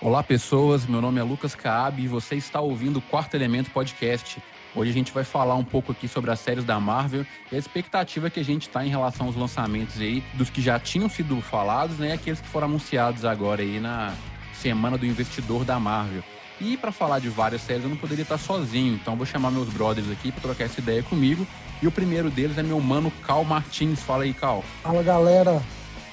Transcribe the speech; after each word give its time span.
Olá, 0.00 0.22
pessoas. 0.22 0.86
Meu 0.86 1.00
nome 1.00 1.18
é 1.18 1.24
Lucas 1.24 1.56
Caab 1.56 2.00
e 2.00 2.06
você 2.06 2.36
está 2.36 2.60
ouvindo 2.60 2.98
o 2.98 3.02
Quarto 3.02 3.34
Elemento 3.34 3.72
Podcast. 3.72 4.40
Hoje 4.72 4.92
a 4.92 4.94
gente 4.94 5.10
vai 5.10 5.24
falar 5.24 5.56
um 5.56 5.64
pouco 5.64 5.90
aqui 5.90 6.06
sobre 6.06 6.30
as 6.30 6.38
séries 6.38 6.64
da 6.64 6.78
Marvel 6.78 7.26
e 7.50 7.56
a 7.56 7.58
expectativa 7.58 8.30
que 8.30 8.38
a 8.38 8.44
gente 8.44 8.68
está 8.68 8.86
em 8.86 8.88
relação 8.88 9.26
aos 9.26 9.34
lançamentos 9.34 10.00
aí, 10.00 10.22
dos 10.34 10.50
que 10.50 10.62
já 10.62 10.78
tinham 10.78 11.08
sido 11.08 11.40
falados, 11.40 11.98
né, 11.98 12.12
aqueles 12.12 12.40
que 12.40 12.46
foram 12.46 12.68
anunciados 12.68 13.24
agora 13.24 13.60
aí 13.60 13.80
na 13.80 14.14
semana 14.54 14.96
do 14.96 15.04
investidor 15.04 15.64
da 15.64 15.80
Marvel. 15.80 16.22
E 16.60 16.76
para 16.76 16.92
falar 16.92 17.18
de 17.18 17.28
várias 17.28 17.62
séries 17.62 17.82
eu 17.82 17.90
não 17.90 17.96
poderia 17.96 18.22
estar 18.22 18.38
sozinho, 18.38 18.94
então 18.94 19.16
vou 19.16 19.26
chamar 19.26 19.50
meus 19.50 19.68
brothers 19.68 20.08
aqui 20.12 20.30
para 20.30 20.42
trocar 20.42 20.64
essa 20.64 20.78
ideia 20.78 21.02
comigo. 21.02 21.44
E 21.82 21.88
o 21.88 21.90
primeiro 21.90 22.30
deles 22.30 22.56
é 22.56 22.62
meu 22.62 22.80
mano 22.80 23.10
Cal 23.26 23.42
Martins. 23.44 24.00
Fala 24.00 24.22
aí, 24.22 24.32
Cal. 24.32 24.62
Fala 24.80 25.02
galera, 25.02 25.60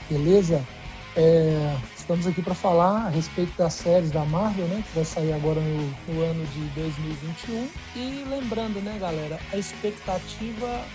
beleza? 0.09 0.65
É, 1.17 1.77
estamos 1.95 2.27
aqui 2.27 2.41
para 2.41 2.53
falar 2.53 3.05
a 3.05 3.09
respeito 3.09 3.57
das 3.57 3.73
séries 3.73 4.11
da 4.11 4.25
Marvel, 4.25 4.67
né, 4.67 4.83
que 4.85 4.95
vai 4.95 5.05
sair 5.05 5.31
agora 5.31 5.61
no, 5.61 6.13
no 6.13 6.21
ano 6.21 6.45
de 6.47 6.59
2021. 6.79 7.69
E 7.95 8.25
lembrando, 8.29 8.81
né, 8.81 8.97
galera, 8.99 9.39
a 9.53 9.57
expectativa 9.57 10.85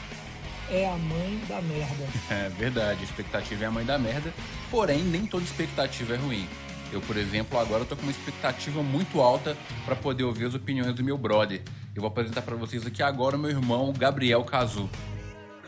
é 0.70 0.86
a 0.86 0.96
mãe 0.96 1.40
da 1.48 1.62
merda. 1.62 2.06
É 2.30 2.48
verdade, 2.50 3.00
a 3.00 3.04
expectativa 3.04 3.64
é 3.64 3.66
a 3.66 3.70
mãe 3.70 3.84
da 3.84 3.98
merda, 3.98 4.32
porém 4.70 5.02
nem 5.02 5.24
toda 5.24 5.42
expectativa 5.42 6.14
é 6.14 6.18
ruim. 6.18 6.46
Eu, 6.92 7.00
por 7.00 7.16
exemplo, 7.16 7.58
agora 7.58 7.84
tô 7.84 7.96
com 7.96 8.02
uma 8.02 8.10
expectativa 8.10 8.82
muito 8.82 9.20
alta 9.20 9.56
para 9.86 9.96
poder 9.96 10.24
ouvir 10.24 10.46
as 10.46 10.54
opiniões 10.54 10.94
do 10.94 11.02
meu 11.02 11.16
brother. 11.16 11.62
Eu 11.94 12.02
vou 12.02 12.08
apresentar 12.08 12.42
para 12.42 12.56
vocês 12.56 12.86
aqui 12.86 13.02
agora 13.02 13.36
o 13.36 13.38
meu 13.38 13.50
irmão 13.50 13.92
Gabriel 13.96 14.44
Cazu. 14.44 14.90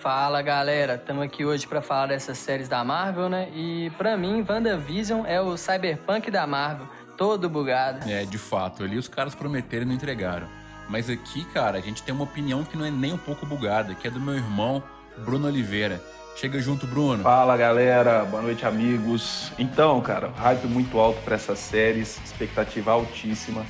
Fala 0.03 0.43
galera, 0.43 0.97
estamos 0.97 1.23
aqui 1.23 1.45
hoje 1.45 1.65
para 1.65 1.81
falar 1.81 2.07
dessas 2.07 2.37
séries 2.37 2.69
da 2.69 2.83
Marvel, 2.83 3.29
né? 3.29 3.49
E 3.55 3.89
para 3.91 4.17
mim, 4.17 4.45
WandaVision 4.47 5.25
é 5.25 5.41
o 5.41 5.57
cyberpunk 5.57 6.29
da 6.29 6.45
Marvel, 6.45 6.89
todo 7.17 7.49
bugado. 7.49 8.11
É, 8.11 8.25
de 8.25 8.37
fato, 8.37 8.83
ali 8.83 8.99
os 8.99 9.07
caras 9.07 9.33
prometeram 9.33 9.85
e 9.85 9.87
não 9.87 9.95
entregaram. 9.95 10.49
Mas 10.89 11.09
aqui, 11.09 11.45
cara, 11.45 11.79
a 11.79 11.81
gente 11.81 12.03
tem 12.03 12.13
uma 12.13 12.25
opinião 12.25 12.65
que 12.65 12.77
não 12.77 12.85
é 12.85 12.91
nem 12.91 13.13
um 13.13 13.17
pouco 13.17 13.47
bugada, 13.47 13.95
que 13.95 14.09
é 14.09 14.11
do 14.11 14.19
meu 14.19 14.35
irmão 14.35 14.83
Bruno 15.19 15.47
Oliveira. 15.47 16.03
Chega 16.35 16.61
junto, 16.61 16.85
Bruno. 16.85 17.23
Fala, 17.23 17.57
galera. 17.57 18.25
Boa 18.25 18.43
noite, 18.43 18.67
amigos. 18.67 19.53
Então, 19.57 20.01
cara, 20.01 20.33
hype 20.37 20.67
muito 20.67 20.99
alto 20.99 21.21
para 21.23 21.37
essas 21.37 21.61
séries, 21.61 22.21
expectativa 22.25 22.91
altíssima. 22.91 23.65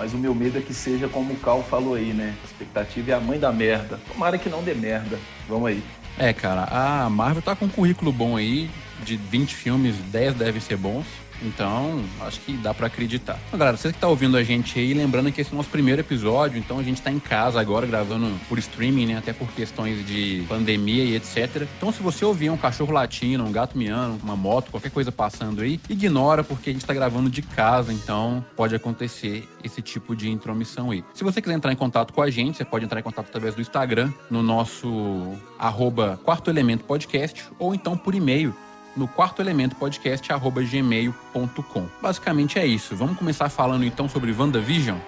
Mas 0.00 0.14
o 0.14 0.16
meu 0.16 0.34
medo 0.34 0.56
é 0.56 0.62
que 0.62 0.72
seja 0.72 1.08
como 1.08 1.34
o 1.34 1.36
Cal 1.36 1.62
falou 1.62 1.92
aí, 1.92 2.14
né? 2.14 2.34
Expectativa 2.42 3.10
é 3.10 3.14
a 3.14 3.20
mãe 3.20 3.38
da 3.38 3.52
merda. 3.52 4.00
Tomara 4.10 4.38
que 4.38 4.48
não 4.48 4.62
dê 4.62 4.72
merda. 4.72 5.18
Vamos 5.46 5.68
aí. 5.68 5.82
É, 6.18 6.32
cara, 6.32 6.64
a 6.70 7.10
Marvel 7.10 7.42
tá 7.42 7.54
com 7.54 7.66
um 7.66 7.68
currículo 7.68 8.10
bom 8.10 8.34
aí. 8.34 8.70
De 9.04 9.18
20 9.18 9.54
filmes, 9.54 9.96
10 10.10 10.36
devem 10.36 10.58
ser 10.58 10.78
bons. 10.78 11.04
Então, 11.42 12.02
acho 12.20 12.40
que 12.40 12.52
dá 12.54 12.74
para 12.74 12.86
acreditar. 12.86 13.38
Então, 13.48 13.58
galera, 13.58 13.76
você 13.76 13.92
que 13.92 13.98
tá 13.98 14.08
ouvindo 14.08 14.36
a 14.36 14.42
gente 14.42 14.78
aí, 14.78 14.94
lembrando 14.94 15.32
que 15.32 15.40
esse 15.40 15.50
é 15.50 15.54
o 15.54 15.56
nosso 15.56 15.70
primeiro 15.70 16.00
episódio, 16.00 16.58
então 16.58 16.78
a 16.78 16.82
gente 16.82 17.00
tá 17.00 17.10
em 17.10 17.18
casa 17.18 17.60
agora 17.60 17.86
gravando 17.86 18.30
por 18.48 18.58
streaming, 18.58 19.06
né? 19.06 19.18
Até 19.18 19.32
por 19.32 19.48
questões 19.52 20.06
de 20.06 20.44
pandemia 20.48 21.04
e 21.04 21.16
etc. 21.16 21.66
Então, 21.76 21.92
se 21.92 22.02
você 22.02 22.24
ouvir 22.24 22.50
um 22.50 22.56
cachorro 22.56 22.92
latindo, 22.92 23.44
um 23.44 23.52
gato 23.52 23.76
miando, 23.76 24.18
uma 24.22 24.36
moto, 24.36 24.70
qualquer 24.70 24.90
coisa 24.90 25.10
passando 25.10 25.62
aí, 25.62 25.80
ignora 25.88 26.44
porque 26.44 26.70
a 26.70 26.72
gente 26.72 26.84
tá 26.84 26.94
gravando 26.94 27.30
de 27.30 27.42
casa, 27.42 27.92
então 27.92 28.44
pode 28.56 28.74
acontecer 28.74 29.48
esse 29.64 29.82
tipo 29.82 30.14
de 30.14 30.30
intromissão 30.30 30.90
aí. 30.90 31.04
Se 31.14 31.24
você 31.24 31.40
quiser 31.40 31.54
entrar 31.54 31.72
em 31.72 31.76
contato 31.76 32.12
com 32.12 32.22
a 32.22 32.30
gente, 32.30 32.56
você 32.56 32.64
pode 32.64 32.84
entrar 32.84 33.00
em 33.00 33.02
contato 33.02 33.28
através 33.28 33.54
do 33.54 33.60
Instagram, 33.60 34.12
no 34.30 34.42
nosso 34.42 35.34
arroba 35.58 36.18
quarto 36.24 36.50
elemento 36.50 36.84
podcast, 36.84 37.44
ou 37.58 37.74
então 37.74 37.96
por 37.96 38.14
e-mail 38.14 38.54
no 38.96 39.06
quarto 39.06 39.40
elemento 39.40 39.76
podcast 39.76 40.26
gmail.com. 40.28 41.86
Basicamente 42.00 42.58
é 42.58 42.66
isso. 42.66 42.96
Vamos 42.96 43.18
começar 43.18 43.48
falando 43.48 43.84
então 43.84 44.08
sobre 44.08 44.32
WandaVision? 44.32 44.98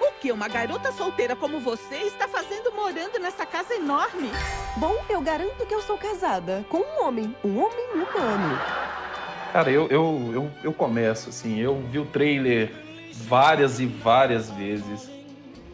O 0.00 0.20
que 0.20 0.32
uma 0.32 0.48
garota 0.48 0.92
solteira 0.92 1.34
como 1.36 1.60
você 1.60 1.96
está 1.96 2.26
fazendo 2.28 2.72
morando 2.72 3.18
nessa 3.18 3.44
casa 3.46 3.74
enorme? 3.74 4.30
Bom, 4.76 4.96
eu 5.08 5.20
garanto 5.20 5.66
que 5.66 5.74
eu 5.74 5.82
sou 5.82 5.96
casada 5.96 6.64
com 6.68 6.78
um 6.78 7.06
homem, 7.06 7.34
um 7.44 7.58
homem 7.58 7.86
humano. 7.94 8.58
Cara, 9.52 9.70
eu, 9.70 9.86
eu, 9.88 10.30
eu, 10.32 10.50
eu 10.64 10.72
começo 10.72 11.30
assim, 11.30 11.58
eu 11.58 11.82
vi 11.90 11.98
o 11.98 12.04
trailer 12.04 12.72
várias 13.12 13.80
e 13.80 13.86
várias 13.86 14.50
vezes 14.50 15.15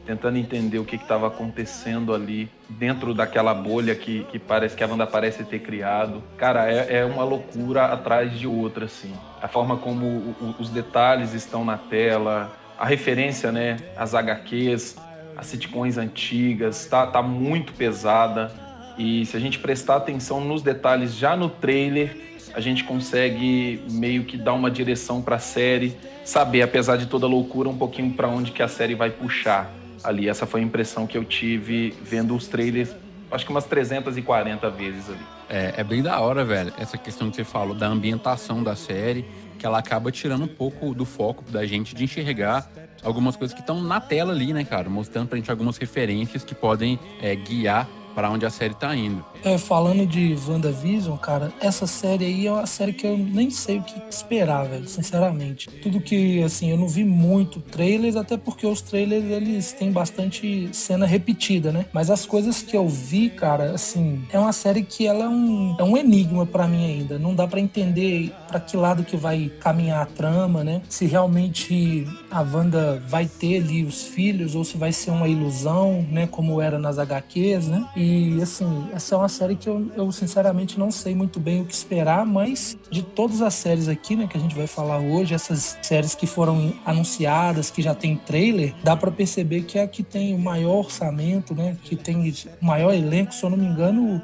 tentando 0.07 0.37
entender 0.37 0.79
o 0.79 0.85
que 0.85 0.97
estava 0.97 1.29
acontecendo 1.29 2.15
ali 2.15 2.49
dentro 2.69 3.15
daquela 3.15 3.55
bolha 3.55 3.95
que, 3.95 4.25
que 4.25 4.39
parece 4.39 4.77
que 4.77 4.83
a 4.83 4.87
Wanda 4.87 5.07
parece 5.07 5.45
ter 5.45 5.61
criado. 5.61 6.23
Cara, 6.37 6.71
é, 6.71 6.99
é 6.99 7.05
uma 7.05 7.25
loucura 7.25 7.87
atrás 7.87 8.37
de 8.39 8.47
outra, 8.47 8.87
assim. 8.87 9.13
A 9.41 9.49
forma 9.49 9.77
como 9.77 10.07
o, 10.07 10.55
os 10.59 10.69
detalhes 10.71 11.35
estão 11.35 11.65
na 11.65 11.77
tela, 11.79 12.53
a 12.79 12.87
referência, 12.87 13.53
né, 13.53 13.77
às 13.97 14.15
HQs, 14.15 14.97
as 15.37 15.47
sitcoms 15.47 15.99
antigas, 15.99 16.87
tá, 16.87 17.07
tá 17.07 17.23
muito 17.23 17.73
pesada. 17.73 18.51
E 18.99 19.25
se 19.25 19.37
a 19.37 19.41
gente 19.41 19.59
prestar 19.59 19.97
atenção 19.97 20.41
nos 20.41 20.63
detalhes 20.63 21.15
já 21.15 21.37
no 21.37 21.49
trailer, 21.49 22.17
a 22.55 22.61
gente 22.61 22.85
consegue 22.85 23.83
meio 23.91 24.25
que 24.25 24.37
dar 24.37 24.53
uma 24.53 24.71
direção 24.71 25.23
para 25.23 25.37
a 25.37 25.39
série, 25.39 25.97
saber, 26.25 26.61
apesar 26.61 26.97
de 26.97 27.07
toda 27.07 27.27
loucura, 27.27 27.69
um 27.69 27.79
pouquinho 27.79 28.13
para 28.13 28.29
onde 28.29 28.51
que 28.51 28.63
a 28.63 28.69
série 28.69 28.95
vai 28.95 29.09
puxar 29.09 29.82
ali. 30.05 30.29
Essa 30.29 30.47
foi 30.47 30.61
a 30.61 30.65
impressão 30.65 31.07
que 31.07 31.17
eu 31.17 31.25
tive 31.25 31.95
vendo 32.03 32.35
os 32.35 32.47
trailers, 32.49 32.95
acho 33.31 33.45
que 33.45 33.51
umas 33.51 33.65
340 33.65 34.71
vezes 34.71 35.09
ali. 35.09 35.27
É, 35.49 35.75
é 35.79 35.85
bem 35.85 36.03
da 36.03 36.19
hora, 36.21 36.45
velho, 36.45 36.73
essa 36.79 36.97
questão 36.97 37.31
que 37.31 37.37
você 37.37 37.45
falou 37.45 37.75
da 37.75 37.87
ambientação 37.87 38.63
da 38.63 38.75
série, 38.75 39.25
que 39.59 39.67
ela 39.67 39.79
acaba 39.79 40.11
tirando 40.11 40.45
um 40.45 40.49
pouco 40.49 40.95
do 40.95 41.05
foco 41.05 41.45
da 41.51 41.67
gente 41.67 41.95
de 41.95 42.05
enxergar 42.05 42.71
algumas 43.03 43.37
coisas 43.37 43.55
que 43.55 43.61
estão 43.61 43.83
na 43.83 44.01
tela 44.01 44.33
ali, 44.33 44.53
né, 44.53 44.65
cara? 44.65 44.89
Mostrando 44.89 45.29
pra 45.29 45.37
gente 45.37 45.51
algumas 45.51 45.77
referências 45.77 46.45
que 46.45 46.55
podem 46.55 46.99
é, 47.21 47.35
guiar 47.35 47.89
para 48.15 48.31
onde 48.31 48.47
a 48.47 48.51
série 48.51 48.75
tá 48.75 48.95
indo. 48.95 49.25
É, 49.45 49.59
falando 49.59 50.07
de 50.07 50.37
WandaVision, 50.47 51.17
cara, 51.17 51.53
essa 51.61 51.87
série 51.87 52.25
aí 52.25 52.47
é 52.47 52.53
uma 52.53 52.67
série 52.67 52.93
que 52.93 53.07
eu 53.07 53.19
nem 53.19 53.51
sei 53.51 53.79
o 53.79 53.83
que 53.83 54.01
esperar, 54.09 54.67
velho, 54.67 54.89
sinceramente. 54.89 55.69
Tudo 55.83 56.01
que, 56.01 56.43
assim, 56.43 56.71
eu 56.71 56.77
não 56.77 56.89
vi 56.89 57.05
muito 57.05 57.61
trailers, 57.61 58.17
até 58.17 58.37
porque 58.37 58.67
os 58.67 58.81
trailers, 58.81 59.25
eles 59.25 59.73
têm 59.73 59.91
bastante 59.91 60.69
cena 60.73 61.07
repetida, 61.07 61.73
né? 61.73 61.87
Mas 61.93 62.11
as 62.11 62.25
coisas 62.25 62.63
que 62.63 62.77
eu 62.77 62.89
vi, 62.89 63.31
cara, 63.31 63.73
assim, 63.73 64.23
é 64.33 64.39
uma 64.39 64.53
série 64.53 64.83
que 64.83 65.07
ela 65.07 65.25
é 65.25 65.29
um, 65.29 65.77
é 65.79 65.83
um 65.83 65.97
enigma 65.97 66.47
para 66.47 66.69
mim 66.69 66.85
ainda. 66.85 67.19
Não 67.19 67.35
dá 67.35 67.47
para 67.47 67.61
entender 67.61 68.33
para 68.49 68.61
que 68.61 68.77
lado 68.77 69.05
que 69.05 69.17
vai 69.17 69.51
caminhar 69.61 70.03
a 70.03 70.07
trama, 70.07 70.63
né? 70.63 70.83
Se 70.89 71.07
realmente 71.07 72.07
a 72.31 72.43
Wanda 72.43 73.03
vai 73.07 73.27
ter 73.27 73.63
ali 73.63 73.85
os 73.85 74.07
filhos 74.07 74.55
ou 74.55 74.65
se 74.65 74.77
vai 74.77 74.93
ser 74.93 75.11
uma 75.11 75.29
ilusão, 75.29 76.07
né? 76.11 76.27
Como 76.27 76.61
era 76.61 76.79
nas 76.79 76.99
HQs, 76.99 77.69
né? 77.69 77.87
E, 77.97 78.02
assim, 78.43 78.89
essa 78.93 79.15
é 79.15 79.19
uma 79.19 79.29
série 79.29 79.57
que 79.57 79.69
eu, 79.69 79.91
eu, 79.97 80.13
sinceramente 80.13 80.79
não 80.79 80.91
sei 80.91 81.15
muito 81.15 81.41
bem 81.41 81.61
o 81.61 81.65
que 81.65 81.75
esperar, 81.75 82.25
mas 82.25 82.77
de 82.91 83.03
todas 83.03 83.43
as 83.43 83.55
séries 83.55 83.89
aqui, 83.89 84.17
né, 84.17 84.27
que 84.27 84.37
a 84.37 84.41
gente 84.41 84.55
vai 84.55 84.67
falar 84.67 84.99
hoje, 84.99 85.35
essas 85.35 85.77
séries 85.83 86.15
que 86.15 86.27
foram 86.27 86.73
anunciadas, 86.85 87.71
que 87.71 87.83
já 87.83 87.95
tem 87.95 88.17
trailer, 88.17 88.75
dá 88.83 88.97
para 88.97 89.11
perceber 89.11 89.63
que 89.63 89.79
é 89.79 89.83
a 89.83 89.89
que 89.89 90.03
tem 90.03 90.35
o 90.35 90.39
maior 90.39 90.79
orçamento, 90.79 91.55
né, 91.55 91.77
que 91.83 91.97
tem 91.97 92.17
o 92.61 92.65
maior 92.65 92.93
elenco, 92.93 93.35
se 93.35 93.43
eu 93.45 93.51
não 93.51 93.57
me 93.57 93.67
engano, 93.67 94.23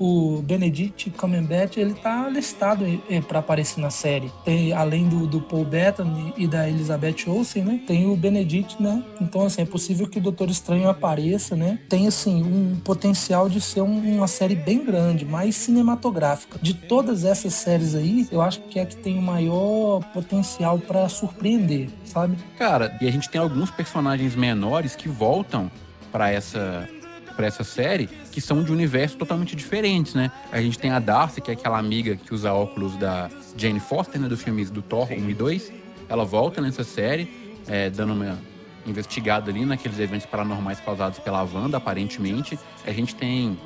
o 0.00 0.40
Benedict 0.42 1.10
Cumberbatch 1.10 1.76
ele 1.76 1.92
tá 1.92 2.26
listado 2.30 2.86
para 3.28 3.40
aparecer 3.40 3.78
na 3.78 3.90
série. 3.90 4.32
Tem, 4.46 4.72
além 4.72 5.06
do, 5.06 5.26
do 5.26 5.42
Paul 5.42 5.66
Bettany 5.66 6.32
e 6.38 6.48
da 6.48 6.66
Elizabeth 6.66 7.26
Olsen, 7.26 7.62
né? 7.62 7.80
Tem 7.86 8.10
o 8.10 8.16
Benedict, 8.16 8.82
né? 8.82 9.04
Então, 9.20 9.42
assim, 9.42 9.60
é 9.60 9.66
possível 9.66 10.08
que 10.08 10.18
o 10.18 10.22
Doutor 10.22 10.48
Estranho 10.48 10.88
apareça, 10.88 11.54
né? 11.54 11.78
Tem, 11.86 12.06
assim, 12.06 12.42
um 12.42 12.80
potencial 12.82 13.50
de 13.50 13.60
ser 13.60 13.82
um, 13.82 14.16
uma 14.16 14.26
série 14.26 14.54
bem 14.54 14.82
grande, 14.82 15.26
mais 15.26 15.54
cinematográfica. 15.54 16.58
De 16.62 16.72
todas 16.72 17.24
essas 17.24 17.52
séries 17.52 17.94
aí, 17.94 18.26
eu 18.32 18.40
acho 18.40 18.62
que 18.62 18.78
é 18.78 18.86
que 18.86 18.96
tem 18.96 19.18
o 19.18 19.22
maior 19.22 20.00
potencial 20.14 20.78
para 20.78 21.06
surpreender, 21.10 21.90
sabe? 22.06 22.38
Cara, 22.56 22.96
e 23.02 23.06
a 23.06 23.12
gente 23.12 23.28
tem 23.28 23.38
alguns 23.38 23.70
personagens 23.70 24.34
menores 24.34 24.96
que 24.96 25.10
voltam 25.10 25.70
para 26.10 26.30
essa 26.30 26.88
para 27.34 27.46
essa 27.46 27.64
série 27.64 28.08
que 28.30 28.40
são 28.40 28.62
de 28.62 28.72
universos 28.72 29.16
totalmente 29.16 29.56
diferentes, 29.56 30.14
né? 30.14 30.30
A 30.52 30.60
gente 30.60 30.78
tem 30.78 30.90
a 30.90 30.98
Darcy, 30.98 31.40
que 31.40 31.50
é 31.50 31.54
aquela 31.54 31.78
amiga 31.78 32.16
que 32.16 32.34
usa 32.34 32.52
óculos 32.52 32.96
da 32.96 33.30
Jane 33.56 33.80
Foster, 33.80 34.20
né? 34.20 34.28
Dos 34.28 34.42
filmes 34.42 34.70
do 34.70 34.82
Thor 34.82 35.10
1 35.10 35.30
e 35.30 35.34
2. 35.34 35.72
Ela 36.08 36.24
volta 36.24 36.60
nessa 36.60 36.84
série, 36.84 37.28
é, 37.66 37.90
dando 37.90 38.12
uma 38.12 38.38
investigada 38.86 39.50
ali 39.50 39.64
naqueles 39.64 39.98
eventos 39.98 40.26
paranormais 40.26 40.80
causados 40.80 41.18
pela 41.18 41.42
Wanda, 41.42 41.76
aparentemente. 41.76 42.58
A 42.86 42.92
gente 42.92 43.14
tem 43.14 43.58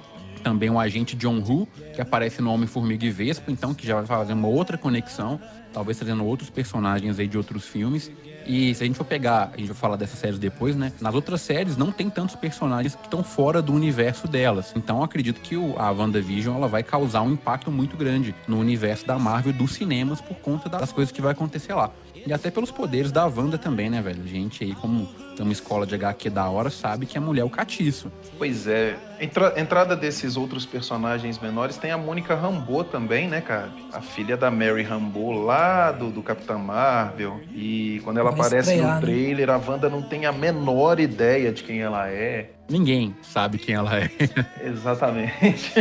também 0.43 0.69
o 0.69 0.79
agente 0.79 1.17
John 1.17 1.39
Who, 1.39 1.67
que 1.95 2.01
aparece 2.01 2.43
no 2.43 2.53
Homem-Formiga 2.53 3.07
e 3.07 3.11
Vespa, 3.11 3.51
então 3.51 3.73
que 3.73 3.87
já 3.87 3.95
vai 3.97 4.07
fazer 4.07 4.35
uma 4.35 4.49
outra 4.49 4.77
conexão 4.77 5.41
talvez 5.75 5.99
trazendo 5.99 6.25
outros 6.25 6.49
personagens 6.49 7.19
aí 7.19 7.27
de 7.27 7.37
outros 7.37 7.67
filmes. 7.67 8.11
E 8.47 8.75
se 8.75 8.83
a 8.83 8.87
gente 8.87 8.97
for 8.97 9.05
pegar, 9.05 9.51
a 9.53 9.57
gente 9.57 9.69
vai 9.69 9.77
falar 9.77 9.97
dessas 9.97 10.19
séries 10.19 10.39
depois, 10.39 10.77
né? 10.77 10.93
Nas 11.01 11.15
outras 11.15 11.41
séries 11.41 11.77
não 11.77 11.91
tem 11.91 12.11
tantos 12.11 12.37
personagens 12.37 12.95
que 12.95 13.05
estão 13.05 13.23
fora 13.23 13.63
do 13.63 13.73
universo 13.73 14.29
delas. 14.29 14.73
Então 14.77 15.03
acredito 15.03 15.41
que 15.41 15.57
o, 15.57 15.79
a 15.79 15.91
WandaVision 15.91 16.57
ela 16.57 16.69
vai 16.69 16.83
causar 16.83 17.23
um 17.23 17.33
impacto 17.33 17.71
muito 17.71 17.97
grande 17.97 18.35
no 18.47 18.59
universo 18.59 19.07
da 19.07 19.19
Marvel 19.19 19.53
dos 19.53 19.73
cinemas 19.73 20.21
por 20.21 20.37
conta 20.37 20.69
das 20.69 20.93
coisas 20.93 21.13
que 21.13 21.23
vai 21.23 21.33
acontecer 21.33 21.75
lá. 21.75 21.91
E 22.27 22.33
até 22.33 22.51
pelos 22.51 22.71
poderes 22.71 23.13
da 23.13 23.27
Wanda 23.27 23.59
também, 23.59 23.91
né, 23.91 24.01
velho? 24.01 24.23
A 24.23 24.27
gente 24.27 24.65
aí, 24.65 24.75
como 24.75 25.07
tem 25.37 25.45
uma 25.45 25.53
escola 25.53 25.87
de 25.87 25.95
HQ 25.95 26.31
da 26.31 26.49
hora, 26.49 26.71
sabe 26.71 27.05
que 27.05 27.19
a 27.19 27.21
mulher 27.21 27.43
é 27.43 27.45
o 27.45 27.51
catiço. 27.51 28.11
Pois 28.39 28.67
é. 28.67 28.97
Entra, 29.21 29.55
entrada 29.57 29.97
desses 29.97 30.37
outros 30.37 30.67
personagens 30.67 31.39
menores 31.39 31.77
tem 31.77 31.91
a 31.91 31.99
Mônica 31.99 32.35
Rambeau 32.35 32.85
também, 32.85 33.29
né, 33.29 33.41
cara? 33.41 33.71
A 33.93 34.01
filha 34.01 34.37
da 34.37 34.51
Mary 34.51 34.83
Rambeau 34.83 35.33
lá 35.33 35.93
do, 35.93 36.11
do 36.11 36.23
Capitão 36.23 36.59
Marvel. 36.59 37.41
E 37.55 38.01
quando 38.05 38.19
ela 38.19 38.31
Vai 38.31 38.41
aparece 38.41 38.71
estrear, 38.73 38.95
no 38.95 38.95
né? 38.95 39.01
trailer, 39.01 39.51
a 39.51 39.57
Wanda 39.57 39.89
não 39.89 40.03
tem 40.03 40.27
a 40.27 40.33
menor 40.33 41.01
ideia 41.01 41.53
de 41.53 41.63
quem 41.63 41.81
ela 41.81 42.09
é. 42.09 42.51
Ninguém 42.69 43.15
sabe 43.21 43.59
quem 43.59 43.75
ela 43.75 43.99
é. 43.99 44.11
Exatamente. 44.65 45.75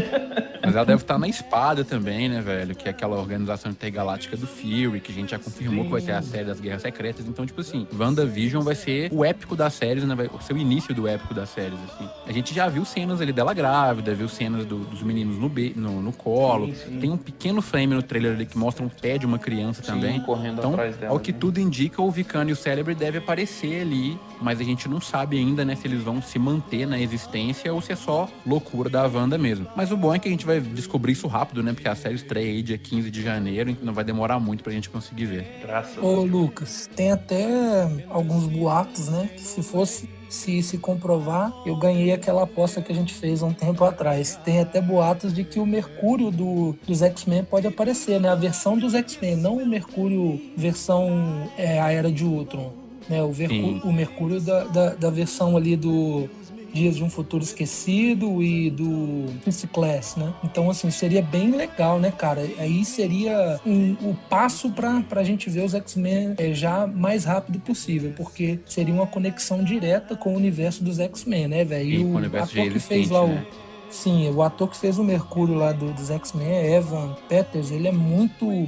Mas 0.61 0.75
ela 0.75 0.85
deve 0.85 1.01
estar 1.01 1.17
na 1.17 1.27
espada 1.29 1.83
também, 1.83 2.27
né, 2.27 2.41
velho? 2.41 2.75
Que 2.75 2.87
é 2.87 2.91
aquela 2.91 3.17
organização 3.17 3.71
intergaláctica 3.71 4.35
do 4.35 4.45
Fury, 4.45 4.99
que 4.99 5.11
a 5.11 5.15
gente 5.15 5.31
já 5.31 5.39
confirmou 5.39 5.85
que 5.85 5.91
vai 5.91 6.01
ter 6.01 6.11
a 6.11 6.21
série 6.21 6.43
das 6.43 6.59
Guerras 6.59 6.81
Secretas. 6.81 7.25
Então, 7.25 7.45
tipo 7.45 7.61
assim, 7.61 7.87
WandaVision 7.97 8.61
vai 8.63 8.75
ser 8.75 9.09
o 9.13 9.23
épico 9.23 9.55
das 9.55 9.73
séries, 9.73 10.03
né? 10.03 10.13
Vai 10.13 10.29
ser 10.41 10.53
o 10.53 10.57
início 10.57 10.93
do 10.93 11.07
épico 11.07 11.33
das 11.33 11.49
séries, 11.49 11.79
assim. 11.85 12.09
A 12.27 12.31
gente 12.33 12.53
já 12.53 12.67
viu 12.67 12.83
cenas 12.83 13.21
ali 13.23 13.33
dela 13.33 13.53
grávida, 13.53 14.13
viu 14.13 14.27
cenas 14.29 14.65
do- 14.65 14.79
dos 14.85 15.01
meninos 15.01 15.37
no, 15.37 15.49
be- 15.49 15.73
no, 15.75 16.01
no 16.01 16.11
colo. 16.13 16.67
Sim, 16.67 16.75
sim. 16.75 16.99
Tem 16.99 17.09
um 17.09 17.17
pequeno 17.17 17.61
frame 17.61 17.95
no 17.95 18.03
trailer 18.03 18.33
ali 18.33 18.45
que 18.45 18.57
mostra 18.57 18.83
um 18.85 18.89
pé 18.89 19.17
de 19.17 19.25
uma 19.25 19.39
criança 19.39 19.81
também. 19.81 20.19
Sim, 20.19 20.25
correndo 20.25 20.59
Então, 20.59 20.71
atrás 20.73 20.95
dela. 20.97 21.11
ao 21.13 21.19
que 21.19 21.31
né? 21.31 21.37
tudo 21.39 21.59
indica, 21.59 22.01
o 22.01 22.11
Vicano 22.11 22.49
e 22.49 22.53
o 22.53 22.55
Célebre 22.55 22.93
devem 22.95 23.19
aparecer 23.21 23.81
ali, 23.81 24.17
mas 24.41 24.59
a 24.59 24.63
gente 24.63 24.87
não 24.87 25.01
sabe 25.01 25.37
ainda, 25.37 25.63
né, 25.65 25.75
se 25.75 25.87
eles 25.87 26.03
vão 26.03 26.21
se 26.21 26.37
manter 26.37 26.85
na 26.85 26.99
existência 26.99 27.73
ou 27.73 27.81
se 27.81 27.91
é 27.91 27.95
só 27.95 28.29
loucura 28.45 28.89
da 28.89 29.07
Wanda 29.07 29.37
mesmo. 29.37 29.67
Mas 29.75 29.91
o 29.91 29.97
bom 29.97 30.13
é 30.13 30.19
que 30.19 30.27
a 30.27 30.31
gente 30.31 30.45
vai 30.45 30.59
descobrir 30.59 31.13
isso 31.13 31.27
rápido, 31.27 31.63
né, 31.63 31.73
porque 31.73 31.87
a 31.87 31.95
série 31.95 32.15
estreia 32.15 32.51
aí 32.51 32.61
dia 32.61 32.77
15 32.77 33.09
de 33.09 33.21
janeiro, 33.23 33.69
então 33.69 33.85
não 33.85 33.93
vai 33.93 34.03
demorar 34.03 34.39
muito 34.39 34.63
pra 34.63 34.73
gente 34.73 34.89
conseguir 34.89 35.25
ver. 35.25 35.59
Graças 35.61 35.97
a 35.97 36.01
Ô. 36.01 36.23
Lucas, 36.23 36.89
tem 36.95 37.11
até 37.11 38.05
alguns 38.09 38.47
boatos, 38.47 39.07
né? 39.09 39.29
Que 39.35 39.41
se 39.41 39.61
fosse. 39.63 40.09
Se 40.33 40.63
se 40.63 40.79
comprovar, 40.79 41.53
eu 41.63 41.75
ganhei 41.75 42.11
aquela 42.11 42.41
aposta 42.41 42.81
que 42.81 42.91
a 42.91 42.95
gente 42.95 43.13
fez 43.13 43.43
há 43.43 43.45
um 43.45 43.53
tempo 43.53 43.83
atrás. 43.85 44.39
Tem 44.43 44.59
até 44.59 44.81
boatos 44.81 45.31
de 45.31 45.43
que 45.43 45.59
o 45.59 45.65
Mercúrio 45.65 46.31
do, 46.31 46.75
dos 46.87 47.03
X-Men 47.03 47.43
pode 47.43 47.67
aparecer, 47.67 48.19
né? 48.19 48.29
A 48.29 48.35
versão 48.35 48.75
dos 48.75 48.95
X-Men, 48.95 49.35
não 49.35 49.57
o 49.57 49.65
Mercúrio 49.65 50.41
versão 50.57 51.47
é, 51.55 51.79
a 51.79 51.91
Era 51.91 52.11
de 52.11 52.25
Ultron. 52.25 52.73
Né? 53.07 53.21
O, 53.21 53.31
Sim. 53.33 53.79
o 53.83 53.93
Mercúrio 53.93 54.41
da, 54.41 54.63
da, 54.63 54.95
da 54.95 55.09
versão 55.11 55.55
ali 55.55 55.75
do 55.75 56.27
Dias 56.73 56.95
de 56.95 57.03
um 57.03 57.09
Futuro 57.09 57.43
Esquecido 57.43 58.41
e 58.41 58.69
do 58.71 59.27
First 59.43 59.67
Class, 59.67 60.15
né? 60.15 60.33
Então, 60.43 60.69
assim, 60.69 60.89
seria 60.89 61.21
bem 61.21 61.51
legal, 61.51 61.99
né, 61.99 62.11
cara? 62.11 62.41
Aí 62.57 62.83
seria 62.83 63.59
um- 63.65 63.93
o 64.01 64.17
passo 64.29 64.71
pra, 64.71 65.01
pra 65.01 65.23
gente 65.23 65.49
ver 65.49 65.63
os 65.63 65.73
X-Men 65.75 66.33
é, 66.37 66.51
já 66.53 66.87
mais 66.87 67.25
rápido 67.25 67.59
possível, 67.59 68.13
porque 68.17 68.59
seria 68.65 68.93
uma 68.93 69.05
conexão 69.05 69.63
direta 69.63 70.15
com 70.15 70.33
o 70.33 70.35
universo 70.35 70.83
dos 70.83 70.99
X-Men, 70.99 71.47
né, 71.47 71.63
velho? 71.63 71.89
E 71.89 71.95
E 71.95 71.97
o 71.99 72.07
o 72.07 72.15
universo 72.15 72.53
já 72.55 72.61
ator 72.61 72.73
que 72.73 72.79
fez 72.79 73.09
lá 73.09 73.25
né? 73.27 73.45
o. 73.59 73.93
Sim, 73.93 74.27
o 74.31 74.41
ator 74.41 74.67
que 74.67 74.77
fez 74.77 74.97
o 74.97 75.03
Mercúrio 75.03 75.53
lá 75.53 75.71
do- 75.71 75.93
dos 75.93 76.09
X-Men, 76.09 76.47
é 76.47 76.75
Evan 76.77 77.15
Peters, 77.29 77.69
ele 77.69 77.87
é 77.87 77.91
muito. 77.91 78.67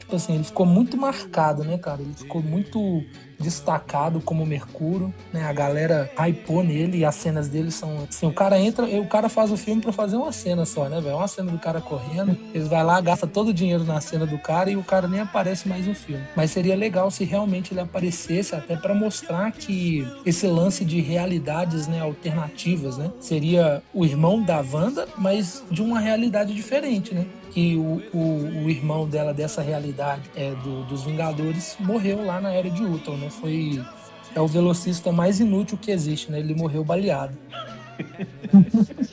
Tipo 0.00 0.16
assim, 0.16 0.34
ele 0.34 0.42
ficou 0.44 0.66
muito 0.66 0.96
marcado, 0.96 1.62
né, 1.62 1.78
cara? 1.78 2.02
Ele 2.02 2.14
ficou 2.16 2.42
muito 2.42 3.04
destacado 3.38 4.20
como 4.20 4.44
Mercúrio, 4.44 5.12
né? 5.32 5.44
A 5.44 5.52
galera 5.52 6.10
hypou 6.18 6.62
nele 6.62 6.98
e 6.98 7.04
as 7.04 7.14
cenas 7.14 7.48
dele 7.48 7.70
são 7.70 8.06
assim, 8.08 8.26
o 8.26 8.32
cara 8.32 8.58
entra, 8.58 8.84
o 8.84 9.06
cara 9.06 9.28
faz 9.28 9.50
o 9.50 9.56
filme 9.56 9.80
pra 9.80 9.92
fazer 9.92 10.16
uma 10.16 10.32
cena 10.32 10.64
só, 10.64 10.88
né, 10.88 11.00
velho? 11.00 11.16
Uma 11.16 11.28
cena 11.28 11.50
do 11.50 11.58
cara 11.58 11.80
correndo, 11.80 12.36
eles 12.52 12.68
vai 12.68 12.82
lá, 12.82 13.00
gasta 13.00 13.26
todo 13.26 13.48
o 13.48 13.54
dinheiro 13.54 13.84
na 13.84 14.00
cena 14.00 14.26
do 14.26 14.38
cara 14.38 14.70
e 14.70 14.76
o 14.76 14.82
cara 14.82 15.06
nem 15.06 15.20
aparece 15.20 15.68
mais 15.68 15.86
no 15.86 15.94
filme. 15.94 16.24
Mas 16.34 16.50
seria 16.50 16.76
legal 16.76 17.10
se 17.10 17.24
realmente 17.24 17.72
ele 17.72 17.80
aparecesse 17.80 18.54
até 18.54 18.76
pra 18.76 18.94
mostrar 18.94 19.52
que 19.52 20.06
esse 20.24 20.46
lance 20.46 20.84
de 20.84 21.00
realidades, 21.00 21.86
né, 21.86 22.00
alternativas, 22.00 22.98
né? 22.98 23.10
Seria 23.20 23.82
o 23.94 24.04
irmão 24.04 24.42
da 24.42 24.58
Wanda, 24.60 25.06
mas 25.16 25.62
de 25.70 25.82
uma 25.82 26.00
realidade 26.00 26.54
diferente, 26.54 27.14
né? 27.14 27.26
Que 27.50 27.76
o, 27.76 28.02
o, 28.12 28.64
o 28.64 28.70
irmão 28.70 29.06
dela 29.08 29.32
dessa 29.34 29.60
realidade 29.62 30.22
é, 30.36 30.50
do- 30.52 30.84
dos 30.84 31.04
Vingadores 31.04 31.76
morreu 31.80 32.24
lá 32.24 32.40
na 32.40 32.52
Era 32.52 32.70
de 32.70 32.82
Ultron, 32.82 33.16
né? 33.16 33.30
Foi 33.30 33.82
é 34.34 34.40
o 34.40 34.46
velocista 34.46 35.10
mais 35.10 35.40
inútil 35.40 35.76
que 35.78 35.90
existe, 35.90 36.30
né? 36.30 36.38
Ele 36.38 36.54
morreu 36.54 36.84
baleado. 36.84 37.36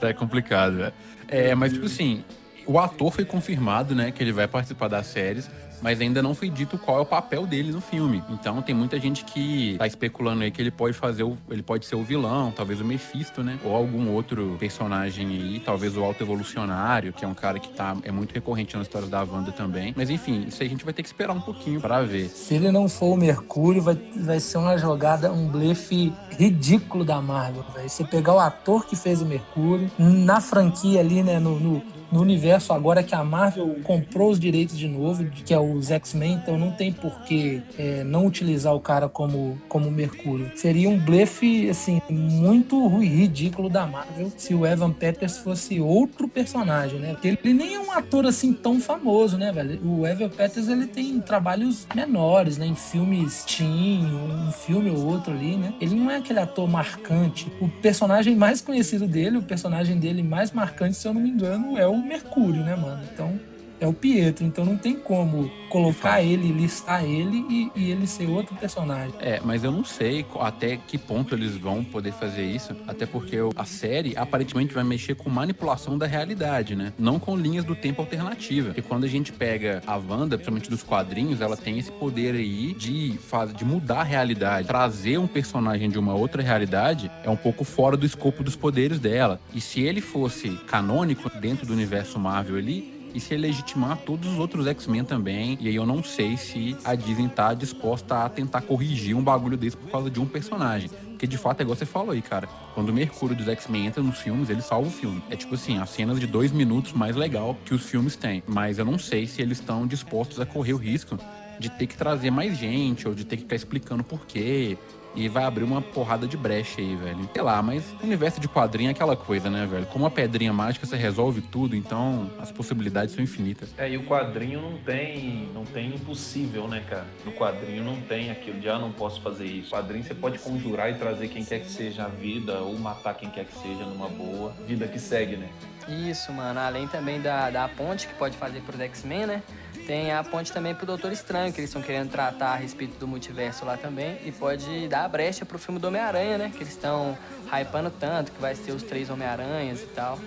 Tá 0.00 0.12
complicado, 0.12 0.76
velho. 0.76 0.92
É, 1.28 1.54
mas 1.54 1.72
tipo 1.72 1.86
assim, 1.86 2.22
o 2.66 2.78
ator 2.78 3.10
foi 3.10 3.24
confirmado, 3.24 3.94
né, 3.94 4.10
que 4.10 4.22
ele 4.22 4.32
vai 4.32 4.46
participar 4.46 4.88
das 4.88 5.06
séries, 5.06 5.48
mas 5.84 6.00
ainda 6.00 6.22
não 6.22 6.34
foi 6.34 6.48
dito 6.48 6.78
qual 6.78 6.96
é 6.96 7.00
o 7.02 7.04
papel 7.04 7.46
dele 7.46 7.70
no 7.70 7.80
filme. 7.82 8.24
Então 8.30 8.62
tem 8.62 8.74
muita 8.74 8.98
gente 8.98 9.22
que 9.22 9.76
tá 9.76 9.86
especulando 9.86 10.42
aí 10.42 10.50
que 10.50 10.62
ele 10.62 10.70
pode 10.70 10.96
fazer 10.96 11.24
o, 11.24 11.36
ele 11.50 11.62
pode 11.62 11.84
ser 11.84 11.94
o 11.94 12.02
vilão, 12.02 12.50
talvez 12.56 12.80
o 12.80 12.84
Mephisto, 12.86 13.42
né, 13.42 13.58
ou 13.62 13.76
algum 13.76 14.10
outro 14.10 14.56
personagem 14.58 15.26
aí, 15.26 15.60
talvez 15.60 15.94
o 15.94 16.02
Alto 16.02 16.22
Evolucionário, 16.22 17.12
que 17.12 17.22
é 17.22 17.28
um 17.28 17.34
cara 17.34 17.58
que 17.58 17.68
tá 17.68 17.94
é 18.02 18.10
muito 18.10 18.32
recorrente 18.32 18.74
nas 18.74 18.86
histórias 18.86 19.10
da 19.10 19.22
Wanda 19.22 19.52
também. 19.52 19.92
Mas 19.94 20.08
enfim, 20.08 20.46
isso 20.48 20.62
aí 20.62 20.68
a 20.68 20.70
gente 20.70 20.86
vai 20.86 20.94
ter 20.94 21.02
que 21.02 21.08
esperar 21.08 21.34
um 21.34 21.40
pouquinho 21.40 21.78
pra 21.82 22.00
ver. 22.00 22.30
Se 22.30 22.54
ele 22.54 22.72
não 22.72 22.88
for 22.88 23.12
o 23.12 23.16
Mercúrio, 23.18 23.82
vai, 23.82 23.98
vai 24.16 24.40
ser 24.40 24.56
uma 24.56 24.78
jogada, 24.78 25.30
um 25.30 25.48
blefe 25.48 26.14
ridículo 26.30 27.04
da 27.04 27.20
Marvel, 27.20 27.62
velho. 27.74 27.90
Você 27.90 28.04
pegar 28.04 28.32
o 28.32 28.40
ator 28.40 28.86
que 28.86 28.96
fez 28.96 29.20
o 29.20 29.26
Mercúrio, 29.26 29.90
na 29.98 30.40
franquia 30.40 31.00
ali, 31.00 31.22
né, 31.22 31.38
no, 31.38 31.60
no, 31.60 31.82
no 32.14 32.20
universo 32.20 32.72
agora 32.72 33.02
que 33.02 33.12
a 33.12 33.24
Marvel 33.24 33.76
comprou 33.82 34.30
os 34.30 34.38
direitos 34.38 34.78
de 34.78 34.86
novo, 34.86 35.24
que 35.24 35.52
é 35.52 35.58
os 35.58 35.90
X-Men, 35.90 36.34
então 36.34 36.56
não 36.56 36.70
tem 36.70 36.92
por 36.92 37.22
que 37.22 37.60
é, 37.76 38.04
não 38.04 38.24
utilizar 38.24 38.72
o 38.72 38.78
cara 38.78 39.08
como, 39.08 39.60
como 39.68 39.90
Mercúrio. 39.90 40.52
Seria 40.54 40.88
um 40.88 40.96
blefe, 40.96 41.68
assim, 41.68 42.00
muito 42.08 42.86
ridículo 42.98 43.68
da 43.68 43.84
Marvel 43.84 44.30
se 44.36 44.54
o 44.54 44.64
Evan 44.64 44.92
Peters 44.92 45.38
fosse 45.38 45.80
outro 45.80 46.28
personagem, 46.28 47.00
né? 47.00 47.14
Porque 47.14 47.36
ele 47.42 47.52
nem 47.52 47.74
é 47.74 47.80
um 47.80 47.90
ator, 47.90 48.26
assim, 48.26 48.52
tão 48.52 48.80
famoso, 48.80 49.36
né, 49.36 49.50
velho? 49.50 49.80
O 49.84 50.06
Evan 50.06 50.28
Peters, 50.28 50.68
ele 50.68 50.86
tem 50.86 51.20
trabalhos 51.20 51.84
menores, 51.96 52.58
né? 52.58 52.66
Em 52.66 52.76
filmes 52.76 53.44
teen, 53.44 54.06
um 54.14 54.52
filme 54.52 54.88
ou 54.88 55.04
outro 55.04 55.32
ali, 55.32 55.56
né? 55.56 55.74
Ele 55.80 55.96
não 55.96 56.08
é 56.08 56.18
aquele 56.18 56.38
ator 56.38 56.68
marcante. 56.68 57.50
O 57.60 57.68
personagem 57.68 58.36
mais 58.36 58.60
conhecido 58.60 59.08
dele, 59.08 59.38
o 59.38 59.42
personagem 59.42 59.98
dele 59.98 60.22
mais 60.22 60.52
marcante, 60.52 60.96
se 60.96 61.08
eu 61.08 61.12
não 61.12 61.20
me 61.20 61.30
engano, 61.30 61.76
é 61.76 61.88
o 61.88 62.03
Mercúrio, 62.04 62.62
né, 62.62 62.76
mano? 62.76 63.02
Então, 63.12 63.38
é 63.80 63.86
o 63.86 63.92
Pietro. 63.92 64.44
Então 64.44 64.64
não 64.64 64.76
tem 64.76 64.94
como 64.94 65.50
colocar 65.74 66.22
ele, 66.22 66.52
listar 66.52 67.04
ele 67.04 67.44
e, 67.50 67.72
e 67.74 67.90
ele 67.90 68.06
ser 68.06 68.28
outro 68.28 68.54
personagem. 68.54 69.12
É, 69.18 69.40
mas 69.44 69.64
eu 69.64 69.72
não 69.72 69.84
sei 69.84 70.24
até 70.38 70.76
que 70.76 70.96
ponto 70.96 71.34
eles 71.34 71.56
vão 71.56 71.82
poder 71.82 72.12
fazer 72.12 72.44
isso, 72.44 72.76
até 72.86 73.04
porque 73.06 73.36
a 73.56 73.64
série 73.64 74.16
aparentemente 74.16 74.72
vai 74.72 74.84
mexer 74.84 75.16
com 75.16 75.28
manipulação 75.28 75.98
da 75.98 76.06
realidade, 76.06 76.76
né? 76.76 76.92
Não 76.96 77.18
com 77.18 77.36
linhas 77.36 77.64
do 77.64 77.74
tempo 77.74 78.00
alternativa. 78.00 78.72
E 78.76 78.82
quando 78.82 79.02
a 79.02 79.08
gente 79.08 79.32
pega 79.32 79.82
a 79.84 79.96
Wanda, 79.96 80.36
principalmente 80.36 80.70
dos 80.70 80.84
quadrinhos, 80.84 81.40
ela 81.40 81.56
tem 81.56 81.76
esse 81.76 81.90
poder 81.90 82.36
aí 82.36 82.72
de, 82.74 83.18
de 83.56 83.64
mudar 83.64 84.00
a 84.00 84.04
realidade. 84.04 84.68
Trazer 84.68 85.18
um 85.18 85.26
personagem 85.26 85.90
de 85.90 85.98
uma 85.98 86.14
outra 86.14 86.40
realidade 86.40 87.10
é 87.24 87.30
um 87.30 87.36
pouco 87.36 87.64
fora 87.64 87.96
do 87.96 88.06
escopo 88.06 88.44
dos 88.44 88.54
poderes 88.54 89.00
dela. 89.00 89.40
E 89.52 89.60
se 89.60 89.80
ele 89.80 90.00
fosse 90.00 90.50
canônico 90.68 91.28
dentro 91.40 91.66
do 91.66 91.72
universo 91.72 92.18
Marvel 92.18 92.56
ali, 92.56 92.93
e 93.14 93.20
se 93.20 93.36
legitimar 93.36 93.98
todos 93.98 94.32
os 94.32 94.38
outros 94.38 94.66
X-Men 94.66 95.04
também. 95.04 95.56
E 95.60 95.68
aí 95.68 95.74
eu 95.74 95.86
não 95.86 96.02
sei 96.02 96.36
se 96.36 96.76
a 96.84 96.94
Disney 96.94 97.28
tá 97.28 97.54
disposta 97.54 98.24
a 98.24 98.28
tentar 98.28 98.62
corrigir 98.62 99.16
um 99.16 99.22
bagulho 99.22 99.56
desse 99.56 99.76
por 99.76 99.90
causa 99.90 100.10
de 100.10 100.20
um 100.20 100.26
personagem. 100.26 100.90
Porque 101.10 101.26
de 101.26 101.38
fato 101.38 101.60
é 101.60 101.62
igual 101.62 101.76
você 101.76 101.86
falou 101.86 102.10
aí, 102.10 102.20
cara. 102.20 102.48
Quando 102.74 102.88
o 102.88 102.92
Mercúrio 102.92 103.36
dos 103.36 103.48
X-Men 103.48 103.86
entra 103.86 104.02
nos 104.02 104.18
filmes, 104.18 104.50
ele 104.50 104.60
salva 104.60 104.88
o 104.88 104.90
filme. 104.90 105.22
É 105.30 105.36
tipo 105.36 105.54
assim, 105.54 105.78
as 105.78 105.90
cenas 105.90 106.18
de 106.18 106.26
dois 106.26 106.50
minutos 106.50 106.92
mais 106.92 107.14
legal 107.14 107.56
que 107.64 107.72
os 107.72 107.84
filmes 107.84 108.16
têm. 108.16 108.42
Mas 108.46 108.78
eu 108.78 108.84
não 108.84 108.98
sei 108.98 109.26
se 109.26 109.40
eles 109.40 109.60
estão 109.60 109.86
dispostos 109.86 110.40
a 110.40 110.44
correr 110.44 110.74
o 110.74 110.76
risco 110.76 111.18
de 111.58 111.70
ter 111.70 111.86
que 111.86 111.96
trazer 111.96 112.30
mais 112.30 112.58
gente, 112.58 113.06
ou 113.06 113.14
de 113.14 113.24
ter 113.24 113.36
que 113.36 113.42
ficar 113.42 113.56
explicando 113.56 114.02
por 114.02 114.26
quê. 114.26 114.76
E 115.14 115.28
vai 115.28 115.44
abrir 115.44 115.64
uma 115.64 115.80
porrada 115.80 116.26
de 116.26 116.36
brecha 116.36 116.80
aí, 116.80 116.96
velho. 116.96 117.28
Sei 117.32 117.42
lá, 117.42 117.62
mas 117.62 117.84
o 118.00 118.04
universo 118.04 118.40
de 118.40 118.48
quadrinho 118.48 118.88
é 118.88 118.90
aquela 118.90 119.16
coisa, 119.16 119.48
né, 119.48 119.66
velho? 119.66 119.86
Como 119.86 120.04
a 120.06 120.10
pedrinha 120.10 120.52
mágica, 120.52 120.84
você 120.86 120.96
resolve 120.96 121.40
tudo, 121.40 121.76
então 121.76 122.30
as 122.38 122.50
possibilidades 122.50 123.14
são 123.14 123.22
infinitas. 123.22 123.72
É, 123.78 123.88
e 123.88 123.96
o 123.96 124.04
quadrinho 124.04 124.60
não 124.60 124.78
tem, 124.78 125.48
não 125.54 125.64
tem 125.64 125.94
impossível, 125.94 126.66
né, 126.66 126.82
cara? 126.88 127.06
No 127.24 127.32
quadrinho 127.32 127.84
não 127.84 128.00
tem 128.00 128.30
aquilo 128.30 128.58
de, 128.58 128.68
ah, 128.68 128.78
não 128.78 128.90
posso 128.90 129.20
fazer 129.20 129.46
isso. 129.46 129.70
No 129.70 129.82
quadrinho 129.82 130.04
você 130.04 130.14
pode 130.14 130.38
conjurar 130.38 130.90
e 130.90 130.94
trazer 130.94 131.28
quem 131.28 131.44
quer 131.44 131.60
que 131.60 131.70
seja 131.70 132.04
a 132.04 132.08
vida, 132.08 132.58
ou 132.60 132.76
matar 132.78 133.14
quem 133.14 133.30
quer 133.30 133.44
que 133.44 133.56
seja 133.58 133.84
numa 133.84 134.08
boa. 134.08 134.52
Vida 134.66 134.88
que 134.88 134.98
segue, 134.98 135.36
né? 135.36 135.48
Isso, 135.88 136.32
mano. 136.32 136.58
Além 136.58 136.88
também 136.88 137.20
da, 137.20 137.50
da 137.50 137.68
ponte 137.68 138.08
que 138.08 138.14
pode 138.14 138.36
fazer 138.36 138.60
pros 138.62 138.80
X-Men, 138.80 139.26
né? 139.26 139.42
Tem 139.86 140.12
a 140.12 140.22
ponte 140.24 140.52
também 140.52 140.74
pro 140.74 140.86
Doutor 140.86 141.12
Estranho, 141.12 141.52
que 141.52 141.60
eles 141.60 141.70
estão 141.70 141.82
querendo 141.82 142.10
tratar 142.10 142.52
a 142.52 142.56
respeito 142.56 142.98
do 142.98 143.06
multiverso 143.06 143.64
lá 143.64 143.76
também. 143.76 144.18
E 144.24 144.32
pode 144.32 144.88
dar 144.88 145.04
a 145.04 145.08
brecha 145.08 145.44
pro 145.44 145.58
filme 145.58 145.78
do 145.78 145.88
Homem-Aranha, 145.88 146.38
né? 146.38 146.50
Que 146.50 146.62
eles 146.62 146.70
estão 146.70 147.16
hypando 147.52 147.90
tanto, 147.90 148.32
que 148.32 148.40
vai 148.40 148.54
ser 148.54 148.72
os 148.72 148.82
três 148.82 149.10
Homem-Aranhas 149.10 149.82
e 149.82 149.86
tal. 149.86 150.18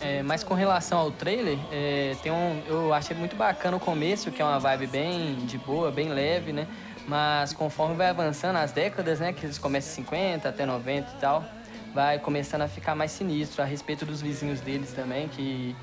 É, 0.00 0.22
mas 0.22 0.44
com 0.44 0.54
relação 0.54 0.98
ao 0.98 1.10
trailer, 1.10 1.58
é, 1.72 2.16
tem 2.22 2.30
um, 2.30 2.62
eu 2.66 2.92
achei 2.92 3.16
muito 3.16 3.34
bacana 3.36 3.76
o 3.76 3.80
começo, 3.80 4.30
que 4.30 4.42
é 4.42 4.44
uma 4.44 4.58
vibe 4.58 4.86
bem 4.88 5.36
de 5.46 5.56
boa, 5.58 5.90
bem 5.90 6.08
leve, 6.08 6.52
né? 6.52 6.66
Mas 7.06 7.52
conforme 7.52 7.94
vai 7.94 8.08
avançando 8.08 8.56
as 8.56 8.72
décadas, 8.72 9.20
né? 9.20 9.32
Que 9.32 9.46
eles 9.46 9.58
começam 9.58 9.92
em 9.92 10.04
50 10.04 10.48
até 10.48 10.66
90 10.66 11.10
e 11.10 11.20
tal, 11.20 11.44
vai 11.94 12.18
começando 12.18 12.62
a 12.62 12.68
ficar 12.68 12.94
mais 12.94 13.12
sinistro 13.12 13.62
a 13.62 13.64
respeito 13.64 14.04
dos 14.04 14.20
vizinhos 14.20 14.60
deles 14.60 14.92
também, 14.92 15.28
que 15.28 15.74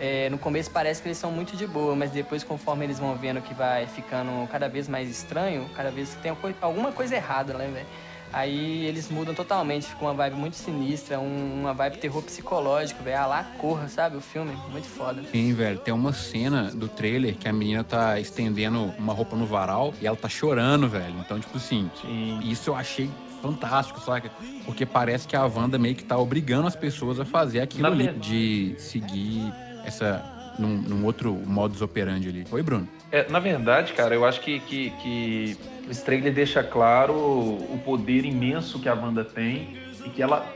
é, 0.00 0.28
no 0.30 0.38
começo 0.38 0.70
parece 0.70 1.00
que 1.00 1.08
eles 1.08 1.18
são 1.18 1.30
muito 1.30 1.56
de 1.56 1.66
boa, 1.66 1.94
mas 1.94 2.10
depois, 2.10 2.42
conforme 2.42 2.84
eles 2.84 2.98
vão 2.98 3.14
vendo 3.14 3.40
que 3.40 3.54
vai 3.54 3.86
ficando 3.86 4.48
cada 4.48 4.68
vez 4.68 4.88
mais 4.88 5.08
estranho, 5.08 5.68
cada 5.74 5.90
vez 5.90 6.14
que 6.14 6.22
tem 6.22 6.36
alguma 6.60 6.92
coisa 6.92 7.14
errada, 7.14 7.54
né, 7.54 7.70
velho? 7.72 7.86
Aí 8.32 8.86
eles 8.86 9.10
mudam 9.10 9.34
totalmente, 9.34 9.86
fica 9.86 10.02
uma 10.02 10.14
vibe 10.14 10.36
muito 10.36 10.56
sinistra, 10.56 11.20
um, 11.20 11.60
uma 11.60 11.74
vibe 11.74 11.98
terror 11.98 12.22
psicológico, 12.22 13.02
velho. 13.02 13.18
Ah 13.18 13.26
lá, 13.26 13.44
corra, 13.58 13.88
sabe? 13.88 14.16
O 14.16 14.22
filme, 14.22 14.56
muito 14.70 14.86
foda. 14.86 15.22
Sim, 15.30 15.52
velho. 15.52 15.78
Tem 15.78 15.92
uma 15.92 16.14
cena 16.14 16.70
do 16.70 16.88
trailer 16.88 17.36
que 17.36 17.46
a 17.46 17.52
menina 17.52 17.84
tá 17.84 18.18
estendendo 18.18 18.94
uma 18.98 19.12
roupa 19.12 19.36
no 19.36 19.44
varal 19.44 19.92
e 20.00 20.06
ela 20.06 20.16
tá 20.16 20.30
chorando, 20.30 20.88
velho. 20.88 21.14
Então, 21.20 21.38
tipo 21.38 21.58
assim, 21.58 21.90
Sim. 22.00 22.40
isso 22.42 22.70
eu 22.70 22.74
achei 22.74 23.10
fantástico, 23.42 24.00
sabe? 24.00 24.30
Porque 24.64 24.86
parece 24.86 25.28
que 25.28 25.36
a 25.36 25.44
Wanda 25.44 25.78
meio 25.78 25.94
que 25.94 26.04
tá 26.04 26.16
obrigando 26.16 26.66
as 26.66 26.76
pessoas 26.76 27.20
a 27.20 27.26
fazer 27.26 27.60
aquilo 27.60 27.88
ali, 27.88 28.12
de 28.12 28.76
seguir 28.78 29.52
essa. 29.84 30.24
Num, 30.58 30.76
num, 30.76 31.06
outro 31.06 31.32
modus 31.32 31.80
operandi 31.80 32.28
ali. 32.28 32.46
Oi, 32.50 32.62
Bruno. 32.62 32.86
É, 33.10 33.26
na 33.30 33.40
verdade, 33.40 33.94
cara, 33.94 34.14
eu 34.14 34.22
acho 34.22 34.38
que, 34.42 34.60
que, 34.60 34.90
que 35.02 35.56
esse 35.88 36.04
trailer 36.04 36.30
deixa 36.30 36.62
claro 36.62 37.14
o 37.14 37.80
poder 37.82 38.26
imenso 38.26 38.78
que 38.78 38.86
a 38.86 38.94
Wanda 38.94 39.24
tem 39.24 39.78
e 40.04 40.10
que 40.10 40.22
ela 40.22 40.46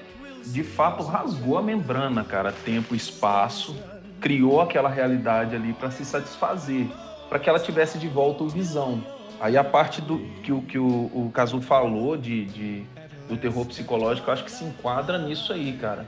de 0.44 0.62
fato 0.62 1.02
rasgou 1.02 1.58
a 1.58 1.62
membrana, 1.62 2.22
cara, 2.24 2.52
tempo 2.52 2.94
e 2.94 2.96
espaço, 2.96 3.74
criou 4.20 4.60
aquela 4.60 4.88
realidade 4.88 5.54
ali 5.54 5.72
para 5.72 5.90
se 5.90 6.04
satisfazer, 6.04 6.86
para 7.28 7.38
que 7.38 7.48
ela 7.48 7.58
tivesse 7.58 7.98
de 7.98 8.08
volta 8.08 8.44
o 8.44 8.48
visão. 8.48 9.02
Aí 9.40 9.56
a 9.56 9.64
parte 9.64 10.00
do 10.00 10.18
que 10.42 10.52
o 10.52 10.62
que 10.62 10.78
o, 10.78 10.86
o 10.86 11.60
falou 11.60 12.16
de, 12.16 12.44
de, 12.46 12.86
do 13.28 13.36
terror 13.36 13.66
psicológico, 13.66 14.28
eu 14.28 14.34
acho 14.34 14.44
que 14.44 14.50
se 14.50 14.64
enquadra 14.64 15.18
nisso 15.18 15.52
aí, 15.52 15.72
cara. 15.74 16.06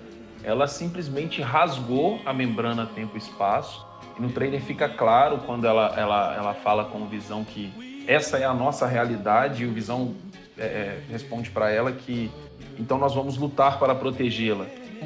Ela 0.49 0.67
simplesmente 0.67 1.43
rasgou 1.43 2.23
a 2.25 2.33
membrana 2.33 2.87
tempo 2.87 3.17
e 3.17 3.19
espaço. 3.19 3.85
E 4.19 4.23
no 4.23 4.31
trailer 4.31 4.63
fica 4.63 4.89
claro 4.89 5.43
quando 5.45 5.67
ela, 5.67 5.95
ela, 5.95 6.35
ela 6.35 6.55
fala 6.55 6.87
com 6.87 7.03
o 7.03 7.07
Visão 7.07 7.45
que 7.45 8.03
essa 8.09 8.39
é 8.39 8.45
a 8.47 8.55
nossa 8.55 8.87
realidade 8.87 9.65
e 9.65 9.67
o 9.67 9.73
Visão 9.75 10.15
é, 10.57 10.65
é 10.65 11.03
responde 11.11 11.51
para 11.51 11.71
ela 11.71 11.93
que 11.93 12.31
então 12.79 12.97
nós 12.97 13.15
vamos 13.15 13.37
lutar 13.37 13.79
para 13.79 13.95
protegê-la. 13.95 14.65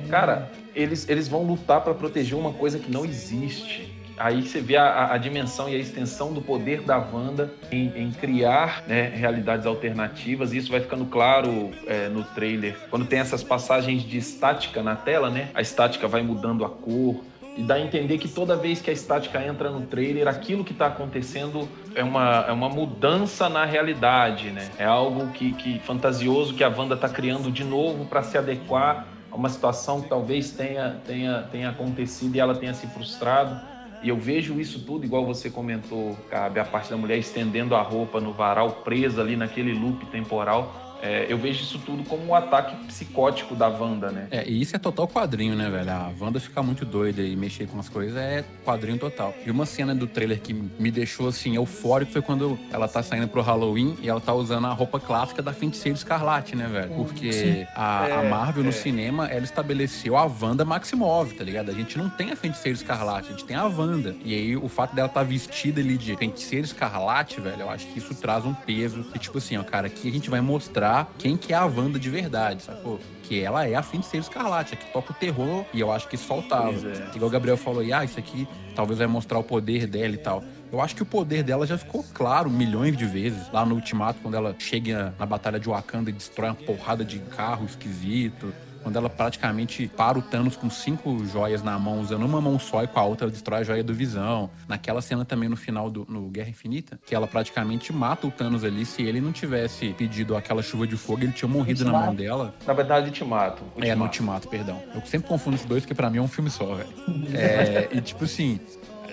Cara, 0.08 0.48
eles, 0.76 1.08
eles 1.08 1.26
vão 1.26 1.42
lutar 1.42 1.80
para 1.80 1.92
proteger 1.92 2.38
uma 2.38 2.52
coisa 2.52 2.78
que 2.78 2.88
não 2.88 3.04
existe 3.04 3.92
aí 4.16 4.42
você 4.42 4.60
vê 4.60 4.76
a, 4.76 5.12
a, 5.12 5.18
dimensão 5.18 5.68
e 5.68 5.74
a 5.74 5.78
extensão 5.78 6.32
do 6.32 6.40
poder 6.40 6.82
da 6.82 6.98
Wanda 6.98 7.52
em, 7.70 7.92
em 7.96 8.10
criar 8.10 8.84
né, 8.86 9.12
realidades 9.14 9.66
alternativas. 9.66 10.52
Isso 10.52 10.70
vai 10.70 10.80
ficando 10.80 11.04
claro 11.06 11.70
é, 11.86 12.08
no 12.08 12.24
trailer. 12.24 12.76
Quando 12.90 13.06
tem 13.06 13.18
essas 13.18 13.42
passagens 13.42 14.02
de 14.02 14.18
estática 14.18 14.82
na 14.82 14.96
tela, 14.96 15.30
né? 15.30 15.50
A 15.54 15.60
estática 15.60 16.06
vai 16.08 16.22
mudando 16.22 16.64
a 16.64 16.70
cor, 16.70 17.22
e 17.56 17.62
dá 17.62 17.74
a 17.74 17.80
entender 17.80 18.16
que 18.18 18.28
toda 18.28 18.56
vez 18.56 18.80
que 18.80 18.88
a 18.88 18.92
estática 18.92 19.44
entra 19.44 19.70
no 19.70 19.82
trailer, 19.82 20.26
aquilo 20.26 20.64
que 20.64 20.72
está 20.72 20.86
acontecendo 20.86 21.68
é 21.94 22.02
uma, 22.02 22.46
é 22.48 22.52
uma 22.52 22.68
mudança 22.68 23.48
na 23.48 23.64
realidade, 23.64 24.50
né? 24.50 24.70
É 24.78 24.84
algo 24.84 25.28
que, 25.32 25.52
que 25.52 25.78
fantasioso 25.80 26.54
que 26.54 26.64
a 26.64 26.68
Wanda 26.68 26.94
está 26.94 27.08
criando 27.08 27.50
de 27.50 27.62
novo 27.62 28.06
para 28.06 28.22
se 28.22 28.38
adequar 28.38 29.06
a 29.30 29.36
uma 29.36 29.50
situação 29.50 30.00
que 30.00 30.08
talvez 30.08 30.50
tenha, 30.50 30.96
tenha, 31.06 31.42
tenha 31.50 31.70
acontecido 31.70 32.36
e 32.36 32.40
ela 32.40 32.54
tenha 32.54 32.72
se 32.72 32.86
frustrado. 32.86 33.60
E 34.02 34.08
eu 34.08 34.16
vejo 34.16 34.60
isso 34.60 34.80
tudo, 34.84 35.04
igual 35.04 35.24
você 35.24 35.48
comentou, 35.48 36.16
cabe 36.28 36.58
a 36.58 36.64
parte 36.64 36.90
da 36.90 36.96
mulher 36.96 37.18
estendendo 37.18 37.76
a 37.76 37.82
roupa 37.82 38.20
no 38.20 38.32
varal, 38.32 38.82
presa 38.82 39.20
ali 39.20 39.36
naquele 39.36 39.72
loop 39.72 40.04
temporal. 40.06 40.74
É, 41.02 41.26
eu 41.28 41.36
vejo 41.36 41.64
isso 41.64 41.80
tudo 41.80 42.04
como 42.04 42.24
um 42.24 42.34
ataque 42.34 42.76
psicótico 42.86 43.56
da 43.56 43.66
Wanda, 43.66 44.12
né? 44.12 44.28
É, 44.30 44.48
e 44.48 44.62
isso 44.62 44.76
é 44.76 44.78
total 44.78 45.08
quadrinho, 45.08 45.56
né, 45.56 45.68
velho? 45.68 45.90
A 45.90 46.12
Wanda 46.20 46.38
ficar 46.38 46.62
muito 46.62 46.84
doida 46.84 47.20
e 47.20 47.34
mexer 47.34 47.66
com 47.66 47.80
as 47.80 47.88
coisas 47.88 48.16
é 48.16 48.44
quadrinho 48.64 48.96
total. 48.98 49.34
E 49.44 49.50
uma 49.50 49.66
cena 49.66 49.96
do 49.96 50.06
trailer 50.06 50.40
que 50.40 50.54
me 50.54 50.92
deixou, 50.92 51.26
assim, 51.26 51.56
eufórico 51.56 52.12
foi 52.12 52.22
quando 52.22 52.56
ela 52.70 52.86
tá 52.86 53.02
saindo 53.02 53.26
pro 53.26 53.42
Halloween 53.42 53.96
e 54.00 54.08
ela 54.08 54.20
tá 54.20 54.32
usando 54.32 54.68
a 54.68 54.72
roupa 54.72 55.00
clássica 55.00 55.42
da 55.42 55.52
Feiticeira 55.52 55.98
Escarlate, 55.98 56.54
né, 56.54 56.68
velho? 56.68 56.94
Porque 56.94 57.66
a, 57.74 58.08
é, 58.08 58.12
a, 58.12 58.22
Marvel 58.22 58.62
é. 58.62 58.66
no 58.66 58.72
cinema, 58.72 59.26
ela 59.26 59.44
estabeleceu 59.44 60.16
a 60.16 60.24
Wanda 60.24 60.64
Maximov, 60.64 61.32
tá 61.32 61.42
ligado? 61.42 61.70
A 61.70 61.74
gente 61.74 61.98
não 61.98 62.08
tem 62.08 62.30
a 62.30 62.36
Feiticeira 62.36 62.76
Escarlate, 62.76 63.28
a 63.28 63.30
gente 63.32 63.44
tem 63.44 63.56
a 63.56 63.64
Wanda. 63.64 64.14
E 64.24 64.32
aí, 64.32 64.56
o 64.56 64.68
fato 64.68 64.94
dela 64.94 65.08
tá 65.08 65.24
vestida 65.24 65.80
ali 65.80 65.98
de 65.98 66.14
Feiticeira 66.14 66.64
Escarlate, 66.64 67.40
velho, 67.40 67.62
eu 67.62 67.70
acho 67.70 67.88
que 67.88 67.98
isso 67.98 68.14
traz 68.14 68.44
um 68.44 68.54
peso. 68.54 69.04
E 69.12 69.18
tipo 69.18 69.38
assim, 69.38 69.56
ó, 69.56 69.64
cara, 69.64 69.88
aqui 69.88 70.08
a 70.08 70.12
gente 70.12 70.30
vai 70.30 70.40
mostrar 70.40 70.91
mostrar 70.92 71.12
quem 71.18 71.36
que 71.36 71.52
é 71.52 71.56
a 71.56 71.64
Wanda 71.64 71.98
de 71.98 72.10
verdade, 72.10 72.62
sacou? 72.62 73.00
Que 73.22 73.40
ela 73.40 73.66
é 73.66 73.74
a 73.74 73.82
fim 73.82 74.00
de 74.00 74.06
ser 74.06 74.18
escarlate, 74.18 74.74
é 74.74 74.76
que 74.76 74.92
toca 74.92 75.12
o 75.12 75.14
terror, 75.14 75.64
e 75.72 75.80
eu 75.80 75.90
acho 75.90 76.06
que 76.08 76.16
isso 76.16 76.26
faltava. 76.26 76.72
É. 76.72 77.16
Igual 77.16 77.28
o 77.28 77.30
Gabriel 77.30 77.56
falou, 77.56 77.82
e, 77.82 77.92
ah, 77.92 78.04
isso 78.04 78.18
aqui 78.18 78.46
talvez 78.74 78.98
vai 78.98 79.06
mostrar 79.06 79.38
o 79.38 79.42
poder 79.42 79.86
dela 79.86 80.14
e 80.14 80.18
tal. 80.18 80.44
Eu 80.70 80.80
acho 80.80 80.94
que 80.94 81.02
o 81.02 81.06
poder 81.06 81.42
dela 81.42 81.66
já 81.66 81.78
ficou 81.78 82.04
claro 82.14 82.50
milhões 82.50 82.96
de 82.96 83.06
vezes. 83.06 83.50
Lá 83.52 83.64
no 83.64 83.74
Ultimato, 83.74 84.20
quando 84.22 84.34
ela 84.34 84.54
chega 84.58 85.14
na 85.18 85.26
Batalha 85.26 85.58
de 85.58 85.68
Wakanda 85.68 86.10
e 86.10 86.12
destrói 86.12 86.50
uma 86.50 86.56
porrada 86.56 87.04
de 87.04 87.18
carro 87.18 87.66
esquisito 87.66 88.52
quando 88.82 88.96
ela 88.96 89.08
praticamente 89.08 89.88
para 89.96 90.18
o 90.18 90.22
Thanos 90.22 90.56
com 90.56 90.68
cinco 90.68 91.24
joias 91.24 91.62
na 91.62 91.78
mão, 91.78 92.00
usando 92.00 92.24
uma 92.24 92.40
mão 92.40 92.58
só 92.58 92.82
e 92.82 92.86
com 92.86 92.98
a 92.98 93.04
outra 93.04 93.26
ela 93.26 93.32
destrói 93.32 93.60
a 93.60 93.64
joia 93.64 93.84
do 93.84 93.94
Visão. 93.94 94.50
Naquela 94.68 95.00
cena 95.00 95.24
também 95.24 95.48
no 95.48 95.56
final 95.56 95.90
do 95.90 96.06
no 96.08 96.28
Guerra 96.28 96.50
Infinita, 96.50 96.98
que 97.06 97.14
ela 97.14 97.26
praticamente 97.26 97.92
mata 97.92 98.26
o 98.26 98.30
Thanos 98.30 98.64
ali. 98.64 98.84
Se 98.84 99.02
ele 99.02 99.20
não 99.20 99.32
tivesse 99.32 99.92
pedido 99.94 100.36
aquela 100.36 100.62
chuva 100.62 100.86
de 100.86 100.96
fogo, 100.96 101.22
ele 101.22 101.32
tinha 101.32 101.48
morrido 101.48 101.84
na 101.84 101.92
mão 101.92 102.14
dela. 102.14 102.54
Na 102.66 102.72
verdade, 102.72 103.10
te 103.10 103.24
mato. 103.24 103.62
É, 103.78 103.94
no 103.94 104.04
Ultimato, 104.04 104.48
perdão. 104.48 104.82
Eu 104.94 105.00
sempre 105.06 105.28
confundo 105.28 105.56
esses 105.56 105.66
dois, 105.66 105.82
porque 105.82 105.94
pra 105.94 106.10
mim 106.10 106.18
é 106.18 106.22
um 106.22 106.28
filme 106.28 106.50
só, 106.50 106.74
velho. 106.74 106.88
é, 107.34 107.88
e 107.92 108.00
tipo 108.00 108.24
assim, 108.24 108.60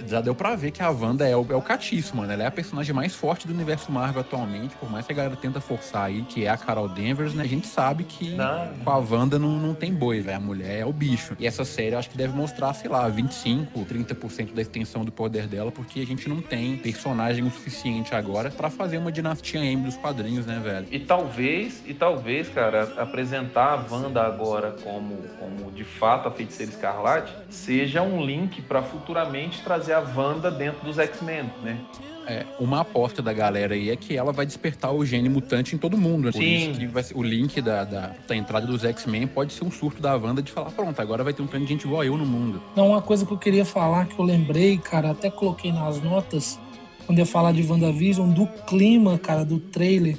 já 0.08 0.22
deu 0.22 0.36
pra 0.36 0.56
ver 0.56 0.72
que 0.72 0.82
a 0.82 0.90
Wanda 0.90 1.28
é 1.28 1.36
o, 1.36 1.46
é 1.50 1.56
o 1.56 1.62
catiço, 1.62 2.16
mano. 2.16 2.32
Ela 2.32 2.44
é 2.44 2.48
a 2.48 2.52
personagem 2.52 2.94
mais 2.94 3.16
forte 3.16 3.48
do 3.48 3.54
universo 3.54 3.92
Marvel 3.92 4.22
atualmente, 4.22 4.76
por 4.76 4.90
mais 4.90 5.06
que 5.06 5.12
a 5.12 5.16
galera 5.16 5.36
tenta 5.36 5.60
forçar 5.60 6.06
aí, 6.06 6.22
que 6.24 6.46
é 6.46 6.50
a 6.50 6.58
Carol 6.58 6.88
Danvers, 6.88 7.34
né? 7.34 7.44
A 7.44 7.48
gente 7.48 7.68
sabe 7.68 8.04
que 8.04 8.36
não. 8.36 8.70
com 8.84 8.90
a 8.90 8.98
Wanda 8.98 9.40
não, 9.40 9.58
não 9.58 9.74
tem 9.74 9.94
boi, 9.94 10.22
velho. 10.22 10.38
A 10.38 10.40
mulher 10.40 10.80
é 10.80 10.86
o 10.86 10.94
bicho. 10.94 11.36
E 11.40 11.46
essa 11.46 11.66
série 11.66 11.94
eu 11.94 12.00
acho 12.00 12.10
que 12.10 12.18
deve 12.18 12.36
mostrar, 12.36 12.74
sei 12.74 12.90
lá, 12.90 13.08
25, 13.08 13.86
30% 13.86 14.54
da 14.54 14.62
extensão 14.62 15.04
do 15.04 15.12
poder 15.12 15.48
dela, 15.48 15.72
porque 15.72 16.00
a 16.00 16.06
gente 16.06 16.28
não 16.30 16.42
tem 16.42 16.78
personagem 16.78 17.44
o 17.44 17.52
suficiente 17.52 18.14
agora 18.16 18.50
para 18.50 18.70
fazer 18.70 18.98
uma 18.98 19.12
dinastia 19.12 19.64
M 19.64 19.84
dos 19.84 19.98
quadrinhos, 19.98 20.46
né, 20.46 20.60
velho? 20.64 20.88
E 20.92 21.00
talvez, 21.00 21.82
e 21.86 21.94
talvez, 21.94 22.50
cara, 22.50 22.94
apresentar 22.98 23.74
a 23.74 23.94
Wanda 23.94 24.22
agora 24.22 24.76
como, 24.84 25.18
como 25.40 25.72
de 25.72 25.84
fato 25.84 26.28
a 26.28 26.32
feiticeira 26.32 26.72
escarlate 26.72 27.34
seja 27.50 28.02
um 28.02 28.24
link 28.24 28.62
para 28.62 28.82
futuramente 28.82 29.62
trazer 29.62 29.89
trazer 29.90 29.94
a 29.94 30.00
Wanda 30.00 30.52
dentro 30.52 30.86
dos 30.86 30.98
X-Men, 31.00 31.50
né? 31.64 31.78
É, 32.28 32.46
uma 32.60 32.82
aposta 32.82 33.24
da 33.24 33.34
galera 33.34 33.74
aí 33.74 33.90
é 33.90 33.96
que 33.96 34.16
ela 34.16 34.32
vai 34.32 34.46
despertar 34.46 34.94
o 34.94 35.04
gene 35.04 35.28
mutante 35.28 35.74
em 35.74 35.80
todo 35.80 35.98
mundo. 35.98 36.26
Né? 36.26 36.32
Por 36.32 36.44
Sim. 36.44 36.70
isso 36.70 36.80
que 36.80 36.86
vai 36.86 37.02
ser, 37.02 37.18
o 37.18 37.24
link 37.24 37.60
da, 37.60 37.84
da, 37.84 38.12
da 38.28 38.36
entrada 38.36 38.68
dos 38.68 38.84
X-Men 38.84 39.26
pode 39.26 39.52
ser 39.52 39.64
um 39.66 39.72
surto 39.72 40.00
da 40.00 40.16
Wanda 40.16 40.42
de 40.42 40.52
falar, 40.52 40.70
pronto, 40.70 41.02
agora 41.02 41.24
vai 41.24 41.34
ter 41.34 41.42
um 41.42 41.48
tanto 41.48 41.64
de 41.64 41.70
gente 41.70 41.86
igual 41.86 42.04
eu 42.04 42.16
no 42.16 42.26
mundo. 42.26 42.62
Não, 42.76 42.90
uma 42.90 43.02
coisa 43.02 43.26
que 43.26 43.32
eu 43.32 43.38
queria 43.38 43.66
falar, 43.66 44.06
que 44.06 44.20
eu 44.20 44.24
lembrei, 44.24 44.78
cara, 44.78 45.12
até 45.12 45.32
coloquei 45.32 45.72
nas 45.72 46.00
notas, 46.02 46.60
quando 47.08 47.18
eu 47.18 47.26
falar 47.26 47.52
de 47.52 47.64
WandaVision, 47.64 48.30
do 48.30 48.46
clima, 48.46 49.18
cara, 49.18 49.44
do 49.44 49.60
trailer. 49.60 50.16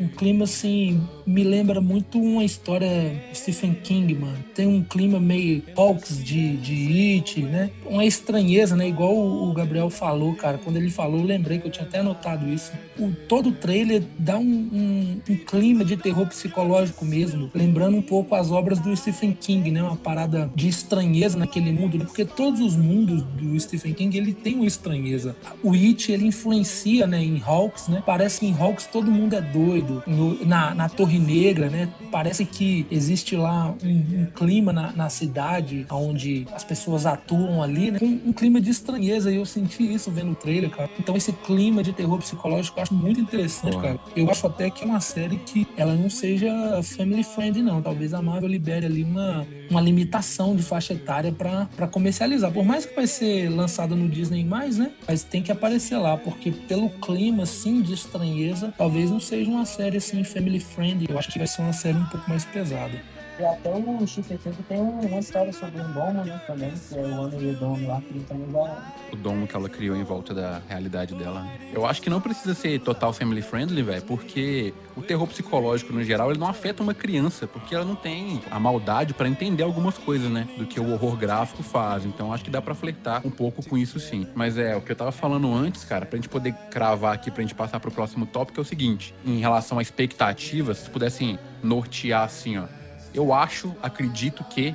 Um 0.00 0.08
clima 0.08 0.44
assim, 0.44 1.06
me 1.26 1.44
lembra 1.44 1.80
muito 1.80 2.20
uma 2.20 2.44
história 2.44 2.88
Stephen 3.34 3.74
King, 3.74 4.14
mano. 4.14 4.38
Tem 4.54 4.66
um 4.66 4.82
clima 4.82 5.20
meio 5.20 5.62
Hawks 5.76 6.22
de, 6.22 6.56
de 6.56 7.16
It, 7.16 7.40
né? 7.42 7.70
Uma 7.86 8.04
estranheza, 8.04 8.76
né? 8.76 8.88
Igual 8.88 9.16
o 9.16 9.52
Gabriel 9.52 9.90
falou, 9.90 10.34
cara. 10.34 10.58
Quando 10.58 10.76
ele 10.76 10.90
falou, 10.90 11.20
eu 11.20 11.26
lembrei 11.26 11.58
que 11.58 11.66
eu 11.66 11.70
tinha 11.70 11.86
até 11.86 12.02
notado 12.02 12.48
isso. 12.48 12.72
O, 12.98 13.12
todo 13.28 13.50
o 13.50 13.52
trailer 13.52 14.02
dá 14.18 14.38
um, 14.38 14.42
um, 14.42 15.20
um, 15.28 15.36
clima 15.36 15.84
de 15.84 15.96
terror 15.96 16.26
psicológico 16.26 17.04
mesmo, 17.04 17.50
lembrando 17.54 17.96
um 17.96 18.02
pouco 18.02 18.34
as 18.34 18.50
obras 18.50 18.78
do 18.78 18.94
Stephen 18.96 19.32
King, 19.32 19.70
né? 19.70 19.82
Uma 19.82 19.96
parada 19.96 20.50
de 20.54 20.68
estranheza 20.68 21.38
naquele 21.38 21.72
mundo, 21.72 21.98
né? 21.98 22.04
porque 22.04 22.24
todos 22.24 22.60
os 22.60 22.76
mundos 22.76 23.22
do 23.22 23.58
Stephen 23.58 23.94
King, 23.94 24.16
ele 24.16 24.32
tem 24.32 24.56
uma 24.56 24.66
estranheza. 24.66 25.36
O 25.62 25.72
It, 25.72 26.10
ele 26.10 26.26
influencia, 26.26 27.06
né? 27.06 27.22
Em 27.22 27.42
Hawks, 27.44 27.88
né? 27.88 28.02
Parece 28.04 28.40
que 28.40 28.46
em 28.46 28.54
Hawks 28.54 28.86
todo 28.86 29.10
mundo 29.10 29.34
é 29.34 29.40
doido. 29.40 30.02
No, 30.06 30.44
na, 30.44 30.74
na 30.74 30.88
Torre 30.88 31.11
Negra, 31.18 31.68
né? 31.68 31.88
Parece 32.10 32.44
que 32.44 32.86
existe 32.90 33.36
lá 33.36 33.74
um, 33.82 34.22
um 34.22 34.26
clima 34.26 34.72
na, 34.72 34.92
na, 34.92 35.08
cidade 35.08 35.86
onde 35.90 36.46
as 36.54 36.64
pessoas 36.64 37.06
atuam 37.06 37.62
ali, 37.62 37.90
né? 37.90 37.98
Um, 38.02 38.28
um, 38.28 38.32
clima 38.32 38.60
de 38.60 38.70
estranheza 38.70 39.30
e 39.30 39.36
eu 39.36 39.46
senti 39.46 39.82
isso 39.92 40.10
vendo 40.10 40.32
o 40.32 40.34
trailer, 40.34 40.70
cara. 40.70 40.90
Então 40.98 41.16
esse 41.16 41.32
clima 41.32 41.82
de 41.82 41.92
terror 41.92 42.18
psicológico 42.18 42.78
eu 42.78 42.82
acho 42.82 42.94
muito 42.94 43.20
interessante, 43.20 43.76
cara. 43.76 43.98
Eu 44.16 44.30
acho 44.30 44.46
até 44.46 44.70
que 44.70 44.82
é 44.82 44.86
uma 44.86 45.00
série 45.00 45.36
que 45.36 45.66
ela 45.76 45.94
não 45.94 46.08
seja 46.08 46.50
family 46.82 47.24
friend, 47.24 47.62
não. 47.62 47.82
Talvez 47.82 48.14
a 48.14 48.22
Marvel 48.22 48.48
libere 48.48 48.86
ali 48.86 49.02
uma, 49.04 49.46
uma 49.70 49.80
limitação 49.80 50.54
de 50.54 50.62
faixa 50.62 50.92
etária 50.94 51.32
para 51.32 51.86
comercializar. 51.88 52.52
Por 52.52 52.64
mais 52.64 52.86
que 52.86 52.94
vai 52.94 53.06
ser 53.06 53.48
lançada 53.48 53.94
no 53.94 54.08
Disney+, 54.08 54.44
né? 54.44 54.92
Mas 55.06 55.24
tem 55.24 55.42
que 55.42 55.50
aparecer 55.50 55.96
lá, 55.96 56.16
porque 56.16 56.50
pelo 56.50 56.88
clima, 56.90 57.44
assim, 57.44 57.80
de 57.82 57.92
estranheza, 57.94 58.72
talvez 58.76 59.10
não 59.10 59.20
seja 59.20 59.50
uma 59.50 59.64
série, 59.64 59.96
assim, 59.96 60.22
family 60.24 60.60
friendly. 60.60 61.01
Eu 61.08 61.18
acho 61.18 61.28
que 61.30 61.38
vai 61.38 61.46
ser 61.46 61.62
uma 61.62 61.72
série 61.72 61.98
um 61.98 62.04
pouco 62.06 62.28
mais 62.28 62.44
pesada. 62.44 63.00
E 63.38 63.44
até 63.44 63.70
o 63.70 64.06
Chifre 64.06 64.38
tem 64.68 64.80
uma 64.80 65.18
história 65.18 65.52
sobre 65.52 65.80
um 65.80 65.92
domo, 65.92 66.24
né, 66.24 66.40
também, 66.46 66.70
que 66.70 66.98
é 66.98 67.02
o 67.02 67.22
Ana 67.22 67.36
e 67.36 67.50
o 67.50 67.56
Domo 67.56 67.88
lá, 67.88 68.00
que 68.00 68.20
também 68.20 68.46
vai... 68.48 68.70
O 69.10 69.16
domo 69.16 69.46
que 69.46 69.56
ela 69.56 69.68
criou 69.68 69.96
em 69.96 70.04
volta 70.04 70.34
da 70.34 70.60
realidade 70.68 71.14
dela. 71.14 71.46
Eu 71.72 71.86
acho 71.86 72.00
que 72.02 72.10
não 72.10 72.20
precisa 72.20 72.54
ser 72.54 72.78
total 72.80 73.12
family 73.12 73.42
friendly, 73.42 73.82
velho, 73.82 74.02
porque 74.02 74.74
o 74.96 75.02
terror 75.02 75.26
psicológico, 75.26 75.92
no 75.92 76.04
geral, 76.04 76.30
ele 76.30 76.38
não 76.38 76.46
afeta 76.46 76.82
uma 76.82 76.94
criança, 76.94 77.46
porque 77.46 77.74
ela 77.74 77.84
não 77.84 77.94
tem 77.94 78.42
a 78.50 78.60
maldade 78.60 79.14
para 79.14 79.28
entender 79.28 79.62
algumas 79.62 79.96
coisas, 79.96 80.30
né, 80.30 80.46
do 80.58 80.66
que 80.66 80.78
o 80.78 80.92
horror 80.92 81.16
gráfico 81.16 81.62
faz. 81.62 82.04
Então 82.04 82.32
acho 82.32 82.44
que 82.44 82.50
dá 82.50 82.60
para 82.60 82.74
flertar 82.74 83.26
um 83.26 83.30
pouco 83.30 83.66
com 83.66 83.78
isso 83.78 83.98
sim. 83.98 84.26
Mas 84.34 84.58
é, 84.58 84.76
o 84.76 84.82
que 84.82 84.92
eu 84.92 84.96
tava 84.96 85.12
falando 85.12 85.52
antes, 85.52 85.84
cara, 85.84 86.04
pra 86.04 86.16
gente 86.16 86.28
poder 86.28 86.52
cravar 86.70 87.14
aqui, 87.14 87.30
pra 87.30 87.42
gente 87.42 87.54
passar 87.54 87.80
pro 87.80 87.90
próximo 87.90 88.26
tópico, 88.26 88.60
é 88.60 88.62
o 88.62 88.64
seguinte, 88.64 89.14
em 89.24 89.40
relação 89.40 89.78
a 89.78 89.82
expectativas, 89.82 90.78
se 90.78 90.90
pudessem 90.90 91.38
nortear 91.62 92.24
assim, 92.24 92.58
ó, 92.58 92.64
eu 93.14 93.32
acho, 93.32 93.74
acredito 93.82 94.44
que 94.44 94.74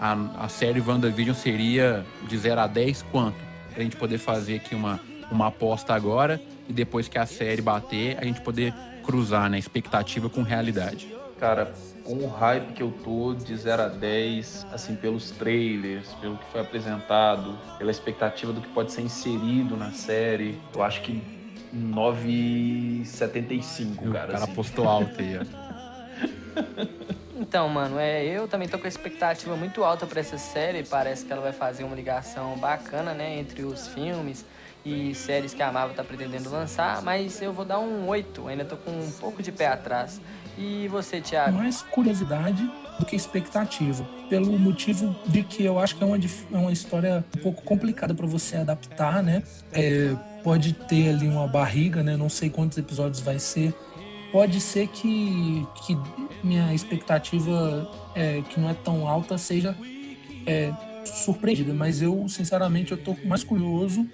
a, 0.00 0.44
a 0.44 0.48
série 0.48 0.80
WandaVision 0.80 1.34
seria 1.34 2.04
de 2.28 2.36
0 2.36 2.60
a 2.60 2.66
10 2.66 3.02
quanto? 3.10 3.38
Pra 3.72 3.82
gente 3.82 3.96
poder 3.96 4.18
fazer 4.18 4.56
aqui 4.56 4.74
uma, 4.74 5.00
uma 5.30 5.46
aposta 5.48 5.94
agora 5.94 6.40
e 6.68 6.72
depois 6.72 7.08
que 7.08 7.18
a 7.18 7.26
série 7.26 7.62
bater, 7.62 8.18
a 8.18 8.24
gente 8.24 8.40
poder 8.40 8.74
cruzar, 9.04 9.50
né? 9.50 9.58
Expectativa 9.58 10.28
com 10.28 10.42
realidade. 10.42 11.12
Cara, 11.38 11.72
com 12.04 12.14
o 12.14 12.28
hype 12.28 12.72
que 12.72 12.82
eu 12.82 12.92
tô 13.04 13.34
de 13.34 13.56
0 13.56 13.82
a 13.82 13.88
10, 13.88 14.66
assim, 14.72 14.94
pelos 14.94 15.30
trailers, 15.32 16.08
pelo 16.20 16.36
que 16.36 16.44
foi 16.52 16.60
apresentado, 16.60 17.58
pela 17.78 17.90
expectativa 17.90 18.52
do 18.52 18.60
que 18.60 18.68
pode 18.68 18.92
ser 18.92 19.02
inserido 19.02 19.76
na 19.76 19.90
série, 19.92 20.60
eu 20.74 20.82
acho 20.82 21.02
que 21.02 21.20
9,75, 21.74 23.96
cara. 23.96 24.08
O 24.08 24.12
cara 24.12 24.44
assim. 24.44 24.54
postou 24.54 24.88
alto 24.88 25.14
aí, 25.18 25.38
ó. 25.38 25.42
Então, 27.36 27.68
mano, 27.68 27.98
é, 27.98 28.24
eu 28.24 28.46
também 28.46 28.68
tô 28.68 28.78
com 28.78 28.84
a 28.84 28.88
expectativa 28.88 29.56
muito 29.56 29.82
alta 29.84 30.06
para 30.06 30.20
essa 30.20 30.36
série. 30.36 30.82
Parece 30.84 31.24
que 31.24 31.32
ela 31.32 31.42
vai 31.42 31.52
fazer 31.52 31.84
uma 31.84 31.96
ligação 31.96 32.56
bacana, 32.56 33.14
né, 33.14 33.38
entre 33.38 33.62
os 33.62 33.88
filmes 33.88 34.44
e 34.84 35.14
séries 35.14 35.54
que 35.54 35.62
a 35.62 35.70
Marvel 35.70 35.94
tá 35.94 36.02
pretendendo 36.02 36.50
lançar, 36.50 37.02
mas 37.02 37.40
eu 37.40 37.52
vou 37.52 37.64
dar 37.64 37.78
um 37.78 38.08
8, 38.08 38.48
ainda 38.48 38.64
tô 38.64 38.76
com 38.76 38.90
um 38.90 39.10
pouco 39.12 39.42
de 39.42 39.52
pé 39.52 39.68
atrás. 39.68 40.20
E 40.58 40.88
você, 40.88 41.20
Thiago? 41.20 41.56
Mais 41.56 41.82
curiosidade 41.82 42.68
do 42.98 43.06
que 43.06 43.16
expectativa, 43.16 44.04
pelo 44.28 44.58
motivo 44.58 45.16
de 45.26 45.42
que 45.42 45.64
eu 45.64 45.78
acho 45.78 45.96
que 45.96 46.04
é 46.04 46.06
uma, 46.06 46.16
é 46.16 46.56
uma 46.56 46.72
história 46.72 47.24
um 47.36 47.40
pouco 47.40 47.62
complicada 47.62 48.12
para 48.12 48.26
você 48.26 48.56
adaptar, 48.56 49.22
né? 49.22 49.42
É, 49.72 50.14
pode 50.42 50.74
ter 50.74 51.08
ali 51.08 51.26
uma 51.26 51.46
barriga, 51.46 52.02
né? 52.02 52.16
Não 52.16 52.28
sei 52.28 52.50
quantos 52.50 52.76
episódios 52.76 53.20
vai 53.20 53.38
ser, 53.38 53.74
pode 54.32 54.60
ser 54.60 54.88
que, 54.88 55.66
que 55.84 55.96
minha 56.42 56.74
expectativa, 56.74 57.88
é, 58.14 58.42
que 58.48 58.58
não 58.58 58.70
é 58.70 58.74
tão 58.74 59.06
alta, 59.06 59.36
seja 59.36 59.76
é, 60.46 60.72
surpreendida. 61.04 61.74
Mas 61.74 62.00
eu, 62.00 62.26
sinceramente, 62.28 62.92
eu 62.92 62.98
tô 62.98 63.14
mais 63.24 63.44
curioso 63.44 64.08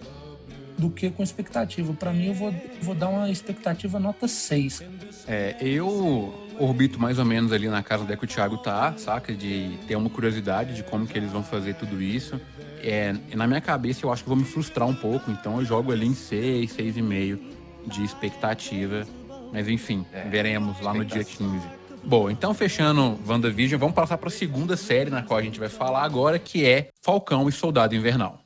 do 0.76 0.90
que 0.90 1.08
com 1.08 1.22
expectativa. 1.22 1.94
Para 1.94 2.12
mim, 2.12 2.26
eu 2.26 2.34
vou, 2.34 2.54
vou 2.82 2.94
dar 2.94 3.08
uma 3.08 3.30
expectativa 3.30 3.98
nota 4.00 4.26
6. 4.26 4.82
É, 5.26 5.56
eu 5.60 6.46
orbito 6.58 6.98
mais 6.98 7.20
ou 7.20 7.25
menos 7.25 7.52
ali 7.52 7.68
na 7.68 7.82
casa 7.82 8.02
onde 8.02 8.12
é 8.12 8.16
que 8.16 8.25
o 8.25 8.26
Thiago 8.26 8.58
tá, 8.58 8.94
saca? 8.96 9.32
De 9.32 9.78
ter 9.87 9.94
uma 9.94 10.10
curiosidade 10.10 10.75
de 10.75 10.82
como 10.82 11.06
que 11.06 11.16
eles 11.16 11.30
vão 11.30 11.44
fazer 11.44 11.75
tudo 11.75 12.02
isso. 12.02 12.40
É, 12.82 13.14
na 13.34 13.46
minha 13.46 13.60
cabeça, 13.60 14.04
eu 14.04 14.12
acho 14.12 14.25
que 14.25 14.28
vou 14.28 14.38
me 14.38 14.44
frustrar 14.44 14.88
um 14.88 14.94
pouco, 14.94 15.30
então 15.30 15.58
eu 15.58 15.64
jogo 15.64 15.92
ali 15.92 16.06
em 16.06 16.14
6, 16.14 16.76
6,5 16.76 17.38
de 17.87 18.04
expectativa 18.04 19.06
mas 19.52 19.69
enfim, 19.69 20.05
é, 20.12 20.28
veremos 20.28 20.81
lá 20.81 20.93
no 20.95 21.05
dia 21.05 21.25
15. 21.25 21.67
Bom, 22.05 22.31
então 22.31 22.55
fechando 22.55 23.18
WandaVision, 23.27 23.79
vamos 23.79 23.94
passar 23.94 24.16
para 24.18 24.29
a 24.29 24.33
segunda 24.33 24.77
série 24.77 25.11
na 25.11 25.22
qual 25.22 25.38
a 25.38 25.42
gente 25.42 25.59
vai 25.59 25.68
falar 25.68 26.03
agora, 26.03 26.38
que 26.38 26.64
é 26.64 26.88
Falcão 27.03 27.49
e 27.49 27.53
Soldado 27.53 27.94
Invernal. 27.94 28.40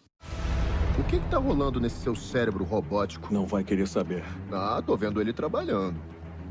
O 0.99 1.05
que, 1.05 1.19
que 1.19 1.29
tá 1.29 1.39
rolando 1.39 1.81
nesse 1.81 1.97
seu 2.01 2.15
cérebro 2.15 2.65
robótico? 2.65 3.33
Não 3.33 3.47
vai 3.47 3.65
querer 3.65 3.87
saber. 3.89 4.25
Ah, 4.51 4.83
tô 4.85 4.97
vendo 4.97 5.21
ele 5.21 5.33
trabalhando. 5.33 5.97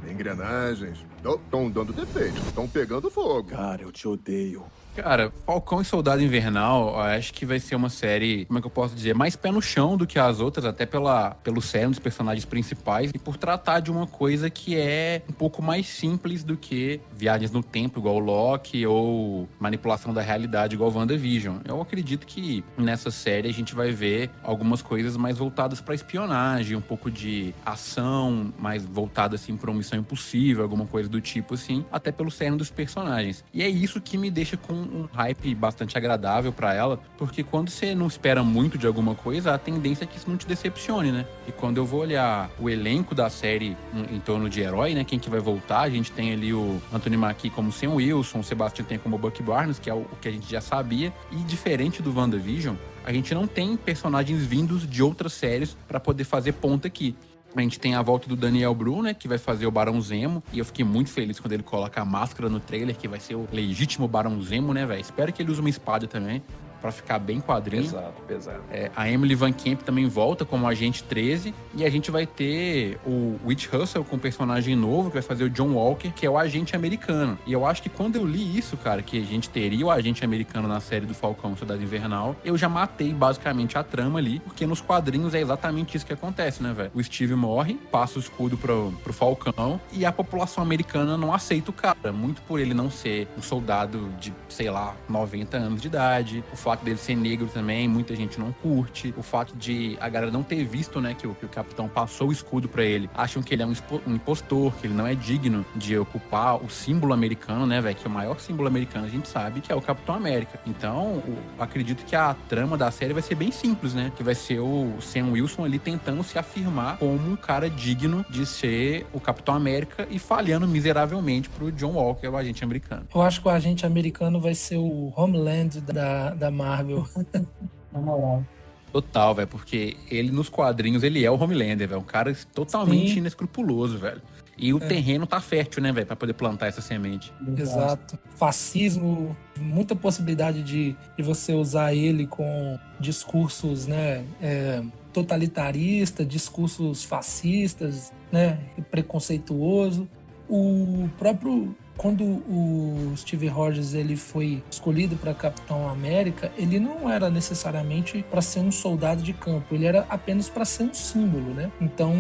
Engrenagens 0.10 1.06
estão 1.18 1.70
dando 1.70 1.94
defeito, 1.94 2.38
estão 2.42 2.68
pegando 2.68 3.10
fogo. 3.10 3.50
Cara, 3.50 3.84
eu 3.84 3.92
te 3.92 4.08
odeio. 4.08 4.64
Cara, 4.96 5.32
Falcão 5.46 5.82
e 5.82 5.86
Soldado 5.86 6.22
Invernal, 6.22 7.00
acho 7.00 7.34
que 7.34 7.46
vai 7.46 7.60
ser 7.60 7.76
uma 7.76 7.90
série, 7.90 8.46
como 8.46 8.60
é 8.60 8.62
que 8.62 8.68
eu 8.68 8.72
posso 8.72 8.94
dizer, 8.94 9.16
mais 9.16 9.36
pé 9.36 9.50
no 9.50 9.62
chão 9.62 9.96
do 9.96 10.06
que 10.06 10.20
as 10.20 10.40
outras, 10.40 10.66
até 10.66 10.86
pela, 10.86 11.32
pelo 11.32 11.62
cerne 11.62 11.92
dos 11.92 12.00
personagens 12.00 12.44
principais, 12.44 13.10
e 13.14 13.18
por 13.18 13.38
tratar 13.38 13.80
de 13.80 13.90
uma 13.90 14.06
coisa 14.06 14.50
que 14.50 14.78
é 14.78 15.22
um 15.30 15.34
pouco 15.34 15.62
mais 15.62 15.88
simples 15.88 16.44
do 16.44 16.58
que 16.58 17.00
viagens 17.16 17.52
no 17.52 17.64
tempo, 17.64 18.00
igual 18.00 18.20
Loki, 18.20 18.86
ou 18.86 19.48
manipulação 19.60 20.14
da 20.14 20.22
realidade, 20.22 20.76
igual 20.76 20.92
WandaVision. 20.92 21.58
Eu 21.66 21.82
acredito 21.82 22.28
que 22.28 22.64
nessa 22.78 23.12
série 23.12 23.48
a 23.48 23.54
gente 23.54 23.74
vai 23.74 23.92
ver 23.92 24.30
algumas 24.44 24.82
coisas 24.82 25.16
mais 25.16 25.38
voltadas 25.38 25.80
para 25.80 25.96
espionagem, 25.96 26.76
um 26.76 26.82
pouco 26.82 27.10
de 27.10 27.56
ação, 27.66 28.54
mais 28.60 28.86
voltada 28.86 29.36
assim 29.36 29.56
para 29.56 29.72
uma 29.72 29.78
missão 29.78 29.98
impossível, 29.98 30.64
alguma 30.64 30.86
coisa 30.86 31.08
do 31.08 31.22
tipo 31.22 31.54
assim, 31.54 31.86
até 31.92 32.12
pelo 32.12 32.30
cerne 32.30 32.58
dos 32.58 32.70
personagens. 32.70 33.44
E 33.54 33.64
é 33.64 33.70
isso 33.70 34.02
que 34.02 34.18
me 34.18 34.30
deixa 34.30 34.58
com 34.58 34.82
um 34.92 35.08
hype 35.14 35.56
bastante 35.56 35.98
agradável 35.98 36.52
para 36.52 36.74
ela, 36.74 37.00
porque 37.18 37.44
quando 37.44 37.70
você 37.70 37.96
não 37.96 38.08
espera 38.08 38.44
muito 38.44 38.78
de 38.78 38.86
alguma 38.86 39.16
coisa, 39.16 39.54
a 39.54 39.58
tendência 39.58 40.04
é 40.04 40.08
que 40.08 40.18
isso 40.18 40.30
não 40.30 40.38
te 40.38 40.48
decepcione, 40.48 41.12
né? 41.12 41.26
E 41.48 41.52
quando 41.52 41.78
eu 41.78 41.86
vou 41.86 42.02
olhar 42.02 42.50
o 42.60 42.70
elenco 42.70 43.16
da 43.16 43.30
série 43.30 43.78
em, 43.94 44.16
em 44.16 44.20
torno 44.20 44.50
de 44.50 44.62
herói, 44.62 44.94
né? 44.94 45.04
Quem 45.04 45.20
que 45.20 45.30
vai 45.30 45.40
voltar, 45.40 45.82
a 45.82 45.90
gente 45.90 46.12
tem 46.12 46.34
ali 46.34 46.54
o 46.54 46.82
Anthony 46.94 47.18
Mackie 47.18 47.50
como 47.50 47.72
Sam 47.72 47.92
Wilson, 47.92 48.40
o 48.40 48.44
Sebastian 48.44 48.86
tem 48.86 48.98
como 48.98 49.18
Bucky 49.18 49.44
Barnes, 49.44 49.80
que 49.80 49.90
é 49.90 49.94
o, 49.94 50.00
o 50.00 50.18
que 50.20 50.28
a 50.28 50.32
gente 50.32 50.50
já 50.50 50.62
sabia, 50.62 51.14
e 51.32 51.36
diferente 51.38 52.02
do 52.02 52.16
WandaVision, 52.16 52.76
a 53.04 53.12
gente 53.12 53.34
não 53.34 53.48
tem 53.48 53.76
personagens 53.76 54.46
vindos 54.46 54.88
de 54.88 55.02
outras 55.02 55.34
séries 55.34 55.76
para 55.88 56.00
poder 56.00 56.24
fazer 56.24 56.54
ponta 56.54 56.88
aqui. 56.88 57.16
A 57.56 57.62
gente 57.62 57.80
tem 57.80 57.96
a 57.96 58.02
volta 58.02 58.28
do 58.28 58.36
Daniel 58.36 58.74
Bru, 58.74 59.02
né, 59.02 59.14
que 59.14 59.28
vai 59.28 59.38
fazer 59.38 59.66
o 59.66 59.72
Barão 59.72 60.00
Zemo. 60.00 60.44
E 60.54 60.60
eu 60.60 60.66
fiquei 60.66 60.86
muito 60.86 61.10
feliz 61.10 61.40
quando 61.40 61.54
ele 61.54 61.64
coloca 61.64 62.02
a 62.02 62.06
máscara 62.06 62.50
no 62.50 62.60
trailer, 62.60 62.96
que 62.96 63.08
vai 63.08 63.20
ser 63.20 63.36
o 63.36 63.48
legítimo 63.52 64.08
Barão 64.08 64.42
Zemo, 64.42 64.74
né, 64.74 64.86
velho? 64.86 65.02
Espero 65.02 65.34
que 65.34 65.42
ele 65.42 65.52
use 65.52 65.60
uma 65.60 65.70
espada 65.70 66.08
também 66.08 66.42
para 66.82 66.92
ficar 66.92 67.20
bem 67.20 67.40
quadrinho. 67.40 67.84
Pesado, 67.84 68.14
pesado. 68.28 68.62
É, 68.72 68.92
a 68.96 69.10
Emily 69.10 69.36
Van 69.36 69.52
Camp 69.52 69.82
também 69.82 70.08
volta 70.08 70.44
como 70.44 70.68
agente 70.68 71.04
13 71.04 71.54
e 71.76 71.86
a 71.86 71.90
gente 71.90 72.10
vai 72.10 72.26
ter 72.26 73.00
o 73.06 73.38
Witch 73.46 73.68
Russell 73.68 74.04
com 74.04 74.16
um 74.16 74.20
personagem 74.20 74.76
novo 74.76 75.10
que 75.10 75.14
vai 75.14 75.22
fazer 75.22 75.44
o 75.44 75.50
John 75.50 75.74
Walker, 75.74 76.12
que 76.12 76.26
é 76.26 76.30
o 76.30 76.38
agente 76.38 76.76
americano. 76.76 77.38
E 77.46 77.54
eu 77.54 77.66
acho 77.66 77.82
que 77.82 77.90
quando 77.90 78.16
eu 78.16 78.26
li 78.26 78.58
isso, 78.58 78.76
cara, 78.78 79.02
que 79.02 79.18
a 79.18 79.26
gente 79.26 79.50
teria 79.50 79.86
o 79.86 79.92
agente 79.92 80.26
americano 80.26 80.68
na 80.68 80.80
série 80.80 81.06
do 81.06 81.14
Falcão 81.14 81.56
Cidade 81.56 81.84
Invernal, 81.84 82.36
eu 82.44 82.58
já 82.58 82.68
matei 82.68 83.14
basicamente 83.14 83.78
a 83.78 83.84
trama 83.84 84.20
ali, 84.20 84.40
porque 84.40 84.66
nos 84.66 84.82
quadrinhos 84.82 85.34
é 85.34 85.42
exatamente 85.42 85.96
isso 85.96 86.06
que 86.06 86.14
acontece, 86.14 86.64
né, 86.64 86.74
velho? 86.74 86.92
O 86.94 87.04
Steve 87.04 87.36
morre, 87.36 87.76
passa 87.92 88.18
o 88.18 88.22
escudo 88.22 88.58
pro, 88.58 88.94
pro 89.04 89.14
Falcão 89.14 89.80
e 89.92 90.06
a 90.06 90.12
população 90.12 90.64
americana 90.64 91.18
não 91.18 91.34
aceita 91.34 91.70
o 91.70 91.74
cara, 91.74 92.12
muito 92.12 92.42
por 92.44 92.60
ele 92.60 92.74
não 92.74 92.90
ser 92.90 93.28
um 93.38 93.42
soldado 93.42 94.10
de, 94.20 94.34
sei 94.50 94.70
lá, 94.70 94.96
90 95.08 95.58
anos 95.58 95.82
de 95.82 95.88
idade. 95.88 96.44
O 96.52 96.56
fato 96.72 96.86
dele 96.86 96.98
ser 96.98 97.18
negro 97.18 97.48
também, 97.48 97.86
muita 97.86 98.16
gente 98.16 98.40
não 98.40 98.54
curte. 98.54 99.14
O 99.18 99.22
fato 99.22 99.54
de 99.58 99.98
a 100.00 100.08
galera 100.08 100.32
não 100.32 100.42
ter 100.42 100.64
visto, 100.64 101.02
né, 101.02 101.14
que 101.14 101.28
o, 101.28 101.36
que 101.36 101.46
o 101.46 101.50
capitão 101.50 101.90
passou 101.90 102.30
o 102.30 102.32
escudo 102.32 102.70
para 102.70 102.82
ele. 102.82 103.10
Acham 103.14 103.44
que 103.44 103.54
ele 103.54 103.62
é 103.62 103.66
um, 103.66 103.74
um, 104.08 104.16
impostor, 104.16 104.74
que 104.76 104.88
ele 104.88 104.94
não 104.94 105.06
é 105.06 105.14
digno 105.14 105.66
de 105.76 105.98
ocupar 105.98 106.56
o 106.64 106.70
símbolo 106.70 107.14
americano, 107.14 107.66
né, 107.66 107.82
velho? 107.82 107.96
Que 107.96 108.08
é 108.08 108.10
o 108.10 108.14
maior 108.14 108.40
símbolo 108.40 108.70
americano, 108.70 109.06
a 109.06 109.10
gente 109.10 109.28
sabe 109.28 109.60
que 109.60 109.70
é 109.70 109.76
o 109.76 109.82
Capitão 109.82 110.16
América. 110.16 110.62
Então, 110.66 111.16
o, 111.16 111.38
acredito 111.60 112.06
que 112.06 112.16
a 112.16 112.34
trama 112.48 112.78
da 112.78 112.90
série 112.90 113.12
vai 113.12 113.22
ser 113.22 113.36
bem 113.36 113.52
simples, 113.52 113.94
né? 113.94 114.10
Que 114.16 114.24
vai 114.24 114.36
ser 114.36 114.60
o 114.60 114.94
Sam 115.02 115.32
Wilson 115.32 115.66
ali 115.66 115.78
tentando 115.78 116.24
se 116.24 116.40
afirmar 116.40 116.98
como 117.00 117.32
um 117.32 117.36
cara 117.36 117.70
digno 117.70 118.26
de 118.30 118.46
ser 118.46 119.06
o 119.12 119.20
Capitão 119.20 119.56
América 119.56 120.08
e 120.10 120.18
falhando 120.18 120.66
miseravelmente 120.66 121.50
pro 121.50 121.70
John 121.70 121.96
Walker, 121.96 122.28
o 122.30 122.38
agente 122.38 122.64
americano. 122.64 123.08
Eu 123.14 123.22
acho 123.22 123.42
que 123.42 123.48
o 123.50 123.52
agente 123.52 123.86
americano 123.86 124.40
vai 124.40 124.56
ser 124.56 124.78
o 124.78 125.12
Homeland 125.18 125.82
da, 125.82 126.34
da 126.34 126.50
Marvel. 126.64 127.08
Na 127.92 128.00
moral. 128.00 128.44
Total, 128.92 129.34
velho, 129.34 129.48
porque 129.48 129.96
ele 130.10 130.32
nos 130.32 130.50
quadrinhos 130.50 131.02
ele 131.04 131.24
é 131.24 131.32
o 131.32 131.36
Homelander, 131.42 131.88
velho. 131.88 132.02
Um 132.02 132.04
cara 132.04 132.36
totalmente 132.54 133.14
Sim. 133.14 133.18
inescrupuloso, 133.20 133.98
velho. 133.98 134.22
E 134.58 134.74
o 134.74 134.78
É. 134.84 134.88
terreno 134.88 135.26
tá 135.26 135.40
fértil, 135.40 135.82
né, 135.82 135.92
velho, 135.94 136.06
pra 136.06 136.16
poder 136.16 136.34
plantar 136.34 136.68
essa 136.68 136.82
semente. 136.82 137.34
Exato. 137.58 138.20
Fascismo, 138.36 139.36
muita 139.58 139.96
possibilidade 139.96 140.62
de, 140.62 140.96
de 141.18 141.24
você 141.24 141.54
usar 141.54 141.96
ele 141.96 142.28
com 142.28 142.78
discursos, 143.00 143.88
né, 143.88 144.26
é, 144.42 144.84
totalitarista, 145.14 146.24
discursos 146.26 147.04
fascistas, 147.04 148.12
né, 148.32 148.60
preconceituoso. 148.92 150.08
O 150.50 151.10
próprio 151.18 151.74
quando 152.02 152.24
o 152.24 153.14
Steve 153.16 153.48
Rogers 153.48 153.94
ele 153.94 154.16
foi 154.16 154.64
escolhido 154.72 155.16
para 155.18 155.36
Capitão 155.36 155.88
América, 155.88 156.52
ele 156.58 156.80
não 156.80 157.08
era 157.08 157.30
necessariamente 157.30 158.26
para 158.28 158.42
ser 158.42 158.60
um 158.60 158.72
soldado 158.72 159.22
de 159.22 159.34
campo, 159.34 159.76
ele 159.76 159.86
era 159.86 160.04
apenas 160.10 160.50
para 160.50 160.66
ser 160.66 160.86
um 160.86 160.94
símbolo, 160.96 161.54
né? 161.54 161.72
Então, 161.80 162.16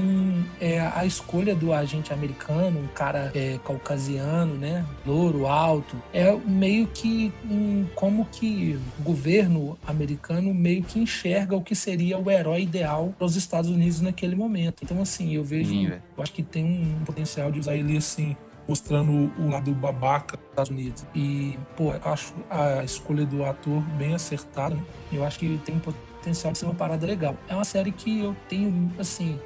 é 0.60 0.80
a 0.80 1.04
escolha 1.04 1.56
do 1.56 1.74
agente 1.74 2.14
americano, 2.14 2.80
um 2.80 2.88
cara 2.90 3.32
é, 3.34 3.60
caucasiano, 3.66 4.54
né, 4.54 4.86
louro, 5.04 5.48
alto, 5.48 6.00
é 6.14 6.32
meio 6.46 6.86
que 6.86 7.34
um, 7.50 7.88
como 7.96 8.26
que 8.26 8.80
o 9.00 9.02
governo 9.02 9.80
americano 9.88 10.54
meio 10.54 10.84
que 10.84 11.00
enxerga 11.00 11.56
o 11.56 11.64
que 11.64 11.74
seria 11.74 12.20
o 12.20 12.30
herói 12.30 12.62
ideal 12.62 13.16
para 13.18 13.26
os 13.26 13.36
Estados 13.36 13.72
Unidos 13.72 14.00
naquele 14.00 14.36
momento. 14.36 14.84
Então, 14.84 15.02
assim, 15.02 15.34
eu 15.34 15.44
vejo, 15.44 15.72
Sim, 15.72 15.88
eu 15.88 16.22
acho 16.22 16.34
que 16.34 16.44
tem 16.44 16.64
um 16.64 17.04
potencial 17.04 17.52
de 17.52 17.60
usar 17.60 17.76
ele 17.76 17.98
assim 17.98 18.36
mostrando 18.72 19.30
o 19.38 19.50
lado 19.50 19.70
babaca 19.74 20.38
dos 20.38 20.46
Estados 20.50 20.72
Unidos. 20.72 21.06
E, 21.14 21.60
pô, 21.76 21.94
acho 22.06 22.34
a 22.50 22.82
escolha 22.86 23.26
do 23.26 23.44
ator 23.44 23.82
bem 23.98 24.14
acertada. 24.14 24.76
né? 24.76 24.84
Eu 25.12 25.26
acho 25.26 25.38
que 25.38 25.60
tem 25.66 25.78
potencial 25.78 26.54
de 26.54 26.60
ser 26.60 26.66
uma 26.66 26.74
parada 26.74 27.06
legal. 27.06 27.36
É 27.50 27.54
uma 27.54 27.66
série 27.66 27.92
que 27.92 28.22
eu 28.22 28.34
tenho, 28.48 28.90
assim, 28.98 29.38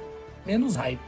menos 0.46 0.76
hype. 0.76 1.00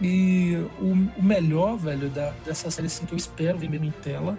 E 0.00 0.66
o, 0.80 1.20
o 1.20 1.22
melhor, 1.22 1.76
velho, 1.76 2.08
da, 2.08 2.30
dessa 2.42 2.70
série, 2.70 2.86
assim, 2.86 3.04
que 3.04 3.12
eu 3.12 3.18
espero 3.18 3.58
ver 3.58 3.68
mesmo 3.68 3.84
em 3.84 3.90
tela 3.90 4.38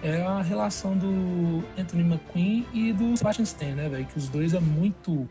é 0.00 0.22
a 0.22 0.40
relação 0.40 0.96
do 0.96 1.64
Anthony 1.76 2.04
McQueen 2.04 2.64
e 2.72 2.92
do 2.92 3.16
Sebastian 3.16 3.42
Stan, 3.42 3.74
né, 3.74 3.88
velho? 3.88 4.06
Que 4.06 4.16
os 4.16 4.28
dois 4.28 4.54
é 4.54 4.60
muito, 4.60 5.28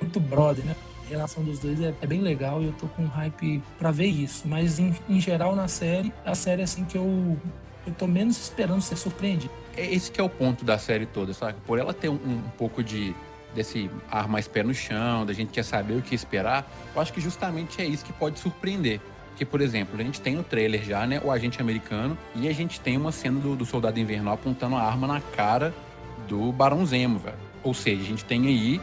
muito 0.00 0.20
brother, 0.20 0.64
né? 0.64 0.76
Relação 1.08 1.42
dos 1.42 1.58
dois 1.58 1.80
é, 1.80 1.94
é 2.00 2.06
bem 2.06 2.20
legal 2.20 2.62
e 2.62 2.66
eu 2.66 2.72
tô 2.72 2.86
com 2.88 3.06
hype 3.06 3.62
pra 3.78 3.90
ver 3.90 4.06
isso. 4.06 4.46
Mas 4.46 4.78
em, 4.78 4.94
em 5.08 5.20
geral 5.20 5.56
na 5.56 5.68
série, 5.68 6.12
a 6.24 6.34
série 6.34 6.62
assim 6.62 6.84
que 6.84 6.96
eu, 6.96 7.38
eu 7.86 7.94
tô 7.94 8.06
menos 8.06 8.38
esperando 8.38 8.82
ser 8.82 8.96
surpreendido. 8.96 9.52
É 9.76 9.86
esse 9.92 10.10
que 10.10 10.20
é 10.20 10.24
o 10.24 10.28
ponto 10.28 10.64
da 10.64 10.78
série 10.78 11.06
toda, 11.06 11.32
sabe? 11.32 11.58
Por 11.66 11.78
ela 11.78 11.94
ter 11.94 12.08
um, 12.08 12.14
um 12.14 12.42
pouco 12.56 12.82
de 12.82 13.14
desse 13.54 13.90
ar 14.10 14.28
mais 14.28 14.46
pé 14.46 14.62
no 14.62 14.74
chão, 14.74 15.24
da 15.24 15.32
gente 15.32 15.50
quer 15.50 15.64
saber 15.64 15.94
o 15.94 16.02
que 16.02 16.14
esperar, 16.14 16.70
eu 16.94 17.00
acho 17.00 17.12
que 17.12 17.20
justamente 17.20 17.80
é 17.80 17.86
isso 17.86 18.04
que 18.04 18.12
pode 18.12 18.38
surpreender. 18.38 19.00
Porque, 19.30 19.44
por 19.44 19.60
exemplo, 19.60 19.98
a 19.98 20.02
gente 20.02 20.20
tem 20.20 20.34
no 20.34 20.42
trailer 20.42 20.82
já, 20.82 21.06
né, 21.06 21.20
o 21.24 21.30
agente 21.30 21.60
americano, 21.60 22.18
e 22.34 22.48
a 22.48 22.52
gente 22.52 22.80
tem 22.80 22.96
uma 22.96 23.12
cena 23.12 23.38
do, 23.38 23.54
do 23.54 23.64
soldado 23.64 23.98
invernal 23.98 24.34
apontando 24.34 24.76
a 24.76 24.82
arma 24.82 25.06
na 25.06 25.20
cara 25.20 25.72
do 26.26 26.50
Barão 26.52 26.84
Zemo, 26.84 27.18
velho. 27.18 27.36
Ou 27.62 27.72
seja, 27.72 28.02
a 28.02 28.04
gente 28.04 28.24
tem 28.24 28.46
aí 28.46 28.80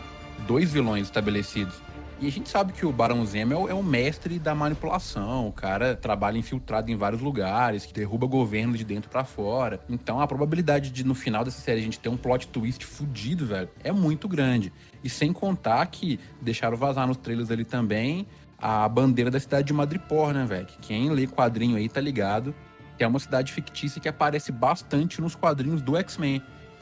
dois 0.48 0.72
vilões 0.72 1.04
estabelecidos. 1.04 1.85
E 2.20 2.28
a 2.28 2.32
gente 2.32 2.48
sabe 2.48 2.72
que 2.72 2.86
o 2.86 2.92
Barão 2.94 3.26
Zemo 3.26 3.54
é 3.54 3.58
o, 3.58 3.70
é 3.70 3.74
o 3.74 3.84
mestre 3.84 4.40
da 4.40 4.56
manipulação. 4.56 5.48
O 5.50 5.52
cara 5.52 5.96
trabalha 5.96 6.38
infiltrado 6.38 6.90
em 6.90 6.96
vários 6.96 7.22
lugares, 7.22 7.86
que 7.86 7.94
derruba 7.94 8.26
governo 8.26 8.78
de 8.78 8.86
dentro 8.86 9.10
pra 9.10 9.26
fora. 9.26 9.82
Então 9.90 10.22
a 10.22 10.28
probabilidade 10.28 10.92
de 10.92 11.04
no 11.04 11.14
final 11.14 11.44
dessa 11.44 11.60
série 11.60 11.82
a 11.82 11.84
gente 11.84 12.00
ter 12.00 12.08
um 12.08 12.16
plot 12.16 12.48
twist 12.48 12.86
fudido, 12.86 13.46
velho, 13.46 13.70
é 13.84 13.92
muito 13.92 14.30
grande. 14.30 14.72
E 15.04 15.10
sem 15.10 15.34
contar 15.34 15.86
que 15.88 16.20
deixaram 16.42 16.78
vazar 16.78 17.06
nos 17.06 17.18
trailers 17.18 17.52
ali 17.52 17.66
também 17.66 18.26
a 18.58 18.88
bandeira 18.88 19.30
da 19.30 19.40
cidade 19.40 19.68
de 19.68 19.74
Madripoor, 19.74 20.34
né, 20.34 20.46
velho? 20.46 20.66
Que 20.66 20.78
quem 20.80 21.10
lê 21.10 21.28
quadrinho 21.28 21.76
aí 21.76 21.90
tá 21.90 22.00
ligado. 22.00 22.56
Que 22.98 23.04
é 23.04 23.08
uma 23.08 23.20
cidade 23.20 23.52
fictícia 23.52 24.00
que 24.00 24.08
aparece 24.08 24.54
bastante 24.54 25.20
nos 25.20 25.36
quadrinhos 25.36 25.82
do 25.82 25.98
X-Men. 25.98 26.42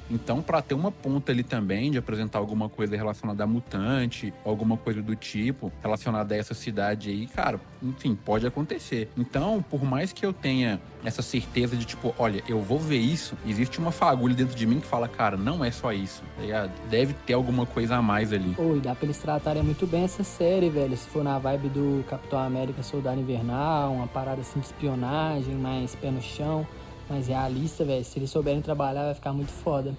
Então, 0.10 0.42
para 0.42 0.62
ter 0.62 0.74
uma 0.74 0.92
ponta 0.92 1.32
ali 1.32 1.44
também 1.44 1.92
de 1.92 1.98
apresentar 1.98 2.40
alguma 2.40 2.70
coisa 2.70 2.96
relacionada 2.96 3.44
a 3.44 3.48
mutante, 3.48 4.34
alguma 4.46 4.78
coisa 4.78 5.02
do 5.02 5.16
tipo, 5.16 5.72
relacionada 5.82 6.36
a 6.36 6.38
essa 6.38 6.54
cidade 6.54 7.10
aí, 7.10 7.28
cara, 7.28 7.60
enfim, 7.82 8.16
pode 8.16 8.46
acontecer. 8.46 9.10
Então, 9.18 9.64
por 9.70 9.84
mais 9.84 10.14
que 10.14 10.26
eu 10.26 10.34
tenha 10.34 10.80
essa 11.04 11.22
certeza 11.22 11.76
de 11.76 11.86
tipo, 11.86 12.14
olha, 12.18 12.44
eu 12.48 12.62
vou 12.62 12.80
ver 12.80 12.98
isso, 12.98 13.38
existe 13.46 13.80
uma 13.80 13.92
fagulha 13.92 14.34
dentro 14.34 14.56
de 14.56 14.66
mim 14.66 14.80
que 14.80 14.88
fala, 14.88 15.08
cara, 15.08 15.36
não 15.36 15.64
é 15.64 15.72
só 15.72 15.92
isso. 15.92 16.24
tá? 16.38 16.70
Deve 16.90 17.14
ter 17.14 17.34
alguma 17.34 17.66
coisa 17.66 17.96
a 17.96 18.02
mais 18.02 18.32
ali. 18.32 18.54
Pô, 18.56 18.76
e 18.76 18.80
dá 18.80 18.96
pra 18.96 19.06
eles 19.06 19.18
tratarem 19.18 19.64
muito 19.64 19.86
bem 19.86 20.04
essa 20.04 20.24
série, 20.24 20.70
velho. 20.70 20.96
Se 20.96 21.08
for 21.08 21.24
na 21.24 21.38
vibe 21.40 21.70
do 21.70 22.06
Capitão 22.10 22.40
América 22.40 22.84
Soldado 22.84 23.20
Invernal, 23.20 23.94
uma 23.94 24.08
parada 24.08 24.42
assim 24.42 24.60
de 24.60 24.66
espionagem, 24.68 25.56
mais 25.56 25.96
pé 25.96 26.12
no 26.12 26.22
chão, 26.22 26.66
mais 27.14 27.28
realista, 27.28 27.86
velho. 27.86 28.04
Se 28.04 28.18
eles 28.18 28.32
souberem 28.32 28.62
trabalhar, 28.62 29.06
vai 29.06 29.14
ficar 29.14 29.32
muito 29.32 29.52
foda. 29.52 29.94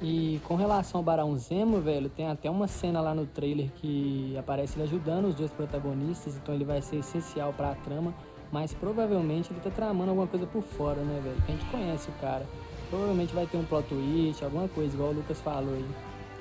E 0.00 0.40
com 0.44 0.54
relação 0.54 1.00
ao 1.00 1.04
Barão 1.04 1.36
Zemo, 1.36 1.80
velho, 1.80 2.08
tem 2.08 2.28
até 2.28 2.48
uma 2.48 2.68
cena 2.68 3.00
lá 3.00 3.12
no 3.12 3.26
trailer 3.26 3.68
que 3.76 4.36
aparece 4.38 4.76
ele 4.76 4.84
ajudando 4.84 5.26
os 5.26 5.34
dois 5.34 5.50
protagonistas, 5.50 6.36
então 6.36 6.54
ele 6.54 6.64
vai 6.64 6.80
ser 6.80 6.96
essencial 6.96 7.52
pra 7.52 7.74
trama, 7.74 8.14
mas 8.52 8.72
provavelmente 8.72 9.52
ele 9.52 9.58
tá 9.58 9.70
tramando 9.70 10.10
alguma 10.10 10.28
coisa 10.28 10.46
por 10.46 10.62
fora, 10.62 11.00
né, 11.00 11.20
velho? 11.22 11.36
A 11.48 11.50
gente 11.50 11.64
conhece 11.66 12.08
o 12.08 12.12
cara. 12.20 12.46
Provavelmente 12.88 13.34
vai 13.34 13.46
ter 13.46 13.56
um 13.56 13.64
plot 13.64 13.88
twist, 13.88 14.44
alguma 14.44 14.68
coisa, 14.68 14.94
igual 14.94 15.10
o 15.10 15.14
Lucas 15.14 15.40
falou 15.40 15.74
aí. 15.74 15.86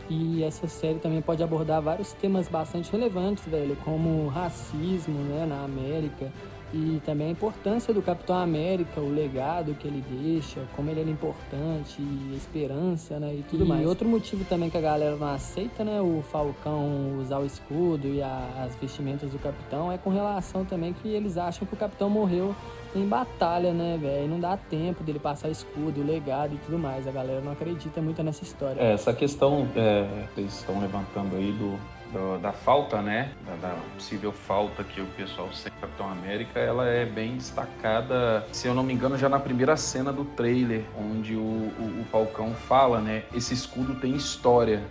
E 0.10 0.44
essa 0.44 0.68
série 0.68 1.00
também 1.00 1.22
pode 1.22 1.42
abordar 1.42 1.82
vários 1.82 2.14
temas 2.14 2.48
bastante 2.48 2.92
relevantes, 2.92 3.44
velho, 3.46 3.76
como 3.84 4.28
racismo, 4.28 5.18
né, 5.18 5.48
na 5.48 5.64
América, 5.64 6.32
e 6.74 7.02
também 7.06 7.28
a 7.28 7.32
importância 7.32 7.94
do 7.94 8.02
Capitão 8.02 8.36
América, 8.36 9.00
o 9.00 9.10
legado 9.10 9.74
que 9.76 9.88
ele 9.88 10.04
deixa, 10.10 10.62
como 10.76 10.90
ele 10.90 11.00
era 11.02 11.10
importante, 11.10 11.96
e 12.00 12.32
a 12.34 12.36
esperança, 12.36 13.20
né, 13.20 13.34
e 13.36 13.44
tudo 13.50 13.64
Isso. 13.64 13.70
mais. 13.74 13.88
Outro 13.88 14.08
motivo 14.08 14.44
também 14.46 14.70
que 14.70 14.78
a 14.78 14.82
galera 14.82 15.16
não 15.16 15.28
aceita, 15.28 15.84
né, 15.86 16.02
o 16.02 16.22
Falcão 16.30 17.18
usar 17.20 17.40
o 17.40 17.46
escudo 17.46 18.08
e 18.08 18.22
a- 18.22 18.64
as 18.66 18.76
vestimentas 18.76 19.32
do 19.32 19.40
Capitão 19.40 19.92
é 19.92 19.98
com 19.98 20.10
relação 20.10 20.66
também 20.66 20.94
que 20.94 21.08
eles 21.08 21.38
acham 21.38 21.66
que 21.66 21.74
o 21.74 21.78
Capitão 21.78 22.10
morreu 22.10 22.54
em 22.96 23.06
batalha, 23.08 23.74
né, 23.74 23.98
velho? 24.02 24.28
Não 24.28 24.40
dá 24.40 24.58
tempo 24.58 25.04
dele 25.04 25.20
passar 25.20 25.50
escudo, 25.50 26.02
o 26.02 26.06
legado 26.06 26.56
e 26.56 26.58
tudo 26.58 26.78
mais. 26.80 27.08
A 27.08 27.12
galera 27.12 27.40
não 27.42 27.52
acredita 27.52 28.02
muito 28.02 28.22
nessa 28.24 28.44
história. 28.44 28.82
É, 28.82 28.94
essa 28.94 29.14
questão 29.14 29.68
é, 29.76 30.06
vocês 30.34 30.54
estão 30.54 30.80
levantando 30.82 31.36
aí 31.36 31.52
do, 31.52 31.78
do- 32.12 32.38
da 32.40 32.52
falta, 32.52 33.02
né? 33.02 33.32
Da, 33.46 33.56
da 33.56 33.76
possível 33.96 34.32
falta 34.32 34.84
que 34.84 35.02
o 35.02 35.06
pessoal 35.08 35.52
sente 35.52 35.76
Capitão 35.82 36.10
América, 36.10 36.60
ela 36.60 36.88
é 36.88 37.06
bem 37.06 37.38
destacada, 37.38 38.46
se 38.52 38.68
eu 38.68 38.74
não 38.74 38.84
me 38.84 38.94
engano, 38.94 39.18
já 39.18 39.30
na 39.30 39.40
primeira 39.40 39.76
cena 39.78 40.12
do 40.12 40.26
trailer, 40.26 40.84
onde 40.98 41.36
o, 41.36 41.40
o- 41.42 42.02
o 42.02 42.06
Falcão 42.12 42.54
fala, 42.54 43.00
né? 43.02 43.24
Esse 43.34 43.54
escudo 43.54 43.96
tem 43.96 44.16
história. 44.16 44.84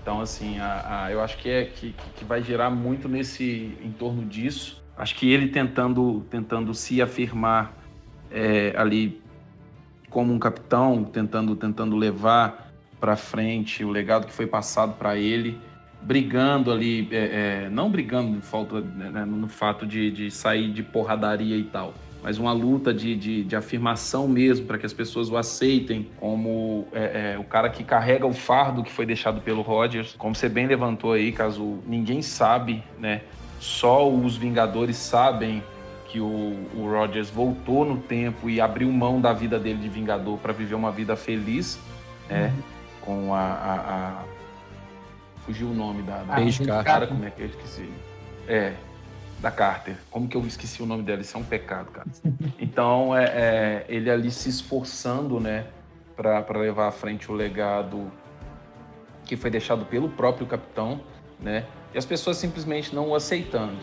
Então, 0.00 0.20
assim, 0.20 0.58
a, 0.58 1.04
a- 1.04 1.12
eu 1.12 1.20
acho 1.20 1.36
que, 1.38 1.48
é, 1.48 1.64
que, 1.64 1.94
que 2.16 2.24
vai 2.24 2.42
gerar 2.42 2.70
muito 2.70 3.08
nesse 3.08 3.76
em 3.82 3.90
torno 3.92 4.24
disso. 4.24 4.82
Acho 4.96 5.14
que 5.16 5.30
ele 5.30 5.48
tentando, 5.48 6.24
tentando 6.30 6.72
se 6.74 7.02
afirmar 7.02 7.74
é, 8.30 8.72
ali 8.76 9.20
como 10.10 10.32
um 10.32 10.38
capitão, 10.38 11.02
tentando, 11.04 11.56
tentando 11.56 11.96
levar 11.96 12.70
para 13.00 13.16
frente 13.16 13.84
o 13.84 13.90
legado 13.90 14.26
que 14.26 14.32
foi 14.32 14.46
passado 14.46 14.94
para 14.96 15.16
ele, 15.16 15.58
brigando 16.04 16.70
ali, 16.70 17.08
é, 17.10 17.64
é, 17.64 17.68
não 17.70 17.90
brigando 17.90 18.30
no, 18.30 18.42
falta, 18.42 18.80
né, 18.80 19.24
no 19.24 19.48
fato 19.48 19.86
de, 19.86 20.10
de 20.10 20.30
sair 20.30 20.70
de 20.70 20.82
porradaria 20.82 21.56
e 21.56 21.64
tal, 21.64 21.94
mas 22.22 22.38
uma 22.38 22.52
luta 22.52 22.92
de, 22.92 23.16
de, 23.16 23.44
de 23.44 23.56
afirmação 23.56 24.28
mesmo, 24.28 24.66
para 24.66 24.78
que 24.78 24.86
as 24.86 24.92
pessoas 24.92 25.30
o 25.30 25.36
aceitem 25.36 26.08
como 26.18 26.86
é, 26.92 27.34
é, 27.34 27.38
o 27.38 27.44
cara 27.44 27.68
que 27.68 27.82
carrega 27.82 28.26
o 28.26 28.32
fardo 28.32 28.82
que 28.82 28.90
foi 28.90 29.04
deixado 29.04 29.40
pelo 29.40 29.62
Rogers. 29.62 30.14
Como 30.16 30.34
você 30.34 30.48
bem 30.48 30.66
levantou 30.66 31.12
aí, 31.12 31.32
caso 31.32 31.78
ninguém 31.86 32.22
sabe, 32.22 32.82
né? 32.98 33.22
Só 33.60 34.10
os 34.10 34.36
Vingadores 34.36 34.96
sabem 34.96 35.62
que 36.06 36.20
o, 36.20 36.54
o 36.76 36.88
Rogers 36.88 37.28
voltou 37.28 37.84
no 37.84 37.98
tempo 37.98 38.48
e 38.48 38.60
abriu 38.60 38.90
mão 38.90 39.20
da 39.20 39.32
vida 39.32 39.58
dele 39.58 39.78
de 39.78 39.88
Vingador 39.88 40.38
para 40.38 40.52
viver 40.52 40.74
uma 40.74 40.90
vida 40.90 41.16
feliz, 41.16 41.78
né? 42.28 42.52
Com 43.00 43.34
a, 43.34 43.40
a, 43.40 43.74
a- 43.74 44.24
Fugiu 45.44 45.68
o 45.68 45.74
nome 45.74 46.02
da, 46.02 46.18
da 46.18 46.34
Paige 46.34 46.64
cara, 46.64 46.84
Carter. 46.84 47.08
como 47.08 47.24
é 47.24 47.30
que 47.30 47.42
eu 47.42 47.46
esqueci? 47.46 47.92
É, 48.48 48.74
da 49.40 49.50
Carter. 49.50 49.96
Como 50.10 50.26
que 50.26 50.36
eu 50.36 50.46
esqueci 50.46 50.82
o 50.82 50.86
nome 50.86 51.02
dela? 51.02 51.20
Isso 51.20 51.36
é 51.36 51.40
um 51.40 51.44
pecado, 51.44 51.90
cara. 51.90 52.06
Então, 52.58 53.14
é, 53.16 53.24
é, 53.24 53.84
ele 53.88 54.10
ali 54.10 54.30
se 54.30 54.48
esforçando, 54.48 55.38
né, 55.38 55.66
para 56.16 56.58
levar 56.58 56.88
à 56.88 56.90
frente 56.90 57.30
o 57.30 57.34
legado 57.34 58.10
que 59.24 59.36
foi 59.36 59.50
deixado 59.50 59.84
pelo 59.84 60.08
próprio 60.08 60.46
capitão, 60.46 61.00
né? 61.40 61.64
E 61.92 61.98
as 61.98 62.04
pessoas 62.04 62.36
simplesmente 62.36 62.94
não 62.94 63.10
o 63.10 63.14
aceitando. 63.14 63.76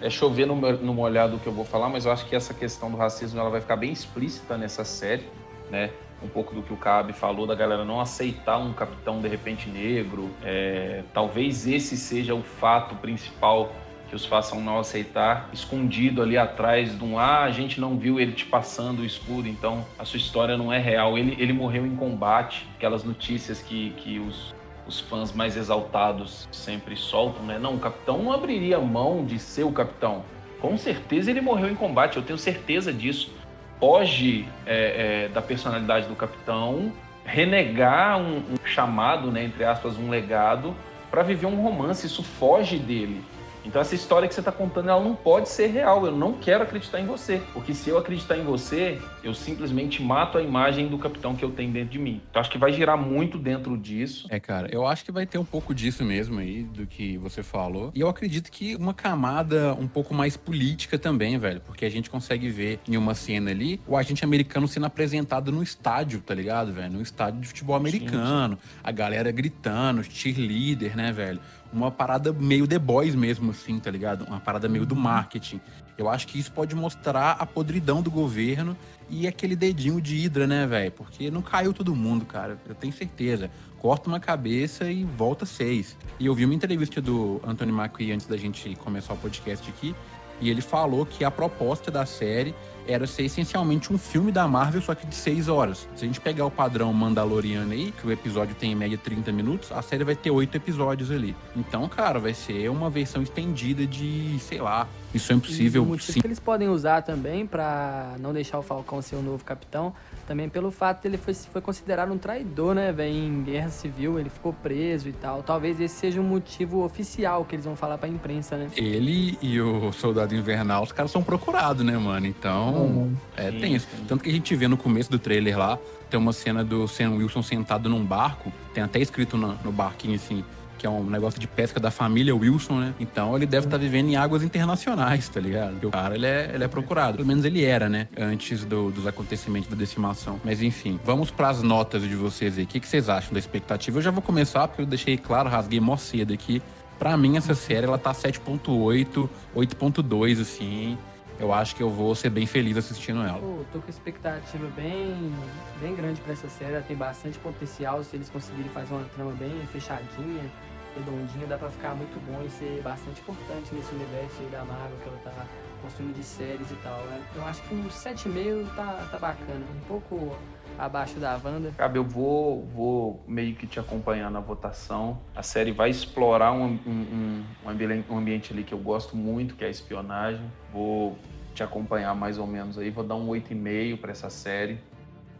É 0.00 0.10
chover 0.10 0.46
no, 0.46 0.54
no 0.54 0.94
molhado 0.94 1.36
o 1.36 1.38
que 1.38 1.46
eu 1.46 1.52
vou 1.52 1.64
falar, 1.64 1.88
mas 1.88 2.04
eu 2.04 2.12
acho 2.12 2.26
que 2.26 2.36
essa 2.36 2.52
questão 2.52 2.90
do 2.90 2.96
racismo 2.96 3.40
ela 3.40 3.50
vai 3.50 3.60
ficar 3.60 3.76
bem 3.76 3.92
explícita 3.92 4.56
nessa 4.56 4.84
série, 4.84 5.26
né? 5.70 5.90
Um 6.22 6.28
pouco 6.28 6.54
do 6.54 6.62
que 6.62 6.72
o 6.72 6.76
Cabe 6.76 7.12
falou 7.12 7.46
da 7.46 7.54
galera 7.54 7.84
não 7.84 8.00
aceitar 8.00 8.58
um 8.58 8.72
capitão 8.72 9.20
de 9.20 9.28
repente 9.28 9.68
negro. 9.68 10.30
É, 10.42 11.02
talvez 11.12 11.66
esse 11.66 11.96
seja 11.96 12.34
o 12.34 12.42
fato 12.42 12.94
principal 12.96 13.72
que 14.08 14.14
os 14.14 14.24
façam 14.24 14.60
não 14.60 14.78
aceitar, 14.78 15.50
escondido 15.52 16.22
ali 16.22 16.38
atrás 16.38 16.96
de 16.96 17.04
um 17.04 17.18
ah, 17.18 17.42
a 17.42 17.50
gente 17.50 17.80
não 17.80 17.98
viu 17.98 18.20
ele 18.20 18.32
te 18.32 18.46
passando 18.46 19.00
o 19.00 19.04
escudo, 19.04 19.48
então 19.48 19.84
a 19.98 20.04
sua 20.04 20.16
história 20.16 20.56
não 20.56 20.72
é 20.72 20.78
real. 20.78 21.18
Ele, 21.18 21.36
ele 21.38 21.52
morreu 21.52 21.84
em 21.84 21.96
combate, 21.96 22.66
aquelas 22.76 23.02
notícias 23.02 23.60
que, 23.60 23.90
que 23.96 24.18
os, 24.18 24.54
os 24.86 25.00
fãs 25.00 25.32
mais 25.32 25.56
exaltados 25.56 26.48
sempre 26.52 26.96
soltam, 26.96 27.44
né? 27.44 27.58
Não, 27.58 27.74
o 27.74 27.78
capitão 27.78 28.22
não 28.22 28.32
abriria 28.32 28.78
mão 28.78 29.24
de 29.24 29.38
ser 29.38 29.64
o 29.64 29.72
capitão. 29.72 30.24
Com 30.60 30.78
certeza 30.78 31.30
ele 31.30 31.40
morreu 31.40 31.68
em 31.68 31.74
combate, 31.74 32.16
eu 32.16 32.22
tenho 32.22 32.38
certeza 32.38 32.92
disso. 32.92 33.34
Foge 33.78 34.48
é, 34.66 35.24
é, 35.24 35.28
da 35.28 35.42
personalidade 35.42 36.06
do 36.06 36.14
capitão, 36.14 36.92
renegar 37.24 38.18
um, 38.18 38.38
um 38.38 38.66
chamado, 38.66 39.30
né, 39.30 39.44
entre 39.44 39.64
aspas, 39.64 39.98
um 39.98 40.08
legado, 40.08 40.74
para 41.10 41.22
viver 41.22 41.46
um 41.46 41.60
romance, 41.62 42.06
isso 42.06 42.22
foge 42.22 42.78
dele. 42.78 43.22
Então 43.66 43.82
essa 43.82 43.94
história 43.94 44.28
que 44.28 44.34
você 44.34 44.40
está 44.40 44.52
contando, 44.52 44.88
ela 44.88 45.02
não 45.02 45.14
pode 45.14 45.48
ser 45.48 45.66
real. 45.66 46.06
Eu 46.06 46.12
não 46.12 46.32
quero 46.34 46.62
acreditar 46.62 47.00
em 47.00 47.06
você, 47.06 47.42
porque 47.52 47.74
se 47.74 47.90
eu 47.90 47.98
acreditar 47.98 48.38
em 48.38 48.44
você, 48.44 48.98
eu 49.24 49.34
simplesmente 49.34 50.00
mato 50.00 50.38
a 50.38 50.42
imagem 50.42 50.86
do 50.86 50.96
capitão 50.96 51.34
que 51.34 51.44
eu 51.44 51.50
tenho 51.50 51.72
dentro 51.72 51.90
de 51.90 51.98
mim. 51.98 52.22
Então 52.30 52.40
acho 52.40 52.50
que 52.50 52.58
vai 52.58 52.72
girar 52.72 52.96
muito 52.96 53.38
dentro 53.38 53.76
disso. 53.76 54.28
É, 54.30 54.38
cara, 54.38 54.68
eu 54.70 54.86
acho 54.86 55.04
que 55.04 55.10
vai 55.10 55.26
ter 55.26 55.38
um 55.38 55.44
pouco 55.44 55.74
disso 55.74 56.04
mesmo 56.04 56.38
aí 56.38 56.62
do 56.62 56.86
que 56.86 57.18
você 57.18 57.42
falou. 57.42 57.90
E 57.94 58.00
eu 58.00 58.08
acredito 58.08 58.50
que 58.50 58.76
uma 58.76 58.94
camada 58.94 59.74
um 59.74 59.88
pouco 59.88 60.14
mais 60.14 60.36
política 60.36 60.96
também, 60.96 61.36
velho, 61.36 61.60
porque 61.60 61.84
a 61.84 61.90
gente 61.90 62.08
consegue 62.08 62.48
ver 62.48 62.78
em 62.88 62.96
uma 62.96 63.14
cena 63.14 63.50
ali 63.50 63.80
o 63.86 63.96
agente 63.96 64.24
americano 64.24 64.68
sendo 64.68 64.86
apresentado 64.86 65.50
no 65.50 65.62
estádio, 65.62 66.20
tá 66.20 66.34
ligado, 66.34 66.72
velho? 66.72 66.92
No 66.92 67.02
estádio 67.02 67.40
de 67.40 67.48
futebol 67.48 67.74
americano, 67.74 68.54
sim, 68.54 68.68
sim. 68.68 68.80
a 68.84 68.92
galera 68.92 69.30
gritando, 69.32 70.04
cheerleader, 70.04 70.96
né, 70.96 71.12
velho? 71.12 71.40
Uma 71.72 71.90
parada 71.90 72.32
meio 72.32 72.66
The 72.66 72.78
Boys 72.78 73.14
mesmo, 73.14 73.50
assim, 73.50 73.78
tá 73.78 73.90
ligado? 73.90 74.24
Uma 74.24 74.40
parada 74.40 74.68
meio 74.68 74.86
do 74.86 74.94
uhum. 74.94 75.00
marketing. 75.00 75.60
Eu 75.98 76.08
acho 76.08 76.26
que 76.26 76.38
isso 76.38 76.52
pode 76.52 76.74
mostrar 76.74 77.32
a 77.32 77.46
podridão 77.46 78.02
do 78.02 78.10
governo 78.10 78.76
e 79.08 79.26
aquele 79.26 79.56
dedinho 79.56 80.00
de 80.00 80.16
hidra, 80.16 80.46
né, 80.46 80.66
velho? 80.66 80.92
Porque 80.92 81.30
não 81.30 81.40
caiu 81.40 81.72
todo 81.72 81.94
mundo, 81.94 82.24
cara. 82.24 82.58
Eu 82.68 82.74
tenho 82.74 82.92
certeza. 82.92 83.50
Corta 83.78 84.08
uma 84.08 84.20
cabeça 84.20 84.90
e 84.90 85.04
volta 85.04 85.46
seis. 85.46 85.96
E 86.18 86.26
eu 86.26 86.34
vi 86.34 86.44
uma 86.44 86.54
entrevista 86.54 87.00
do 87.00 87.40
Anthony 87.46 87.72
Mackie 87.72 88.12
antes 88.12 88.26
da 88.26 88.36
gente 88.36 88.74
começar 88.76 89.14
o 89.14 89.16
podcast 89.16 89.68
aqui. 89.68 89.94
E 90.40 90.50
ele 90.50 90.60
falou 90.60 91.06
que 91.06 91.24
a 91.24 91.30
proposta 91.30 91.90
da 91.90 92.04
série 92.04 92.54
era 92.86 93.06
ser 93.06 93.24
essencialmente 93.24 93.92
um 93.92 93.98
filme 93.98 94.30
da 94.30 94.46
Marvel, 94.46 94.80
só 94.80 94.94
que 94.94 95.06
de 95.06 95.14
6 95.14 95.48
horas. 95.48 95.88
Se 95.94 96.04
a 96.04 96.06
gente 96.06 96.20
pegar 96.20 96.46
o 96.46 96.50
padrão 96.50 96.92
Mandaloriano 96.92 97.72
aí, 97.72 97.92
que 97.92 98.06
o 98.06 98.12
episódio 98.12 98.54
tem 98.54 98.72
em 98.72 98.74
média 98.74 98.98
30 98.98 99.32
minutos, 99.32 99.72
a 99.72 99.82
série 99.82 100.04
vai 100.04 100.14
ter 100.14 100.30
8 100.30 100.56
episódios 100.56 101.10
ali. 101.10 101.36
Então, 101.54 101.88
cara, 101.88 102.18
vai 102.18 102.34
ser 102.34 102.68
uma 102.70 102.88
versão 102.88 103.22
estendida 103.22 103.86
de, 103.86 104.38
sei 104.40 104.60
lá, 104.60 104.88
isso 105.14 105.32
é 105.32 105.36
impossível. 105.36 105.86
E 105.90 105.96
o 105.96 105.98
sim. 105.98 106.20
que 106.20 106.26
eles 106.26 106.40
podem 106.40 106.68
usar 106.68 107.02
também 107.02 107.46
para 107.46 108.16
não 108.20 108.32
deixar 108.32 108.58
o 108.58 108.62
Falcão 108.62 109.00
ser 109.00 109.16
o 109.16 109.22
novo 109.22 109.44
capitão 109.44 109.94
também 110.26 110.48
pelo 110.48 110.70
fato 110.70 111.02
de 111.02 111.08
ele 111.08 111.16
foi, 111.16 111.32
foi 111.34 111.60
considerado 111.60 112.12
um 112.12 112.18
traidor, 112.18 112.74
né, 112.74 112.92
velho? 112.92 113.14
Em 113.14 113.42
guerra 113.42 113.68
civil, 113.68 114.18
ele 114.18 114.28
ficou 114.28 114.52
preso 114.52 115.08
e 115.08 115.12
tal. 115.12 115.42
Talvez 115.42 115.80
esse 115.80 115.94
seja 115.94 116.20
um 116.20 116.24
motivo 116.24 116.84
oficial 116.84 117.44
que 117.44 117.54
eles 117.54 117.64
vão 117.64 117.76
falar 117.76 117.96
pra 117.98 118.08
imprensa, 118.08 118.56
né? 118.56 118.68
Ele 118.76 119.38
e 119.40 119.60
o 119.60 119.92
Soldado 119.92 120.34
Invernal, 120.34 120.82
os 120.82 120.92
caras 120.92 121.10
são 121.10 121.22
procurados, 121.22 121.84
né, 121.84 121.96
mano? 121.96 122.26
Então, 122.26 122.74
uhum. 122.74 123.16
é, 123.36 123.50
sim, 123.50 123.58
tem 123.58 123.74
isso. 123.74 123.86
Sim. 123.94 124.04
Tanto 124.08 124.24
que 124.24 124.30
a 124.30 124.32
gente 124.32 124.54
vê 124.54 124.66
no 124.68 124.76
começo 124.76 125.10
do 125.10 125.18
trailer 125.18 125.58
lá, 125.58 125.78
tem 126.10 126.18
uma 126.18 126.32
cena 126.32 126.64
do 126.64 126.86
Sam 126.88 127.14
Wilson 127.14 127.42
sentado 127.42 127.88
num 127.88 128.04
barco, 128.04 128.52
tem 128.74 128.82
até 128.82 128.98
escrito 129.00 129.36
no, 129.36 129.56
no 129.64 129.72
barquinho 129.72 130.16
assim, 130.16 130.44
que 130.76 130.86
é 130.86 130.90
um 130.90 131.04
negócio 131.04 131.40
de 131.40 131.46
pesca 131.46 131.80
da 131.80 131.90
família 131.90 132.34
Wilson, 132.34 132.80
né? 132.80 132.94
Então 133.00 133.34
ele 133.36 133.46
deve 133.46 133.66
estar 133.66 133.78
tá 133.78 133.82
vivendo 133.82 134.08
em 134.08 134.16
águas 134.16 134.42
internacionais, 134.42 135.28
tá 135.28 135.40
ligado? 135.40 135.72
Porque 135.72 135.86
o 135.86 135.90
cara, 135.90 136.14
ele 136.14 136.26
é, 136.26 136.50
ele 136.54 136.64
é 136.64 136.68
procurado. 136.68 137.16
Pelo 137.16 137.26
menos 137.26 137.44
ele 137.44 137.64
era, 137.64 137.88
né? 137.88 138.08
Antes 138.16 138.64
do, 138.64 138.90
dos 138.90 139.06
acontecimentos 139.06 139.68
da 139.68 139.76
decimação. 139.76 140.40
Mas 140.44 140.62
enfim, 140.62 141.00
vamos 141.04 141.30
para 141.30 141.48
as 141.48 141.62
notas 141.62 142.02
de 142.02 142.14
vocês 142.14 142.58
aí. 142.58 142.64
O 142.64 142.66
que, 142.66 142.80
que 142.80 142.88
vocês 142.88 143.08
acham 143.08 143.32
da 143.32 143.38
expectativa? 143.38 143.98
Eu 143.98 144.02
já 144.02 144.10
vou 144.10 144.22
começar, 144.22 144.66
porque 144.68 144.82
eu 144.82 144.86
deixei 144.86 145.16
claro, 145.16 145.48
rasguei 145.48 145.80
mó 145.80 145.96
cedo 145.96 146.32
aqui. 146.32 146.62
Pra 146.98 147.16
mim, 147.16 147.36
essa 147.36 147.54
série, 147.54 147.86
ela 147.86 147.98
tá 147.98 148.12
7.8, 148.12 149.28
8.2, 149.54 150.40
assim. 150.40 150.96
Eu 151.38 151.52
acho 151.52 151.76
que 151.76 151.82
eu 151.82 151.90
vou 151.90 152.14
ser 152.14 152.30
bem 152.30 152.46
feliz 152.46 152.78
assistindo 152.78 153.20
ela. 153.22 153.38
Pô, 153.38 153.58
tô 153.70 153.78
com 153.80 153.90
expectativa 153.90 154.66
bem, 154.74 155.32
bem 155.80 155.94
grande 155.94 156.20
para 156.22 156.32
essa 156.32 156.48
série. 156.48 156.72
Ela 156.72 156.82
tem 156.82 156.96
bastante 156.96 157.38
potencial 157.38 158.02
se 158.02 158.16
eles 158.16 158.30
conseguirem 158.30 158.70
fazer 158.70 158.94
uma 158.94 159.04
trama 159.04 159.32
bem 159.32 159.52
fechadinha 159.70 160.50
redondinho, 160.96 161.46
dá 161.46 161.58
pra 161.58 161.70
ficar 161.70 161.94
muito 161.94 162.18
bom 162.26 162.42
e 162.44 162.50
ser 162.50 162.80
bastante 162.82 163.20
importante 163.20 163.74
nesse 163.74 163.94
universo 163.94 164.40
aí 164.40 164.48
da 164.50 164.64
Marvel 164.64 164.98
que 165.02 165.08
ela 165.08 165.18
tá 165.24 165.46
construindo 165.82 166.14
de 166.14 166.24
séries 166.24 166.70
e 166.70 166.76
tal. 166.76 166.98
Né? 166.98 167.22
Eu 167.34 167.44
acho 167.44 167.62
que 167.62 167.74
um 167.74 167.84
7,5 167.84 168.74
tá, 168.74 169.08
tá 169.10 169.18
bacana, 169.18 169.64
um 169.74 169.86
pouco 169.86 170.36
abaixo 170.78 171.18
da 171.18 171.40
Wanda. 171.42 171.72
Cabe, 171.76 171.98
eu 171.98 172.04
vou, 172.04 172.64
vou 172.66 173.24
meio 173.26 173.54
que 173.54 173.66
te 173.66 173.78
acompanhar 173.78 174.30
na 174.30 174.40
votação. 174.40 175.20
A 175.34 175.42
série 175.42 175.72
vai 175.72 175.90
explorar 175.90 176.52
um, 176.52 176.78
um, 176.86 177.44
um, 177.64 177.70
ambiente, 177.70 178.06
um 178.10 178.18
ambiente 178.18 178.52
ali 178.52 178.62
que 178.64 178.74
eu 178.74 178.78
gosto 178.78 179.16
muito, 179.16 179.54
que 179.54 179.64
é 179.64 179.68
a 179.68 179.70
espionagem. 179.70 180.44
Vou 180.72 181.16
te 181.54 181.62
acompanhar 181.62 182.14
mais 182.14 182.38
ou 182.38 182.46
menos 182.46 182.78
aí, 182.78 182.90
vou 182.90 183.02
dar 183.02 183.14
um 183.14 183.28
8,5 183.28 183.98
para 183.98 184.12
essa 184.12 184.28
série. 184.28 184.78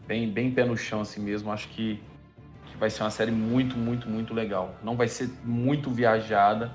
Bem, 0.07 0.29
bem 0.29 0.49
pé 0.49 0.65
no 0.65 0.75
chão 0.75 1.01
assim 1.01 1.21
mesmo, 1.21 1.51
acho 1.51 1.67
que 1.69 2.01
vai 2.79 2.89
ser 2.89 3.03
uma 3.03 3.11
série 3.11 3.31
muito, 3.31 3.77
muito, 3.77 4.09
muito 4.09 4.33
legal. 4.33 4.75
Não 4.83 4.95
vai 4.95 5.07
ser 5.07 5.29
muito 5.43 5.89
viajada, 5.89 6.71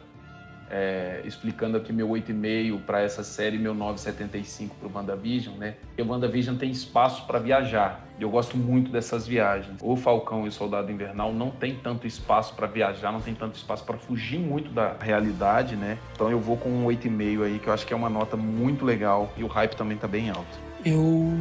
é, 0.72 1.20
explicando 1.26 1.76
aqui 1.76 1.92
meu 1.92 2.08
8,5 2.08 2.80
para 2.80 3.02
essa 3.02 3.22
série, 3.22 3.58
meu 3.58 3.74
9,75 3.74 4.70
para 4.80 4.88
o 4.88 4.92
WandaVision, 4.92 5.54
né? 5.56 5.74
Porque 5.88 6.00
o 6.00 6.08
WandaVision 6.08 6.56
tem 6.56 6.70
espaço 6.70 7.26
para 7.26 7.38
viajar. 7.38 8.06
E 8.18 8.22
eu 8.22 8.30
gosto 8.30 8.56
muito 8.56 8.90
dessas 8.90 9.26
viagens. 9.26 9.76
O 9.82 9.94
Falcão 9.96 10.46
e 10.46 10.48
o 10.48 10.52
Soldado 10.52 10.90
Invernal 10.90 11.32
não 11.34 11.50
tem 11.50 11.74
tanto 11.74 12.06
espaço 12.06 12.54
para 12.54 12.66
viajar, 12.66 13.12
não 13.12 13.20
tem 13.20 13.34
tanto 13.34 13.56
espaço 13.56 13.84
para 13.84 13.98
fugir 13.98 14.38
muito 14.38 14.70
da 14.70 14.96
realidade, 14.98 15.76
né? 15.76 15.98
Então 16.14 16.30
eu 16.30 16.40
vou 16.40 16.56
com 16.56 16.70
um 16.70 16.86
8,5 16.86 17.44
aí, 17.44 17.58
que 17.58 17.68
eu 17.68 17.72
acho 17.74 17.86
que 17.86 17.92
é 17.92 17.96
uma 17.96 18.08
nota 18.08 18.34
muito 18.34 18.82
legal. 18.82 19.30
E 19.36 19.44
o 19.44 19.48
hype 19.48 19.76
também 19.76 19.98
tá 19.98 20.08
bem 20.08 20.30
alto. 20.30 20.58
Eu, 20.84 21.38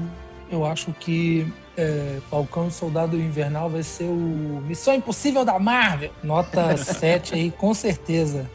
eu 0.51 0.65
acho 0.65 0.93
que 0.93 1.47
é, 1.77 2.19
Falcão 2.29 2.67
e 2.67 2.71
Soldado 2.71 3.17
Invernal 3.17 3.69
vai 3.69 3.83
ser 3.83 4.03
o 4.03 4.61
Missão 4.67 4.93
Impossível 4.93 5.45
da 5.45 5.57
Marvel. 5.57 6.11
Nota 6.21 6.75
7 6.77 7.33
aí, 7.35 7.51
com 7.51 7.73
certeza. 7.73 8.49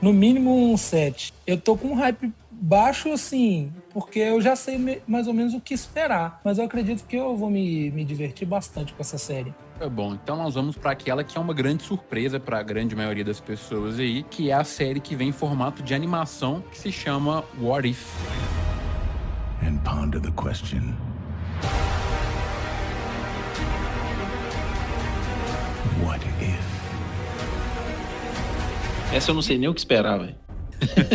No 0.00 0.12
mínimo 0.12 0.72
um 0.72 0.76
7. 0.76 1.32
Eu 1.46 1.58
tô 1.58 1.76
com 1.76 1.88
um 1.88 1.94
hype 1.94 2.32
baixo, 2.50 3.10
assim, 3.12 3.72
porque 3.90 4.18
eu 4.18 4.40
já 4.40 4.54
sei 4.54 5.02
mais 5.06 5.26
ou 5.26 5.34
menos 5.34 5.54
o 5.54 5.60
que 5.60 5.72
esperar. 5.72 6.40
Mas 6.44 6.58
eu 6.58 6.64
acredito 6.64 7.04
que 7.04 7.16
eu 7.16 7.36
vou 7.36 7.50
me, 7.50 7.90
me 7.90 8.04
divertir 8.04 8.46
bastante 8.46 8.92
com 8.92 9.00
essa 9.00 9.16
série. 9.18 9.54
É 9.80 9.88
bom, 9.88 10.12
então 10.12 10.36
nós 10.36 10.54
vamos 10.54 10.76
para 10.76 10.90
aquela 10.90 11.24
que 11.24 11.38
é 11.38 11.40
uma 11.40 11.54
grande 11.54 11.82
surpresa 11.82 12.38
para 12.38 12.58
a 12.58 12.62
grande 12.62 12.94
maioria 12.94 13.24
das 13.24 13.40
pessoas 13.40 13.98
aí, 13.98 14.22
que 14.24 14.50
é 14.50 14.52
a 14.52 14.62
série 14.62 15.00
que 15.00 15.16
vem 15.16 15.30
em 15.30 15.32
formato 15.32 15.82
de 15.82 15.94
animação 15.94 16.62
que 16.70 16.78
se 16.78 16.92
chama 16.92 17.42
What 17.58 17.88
If. 17.88 18.14
And 19.62 19.78
ponder 19.78 20.20
the 20.20 20.30
question. 20.32 21.09
What 26.02 26.24
if? 26.40 26.60
Essa 29.14 29.30
eu 29.30 29.34
não 29.34 29.42
sei 29.42 29.58
nem 29.58 29.68
o 29.68 29.74
que 29.74 29.80
esperar, 29.80 30.18
velho. 30.18 30.34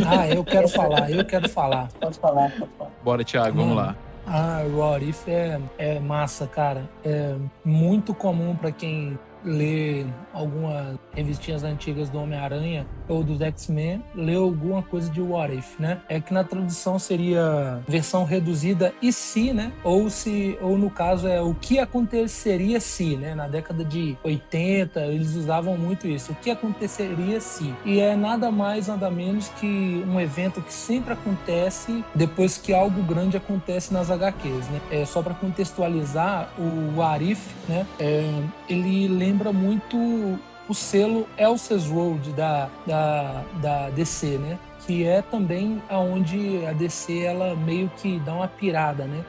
Ah, 0.07 0.27
eu 0.27 0.43
quero 0.43 0.67
falar, 0.67 1.09
eu 1.09 1.25
quero 1.25 1.49
falar. 1.49 1.89
Pode 1.99 2.19
falar, 2.19 2.51
pode 2.51 2.71
falar. 2.77 2.91
Bora, 3.03 3.23
Thiago, 3.23 3.57
vamos 3.57 3.75
lá. 3.75 3.95
Ah, 4.27 4.63
What 4.73 5.07
If 5.07 5.27
é, 5.27 5.59
é 5.77 5.99
massa, 5.99 6.47
cara. 6.47 6.89
É 7.03 7.35
muito 7.63 8.13
comum 8.13 8.55
para 8.55 8.71
quem 8.71 9.17
lê 9.45 10.05
algumas 10.33 10.97
revistinhas 11.13 11.63
antigas 11.63 12.09
do 12.09 12.19
Homem-Aranha 12.19 12.85
ou 13.07 13.23
dos 13.23 13.39
X-Men, 13.39 14.03
leu 14.13 14.43
alguma 14.43 14.81
coisa 14.81 15.09
de 15.09 15.21
What 15.21 15.55
If, 15.55 15.79
né? 15.79 16.01
É 16.09 16.19
que 16.19 16.33
na 16.33 16.43
tradução 16.43 16.97
seria 16.99 17.81
versão 17.87 18.25
reduzida 18.25 18.93
e 19.01 19.13
se, 19.13 19.53
né? 19.53 19.71
Ou 19.83 20.09
se, 20.09 20.57
ou 20.61 20.77
no 20.77 20.89
caso 20.89 21.27
é 21.27 21.41
o 21.41 21.53
que 21.53 21.79
aconteceria 21.79 22.79
se, 22.79 23.15
né? 23.15 23.35
Na 23.35 23.47
década 23.47 23.85
de 23.85 24.17
80 24.23 24.99
eles 25.01 25.35
usavam 25.35 25.77
muito 25.77 26.07
isso. 26.07 26.31
O 26.31 26.35
que 26.35 26.49
aconteceria 26.49 27.39
se? 27.39 27.73
E 27.85 27.99
é 27.99 28.15
nada 28.15 28.51
mais, 28.51 28.87
nada 28.87 29.09
menos 29.09 29.49
que 29.49 30.03
um 30.07 30.19
evento 30.19 30.61
que 30.61 30.73
sempre 30.73 31.13
acontece 31.13 32.03
depois 32.13 32.57
que 32.57 32.73
algo 32.73 33.03
grande 33.03 33.37
acontece 33.37 33.93
nas 33.93 34.09
HQs, 34.09 34.67
né? 34.69 34.81
É 34.89 35.05
só 35.05 35.21
para 35.21 35.33
contextualizar 35.33 36.49
o 36.57 36.99
What 36.99 37.31
If, 37.31 37.53
né? 37.69 37.85
É, 37.99 38.41
ele 38.67 39.07
lembra 39.07 39.34
muito 39.51 39.97
o 40.67 40.73
selo 40.73 41.27
Else's 41.37 41.87
Road 41.87 42.31
da, 42.31 42.69
da, 42.85 43.43
da 43.61 43.89
DC, 43.89 44.37
né? 44.37 44.59
Que 44.85 45.05
é 45.05 45.21
também 45.21 45.81
aonde 45.89 46.65
a 46.65 46.73
DC 46.73 47.19
ela 47.19 47.55
meio 47.55 47.89
que 47.97 48.19
dá 48.19 48.33
uma 48.33 48.47
pirada, 48.47 49.05
né? 49.05 49.23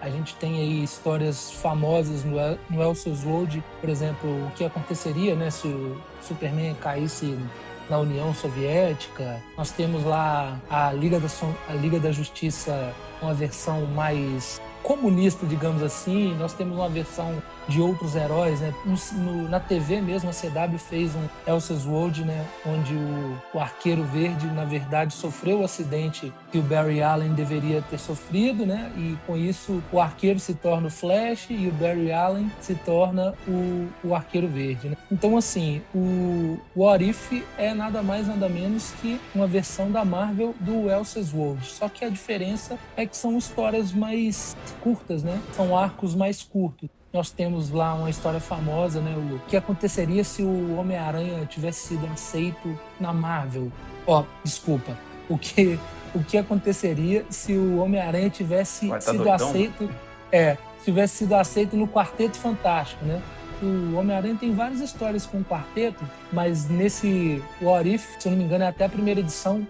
A 0.00 0.08
gente 0.08 0.34
tem 0.36 0.56
aí 0.56 0.82
histórias 0.82 1.52
famosas 1.52 2.24
no, 2.24 2.36
no 2.70 2.82
Else's 2.82 3.22
Road, 3.22 3.62
por 3.80 3.90
exemplo, 3.90 4.30
o 4.46 4.50
que 4.52 4.64
aconteceria, 4.64 5.34
né, 5.34 5.50
se 5.50 5.68
o 5.68 6.00
Superman 6.22 6.74
caísse 6.80 7.38
na 7.90 7.98
União 7.98 8.32
Soviética. 8.32 9.42
Nós 9.58 9.72
temos 9.72 10.02
lá 10.04 10.58
a 10.70 10.90
Liga 10.92 11.20
da, 11.20 11.28
a 11.68 11.74
Liga 11.74 12.00
da 12.00 12.12
Justiça, 12.12 12.94
uma 13.20 13.34
versão 13.34 13.84
mais 13.86 14.58
comunista, 14.82 15.44
digamos 15.46 15.82
assim. 15.82 16.34
Nós 16.36 16.54
temos 16.54 16.78
uma 16.78 16.88
versão 16.88 17.42
de 17.70 17.80
outros 17.80 18.16
heróis, 18.16 18.60
né? 18.60 18.74
No- 19.14 19.48
na 19.48 19.60
TV 19.60 20.00
mesmo, 20.00 20.28
a 20.28 20.32
CW 20.32 20.78
fez 20.78 21.14
um 21.14 21.26
Else's 21.46 21.86
World, 21.86 22.24
né? 22.24 22.44
Onde 22.66 22.94
o, 22.94 23.38
o 23.54 23.58
Arqueiro 23.60 24.02
Verde, 24.04 24.46
na 24.48 24.64
verdade, 24.64 25.14
sofreu 25.14 25.60
o 25.60 25.64
acidente 25.64 26.32
que 26.50 26.58
o 26.58 26.62
Barry 26.62 27.00
Allen 27.00 27.32
deveria 27.32 27.80
ter 27.80 27.98
sofrido, 27.98 28.66
né? 28.66 28.90
E 28.96 29.16
com 29.26 29.36
isso, 29.36 29.82
o 29.92 30.00
Arqueiro 30.00 30.38
se 30.40 30.54
torna 30.54 30.88
o 30.88 30.90
Flash 30.90 31.46
e 31.50 31.68
o 31.68 31.72
Barry 31.72 32.12
Allen 32.12 32.50
se 32.60 32.74
torna 32.74 33.34
o, 33.46 33.88
o 34.04 34.14
Arqueiro 34.14 34.48
Verde, 34.48 34.88
né? 34.88 34.96
Então, 35.10 35.36
assim, 35.36 35.80
o 35.94 36.58
What 36.76 37.04
If 37.08 37.44
é 37.56 37.72
nada 37.72 38.02
mais, 38.02 38.26
nada 38.26 38.48
menos 38.48 38.90
que 39.00 39.20
uma 39.34 39.46
versão 39.46 39.90
da 39.90 40.04
Marvel 40.04 40.54
do 40.60 40.90
Else's 40.90 41.32
World. 41.32 41.64
Só 41.66 41.88
que 41.88 42.04
a 42.04 42.08
diferença 42.08 42.76
é 42.96 43.06
que 43.06 43.16
são 43.16 43.38
histórias 43.38 43.92
mais 43.92 44.56
curtas, 44.82 45.22
né? 45.22 45.40
São 45.52 45.76
arcos 45.76 46.14
mais 46.14 46.42
curtos. 46.42 46.88
Nós 47.12 47.30
temos 47.30 47.70
lá 47.70 47.92
uma 47.94 48.08
história 48.08 48.38
famosa, 48.38 49.00
né? 49.00 49.14
O 49.16 49.40
que 49.48 49.56
aconteceria 49.56 50.22
se 50.22 50.42
o 50.42 50.76
Homem-Aranha 50.76 51.44
tivesse 51.46 51.88
sido 51.88 52.06
aceito 52.06 52.78
na 53.00 53.12
Marvel? 53.12 53.72
Ó, 54.06 54.24
desculpa. 54.44 54.96
O 55.28 55.36
que, 55.36 55.78
o 56.14 56.22
que 56.22 56.38
aconteceria 56.38 57.26
se 57.28 57.52
o 57.52 57.78
Homem-Aranha 57.78 58.30
tivesse 58.30 58.86
Vai, 58.88 59.00
tá 59.00 59.10
sido 59.10 59.24
doidão? 59.24 59.48
aceito? 59.48 59.90
É, 60.30 60.56
tivesse 60.84 61.18
sido 61.18 61.34
aceito 61.34 61.76
no 61.76 61.88
Quarteto 61.88 62.36
Fantástico, 62.36 63.04
né? 63.04 63.20
O 63.60 63.96
Homem-Aranha 63.96 64.36
tem 64.38 64.54
várias 64.54 64.80
histórias 64.80 65.26
com 65.26 65.38
o 65.38 65.44
quarteto, 65.44 66.02
mas 66.32 66.68
nesse 66.68 67.42
What 67.60 67.92
If, 67.92 68.06
se 68.18 68.28
eu 68.28 68.32
não 68.32 68.38
me 68.38 68.44
engano, 68.44 68.64
é 68.64 68.68
até 68.68 68.86
a 68.86 68.88
primeira 68.88 69.20
edição, 69.20 69.66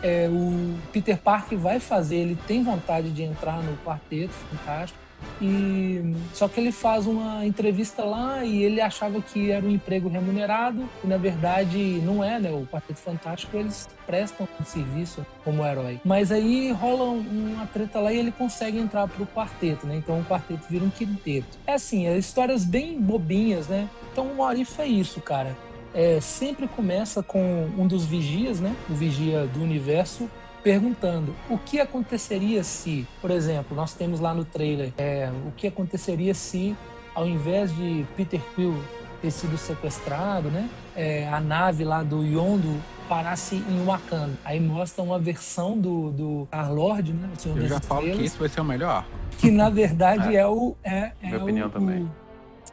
é, 0.00 0.28
o 0.30 0.78
Peter 0.92 1.18
Parker 1.18 1.58
vai 1.58 1.80
fazer, 1.80 2.16
ele 2.16 2.38
tem 2.46 2.62
vontade 2.62 3.10
de 3.10 3.22
entrar 3.22 3.60
no 3.62 3.76
quarteto 3.78 4.32
fantástico. 4.32 5.01
E 5.40 6.14
só 6.32 6.46
que 6.48 6.60
ele 6.60 6.70
faz 6.72 7.06
uma 7.06 7.44
entrevista 7.44 8.04
lá 8.04 8.44
e 8.44 8.62
ele 8.62 8.80
achava 8.80 9.20
que 9.20 9.50
era 9.50 9.64
um 9.64 9.70
emprego 9.70 10.08
remunerado 10.08 10.88
e 11.02 11.06
na 11.06 11.16
verdade 11.16 11.78
não 12.04 12.22
é, 12.22 12.38
né? 12.38 12.50
O 12.50 12.66
Quarteto 12.66 13.00
Fantástico 13.00 13.56
eles 13.56 13.88
prestam 14.06 14.46
um 14.60 14.64
serviço 14.64 15.26
como 15.44 15.64
herói. 15.64 16.00
Mas 16.04 16.30
aí 16.30 16.70
rola 16.72 17.04
um- 17.04 17.52
uma 17.54 17.66
treta 17.66 17.98
lá 18.00 18.12
e 18.12 18.18
ele 18.18 18.32
consegue 18.32 18.78
entrar 18.78 19.08
pro 19.08 19.26
quarteto, 19.26 19.86
né? 19.86 19.96
Então 19.96 20.20
o 20.20 20.24
quarteto 20.24 20.66
vira 20.70 20.84
um 20.84 20.90
quinteto. 20.90 21.58
É 21.66 21.74
assim, 21.74 22.06
é 22.06 22.16
histórias 22.16 22.64
bem 22.64 23.00
bobinhas, 23.00 23.66
né? 23.68 23.88
Então 24.12 24.28
o 24.36 24.44
Arif 24.44 24.80
é 24.80 24.86
isso, 24.86 25.20
cara. 25.20 25.56
É, 25.94 26.20
sempre 26.20 26.66
começa 26.68 27.22
com 27.22 27.68
um 27.76 27.86
dos 27.86 28.06
vigias, 28.06 28.60
né? 28.60 28.74
O 28.88 28.94
vigia 28.94 29.46
do 29.46 29.62
universo 29.62 30.30
perguntando 30.62 31.34
o 31.50 31.58
que 31.58 31.80
aconteceria 31.80 32.62
se, 32.62 33.06
por 33.20 33.30
exemplo, 33.30 33.76
nós 33.76 33.94
temos 33.94 34.20
lá 34.20 34.32
no 34.32 34.44
trailer, 34.44 34.92
é, 34.96 35.30
o 35.46 35.52
que 35.52 35.66
aconteceria 35.66 36.34
se, 36.34 36.76
ao 37.14 37.26
invés 37.26 37.74
de 37.74 38.06
Peter 38.16 38.40
Quill 38.54 38.76
ter 39.20 39.30
sido 39.30 39.56
sequestrado, 39.56 40.50
né, 40.50 40.68
é, 40.96 41.28
a 41.28 41.40
nave 41.40 41.84
lá 41.84 42.02
do 42.02 42.24
Yondo 42.24 42.80
parasse 43.08 43.56
em 43.56 43.84
Wakanda. 43.84 44.32
Aí 44.44 44.58
mostra 44.58 45.02
uma 45.02 45.18
versão 45.18 45.78
do, 45.78 46.10
do 46.10 46.44
Star-Lord, 46.46 47.12
né, 47.12 47.28
o 47.36 47.40
Senhor 47.40 47.56
Eu 47.56 47.62
das 47.62 47.70
já 47.70 47.80
falo 47.80 48.02
que 48.02 48.24
esse 48.24 48.38
vai 48.38 48.48
ser 48.48 48.60
o 48.60 48.64
melhor 48.64 49.04
que 49.42 49.50
na 49.50 49.68
verdade 49.68 50.36
é, 50.36 50.46
o 50.46 50.76
é, 50.84 51.12
é 51.20 51.26
Minha 51.26 51.38
o, 51.38 51.42
opinião 51.42 51.68
também. 51.68 52.10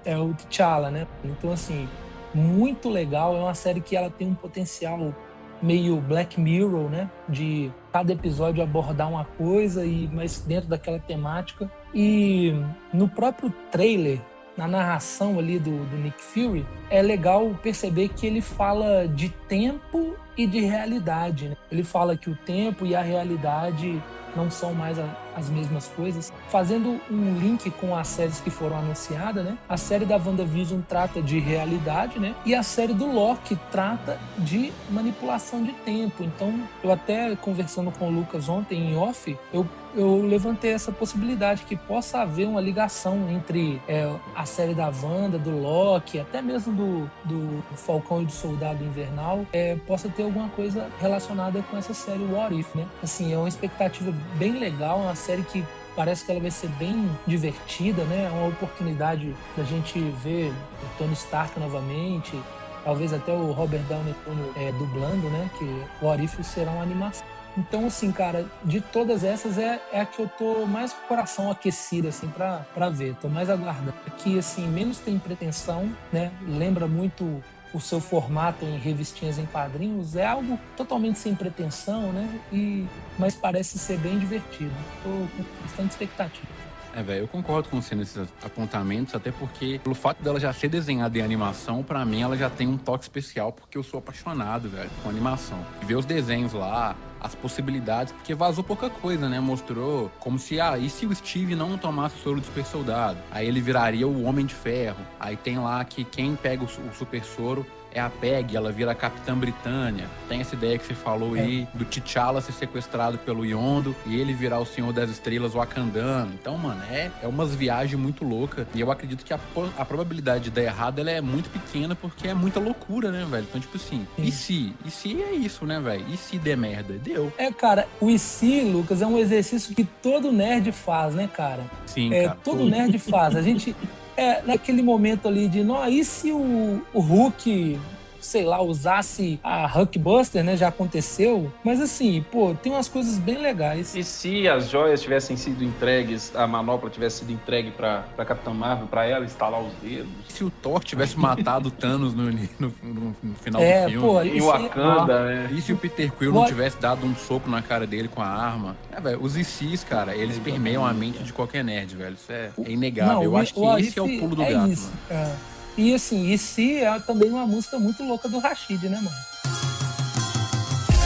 é 0.06 0.16
o 0.16 0.34
T'Challa, 0.36 0.92
né? 0.92 1.08
Então 1.24 1.52
assim, 1.52 1.90
muito 2.34 2.90
legal, 2.90 3.36
é 3.36 3.40
uma 3.40 3.56
série 3.56 3.82
que 3.82 3.96
ela 3.96 4.10
tem 4.10 4.28
um 4.28 4.36
potencial 4.36 5.14
meio 5.62 5.98
Black 5.98 6.40
Mirror, 6.40 6.90
né? 6.90 7.10
De 7.28 7.72
cada 7.92 8.14
episódio 8.14 8.64
abordar 8.64 9.10
uma 9.10 9.26
coisa 9.26 9.86
e 9.86 10.10
mas 10.12 10.40
dentro 10.40 10.70
daquela 10.70 11.00
temática. 11.00 11.70
E 11.94 12.54
no 12.94 13.08
próprio 13.08 13.52
trailer, 13.72 14.20
na 14.56 14.68
narração 14.68 15.40
ali 15.40 15.58
do, 15.58 15.86
do 15.86 15.98
Nick 15.98 16.22
Fury, 16.22 16.66
é 16.90 17.02
legal 17.02 17.56
perceber 17.64 18.10
que 18.10 18.28
ele 18.28 18.42
fala 18.42 19.08
de 19.08 19.30
tempo 19.48 20.16
e 20.38 20.46
de 20.46 20.60
realidade. 20.60 21.50
né? 21.50 21.58
Ele 21.72 21.84
fala 21.84 22.18
que 22.18 22.30
o 22.30 22.36
tempo 22.36 22.86
e 22.86 22.96
a 22.96 23.02
realidade 23.02 24.02
não 24.36 24.52
são 24.52 24.74
mais 24.74 24.98
as 25.36 25.50
mesmas 25.50 25.88
coisas. 25.88 26.32
Fazendo 26.50 27.00
um 27.10 27.38
link 27.40 27.70
com 27.72 27.96
as 27.96 28.08
séries 28.08 28.40
que 28.40 28.50
foram 28.50 28.78
anunciadas, 28.78 29.44
né? 29.44 29.58
A 29.68 29.78
série 29.78 30.06
da 30.06 30.18
WandaVision 30.18 30.82
trata 30.82 31.22
de 31.22 31.40
realidade, 31.40 32.20
né? 32.20 32.36
E 32.46 32.56
a 32.56 32.64
série 32.64 32.94
do 32.94 33.06
Loki 33.06 33.58
trata 33.72 34.20
de 34.38 34.72
manipulação 34.90 35.64
de 35.64 35.74
tempo. 35.74 36.24
Então, 36.24 36.60
eu 36.84 36.92
até 36.92 37.36
conversando 37.36 37.92
com 37.92 38.08
o 38.08 38.12
Lucas 38.12 38.50
ontem 38.50 38.92
em 38.92 38.98
off, 38.98 39.38
eu 39.54 39.66
eu 39.96 40.22
levantei 40.22 40.72
essa 40.72 40.92
possibilidade 40.92 41.64
que 41.64 41.76
possa 41.76 42.20
haver 42.20 42.48
uma 42.48 42.62
ligação 42.62 43.30
entre 43.30 43.82
é, 43.88 44.12
a 44.36 44.46
série 44.46 44.74
da 44.74 44.90
Wanda, 44.90 45.38
do 45.38 45.50
Loki, 45.50 46.20
até 46.20 46.42
mesmo 46.42 46.74
do, 46.74 47.12
do 47.26 47.64
Falcão 47.76 48.22
e 48.22 48.26
do 48.26 48.32
Soldado 48.32 48.84
Invernal, 48.84 49.46
é, 49.52 49.76
possa 49.88 50.10
ter 50.10 50.24
alguma 50.24 50.50
coisa 50.50 50.88
relacionada 51.00 51.64
com 51.70 51.78
essa 51.78 51.94
série 51.94 52.24
What 52.24 52.58
If, 52.58 52.76
né? 52.76 52.86
Assim, 53.02 53.34
é 53.34 53.38
uma 53.38 53.48
expectativa 53.48 54.14
bem 54.36 54.54
legal, 54.54 55.00
uma 55.00 55.16
série 55.20 55.44
que 55.44 55.64
parece 55.96 56.26
que 56.26 56.32
ela 56.32 56.40
vai 56.40 56.52
ser 56.52 56.70
bem 56.72 57.10
divertida, 57.28 58.04
né? 58.06 58.26
É 58.26 58.30
uma 58.30 58.48
oportunidade 58.48 59.36
da 59.56 59.64
gente 59.64 60.00
ver 60.24 60.52
o 60.52 60.98
Tony 60.98 61.14
Stark 61.14 61.60
novamente, 61.60 62.40
talvez 62.84 63.14
até 63.14 63.32
o 63.32 63.52
Robert 63.52 63.84
Downey 63.84 64.16
Jr. 64.26 64.62
é, 64.62 64.72
dublando, 64.72 65.30
né? 65.30 65.50
Que 65.58 66.06
o 66.06 66.16
If 66.16 66.40
será 66.44 66.72
uma 66.72 66.84
animação. 66.84 67.26
Então, 67.58 67.88
assim, 67.88 68.12
cara, 68.12 68.46
de 68.64 68.80
todas 68.80 69.24
essas 69.24 69.58
é, 69.58 69.82
é 69.92 70.02
a 70.02 70.06
que 70.06 70.22
eu 70.22 70.30
tô 70.30 70.66
mais 70.66 70.94
com 70.94 71.04
o 71.04 71.08
coração 71.08 71.52
aquecido, 71.52 72.08
assim, 72.08 72.28
pra, 72.30 72.66
pra 72.74 72.90
ver. 72.90 73.16
Tô 73.16 73.28
mais 73.28 73.50
aguardando. 73.50 73.94
Aqui, 74.08 74.40
assim, 74.40 74.68
menos 74.68 75.00
tem 75.00 75.20
pretensão, 75.20 75.92
né? 76.14 76.32
Lembra 76.48 76.88
muito 76.88 77.44
o 77.74 77.80
seu 77.80 78.00
formato 78.00 78.66
em 78.66 78.78
revistinhas 78.78 79.38
em 79.38 79.46
quadrinhos. 79.46 80.16
É 80.16 80.26
algo 80.26 80.60
totalmente 80.76 81.20
sem 81.20 81.36
pretensão, 81.36 82.12
né? 82.12 82.40
E, 82.52 82.86
mas 83.18 83.36
parece 83.36 83.78
ser 83.78 83.98
bem 83.98 84.18
divertido. 84.18 84.74
Tô 85.04 85.10
com 85.10 85.46
bastante 85.64 85.92
expectativa. 85.92 86.48
É, 86.96 87.04
velho, 87.04 87.22
eu 87.22 87.28
concordo 87.28 87.70
com 87.70 87.80
você 87.80 87.94
nesses 87.94 88.28
apontamentos, 88.44 89.14
até 89.14 89.32
porque, 89.32 89.80
pelo 89.84 89.94
fato 89.94 90.24
dela 90.24 90.40
já 90.40 90.52
ser 90.52 90.70
desenhada 90.70 91.18
em 91.18 91.22
animação, 91.22 91.84
pra 91.84 92.04
mim 92.04 92.22
ela 92.22 92.36
já 92.36 92.50
tem 92.50 92.68
um 92.68 92.78
toque 92.78 93.04
especial, 93.04 93.52
porque 93.52 93.78
eu 93.78 93.84
sou 93.84 94.00
apaixonado, 94.00 94.68
velho, 94.70 94.90
com 95.04 95.10
animação. 95.10 95.64
Ver 95.84 95.96
os 95.96 96.06
desenhos 96.06 96.52
lá, 96.52 96.96
as 97.20 97.36
possibilidades, 97.36 98.14
porque 98.14 98.34
vazou 98.34 98.64
pouca 98.64 98.90
coisa, 98.90 99.28
né? 99.28 99.40
Mostrou 99.40 100.12
como 100.20 100.40
se, 100.40 100.60
ah, 100.60 100.78
e 100.78 100.90
se 100.90 101.06
o 101.06 101.16
Steve 101.16 101.56
não 101.56 101.78
tomasse 101.78 102.16
o 102.16 102.20
soro 102.20 102.40
do 102.40 102.46
super 102.46 102.66
soldado? 102.66 103.18
Aí 103.32 103.48
ele 103.48 103.62
viraria 103.62 104.08
o 104.08 104.24
Homem 104.24 104.46
de 104.46 104.56
Ferro. 104.56 105.06
Aí 105.20 105.36
tem 105.36 105.58
lá 105.58 105.84
que 105.84 106.04
quem 106.04 106.36
pega 106.36 106.64
o, 106.64 106.66
o 106.66 106.94
super 106.94 107.24
soro 107.24 107.66
é 107.94 108.00
a 108.00 108.10
Peg, 108.10 108.56
ela 108.56 108.72
vira 108.72 108.92
a 108.92 108.96
Capitã 108.96 109.36
Britânia. 109.38 110.06
Tem 110.28 110.42
essa 110.42 110.56
ideia 110.56 110.78
que 110.78 110.86
você 110.86 110.94
falou 110.94 111.34
aí 111.34 111.68
do 111.74 111.86
T'Challa 111.86 112.42
ser 112.42 112.52
sequestrado 112.52 113.18
pelo 113.20 113.46
Yondo 113.46 113.96
e 114.06 114.20
ele 114.20 114.34
virar 114.34 114.60
o 114.60 114.66
Senhor 114.66 114.94
das 114.94 115.10
Estrelas 115.10 115.54
Wakandano. 115.54 116.32
Então, 116.40 116.58
mano, 116.58 116.82
é, 116.90 117.10
é 117.22 117.28
umas 117.28 117.56
viagens 117.56 118.00
muito 118.00 118.24
loucas. 118.24 118.68
E 118.74 118.80
eu 118.80 118.92
acredito 118.92 119.26
que 119.26 119.34
a, 119.34 119.40
a 119.78 119.86
probabilidade 119.86 120.46
de 120.46 120.52
dar 120.52 120.64
errado 120.64 121.00
ela 121.00 121.12
é 121.12 121.22
muito 121.22 121.50
pequena 121.50 121.96
porque 121.96 122.28
é 122.28 122.34
muita 122.34 122.60
loucura, 122.60 123.12
né, 123.12 123.26
velho? 123.30 123.46
Então, 123.50 123.60
tipo 123.60 123.78
assim, 123.78 124.06
e 124.18 124.32
se? 124.32 124.74
E 124.86 124.92
se 124.92 125.22
é 125.22 125.34
isso, 125.34 125.66
né, 125.66 125.80
velho? 125.80 126.06
E 126.12 126.18
se 126.18 126.38
der 126.38 126.58
merda? 126.58 126.94
Deu. 126.94 127.32
É, 127.38 127.52
cara, 127.52 127.88
o 128.00 128.10
IC, 128.10 128.62
Lucas, 128.72 129.02
é 129.02 129.08
um 129.08 129.18
exercício 129.18 129.74
que 129.76 129.84
todo 129.84 130.32
nerd 130.32 130.72
faz, 130.72 131.16
né, 131.16 131.28
cara? 131.32 131.64
Sim, 131.86 132.14
É, 132.14 132.26
cara. 132.26 132.38
todo 132.44 132.66
nerd 132.66 132.98
faz. 133.00 133.36
A 133.36 133.42
gente. 133.42 133.76
É, 134.20 134.42
naquele 134.46 134.82
momento 134.82 135.30
ali 135.30 135.48
de, 135.48 135.64
não, 135.64 135.88
e 135.88 136.04
se 136.04 136.30
o, 136.30 136.82
o 136.94 137.00
Hulk, 137.00 137.80
sei 138.20 138.44
lá, 138.46 138.62
usasse 138.62 139.40
a 139.44 139.66
Hulkbuster, 139.68 140.44
né? 140.44 140.56
Já 140.58 140.68
aconteceu. 140.68 141.52
Mas 141.64 141.80
assim, 141.82 142.24
pô, 142.32 142.54
tem 142.62 142.72
umas 142.72 142.88
coisas 142.88 143.18
bem 143.18 143.38
legais. 143.38 143.96
E 143.96 144.04
se 144.04 144.48
as 144.48 144.70
joias 144.70 145.02
tivessem 145.02 145.36
sido 145.38 145.64
entregues, 145.64 146.32
a 146.36 146.46
manopla 146.48 146.90
tivesse 146.90 147.20
sido 147.20 147.32
entregue 147.32 147.72
pra, 147.72 148.04
pra 148.16 148.26
Capitã 148.26 148.52
Marvel, 148.52 148.88
pra 148.88 149.06
ela 149.06 149.26
instalar 149.26 149.62
os 149.62 149.74
dedos? 149.82 150.10
Se 150.28 150.44
o 150.44 150.50
Thor 150.50 150.84
tivesse 150.84 151.18
matado 151.18 151.70
o 151.70 151.72
Thanos 151.72 152.14
no, 152.14 152.32
no- 152.32 152.74
no- 152.84 153.16
no 153.24 153.36
final 153.36 153.62
É, 153.62 153.84
do 153.86 153.90
filme. 153.92 154.08
pô, 154.08 154.22
Em 154.22 154.38
isso 154.38 154.50
é- 154.52 154.60
Wakanda, 154.60 155.26
né? 155.26 155.50
E 155.52 155.62
se 155.62 155.74
o 155.74 155.78
Peter 155.78 156.12
Quill 156.12 156.32
What- 156.34 156.42
não 156.42 156.48
tivesse 156.48 156.78
dado 156.80 157.06
um 157.06 157.16
soco 157.16 157.50
na 157.50 157.62
cara 157.62 157.86
dele 157.88 158.08
com 158.08 158.22
a 158.22 158.28
arma? 158.28 158.76
É, 158.92 159.00
velho, 159.00 159.22
os 159.22 159.38
ICs, 159.38 159.84
cara, 159.84 160.16
eles 160.16 160.38
permeiam 160.40 160.86
a 160.86 160.94
mente 160.94 161.24
de 161.24 161.32
qualquer 161.34 161.64
nerd, 161.64 161.96
velho. 161.96 162.14
Isso 162.16 162.32
é, 162.32 162.50
é 162.66 162.72
inegável. 162.72 163.14
Não, 163.16 163.24
Eu 163.24 163.32
o- 163.34 163.38
acho 163.38 163.54
que 163.54 163.60
o 163.60 163.78
esse 163.78 163.98
é 163.98 164.02
o 164.02 164.20
pulo 164.20 164.36
do 164.36 164.44
é 164.44 164.52
gato, 164.54 164.70
isso, 164.72 164.92
mano. 165.10 165.24
é. 165.26 165.36
E 165.80 165.94
assim, 165.94 166.30
e 166.30 166.38
se 166.38 166.78
é 166.80 167.00
também 167.00 167.30
uma 167.30 167.48
música 167.48 167.80
muito 167.80 168.04
louca 168.04 168.28
do 168.28 168.38
Rashid, 168.38 168.90
né, 168.90 168.98
mano? 169.00 169.16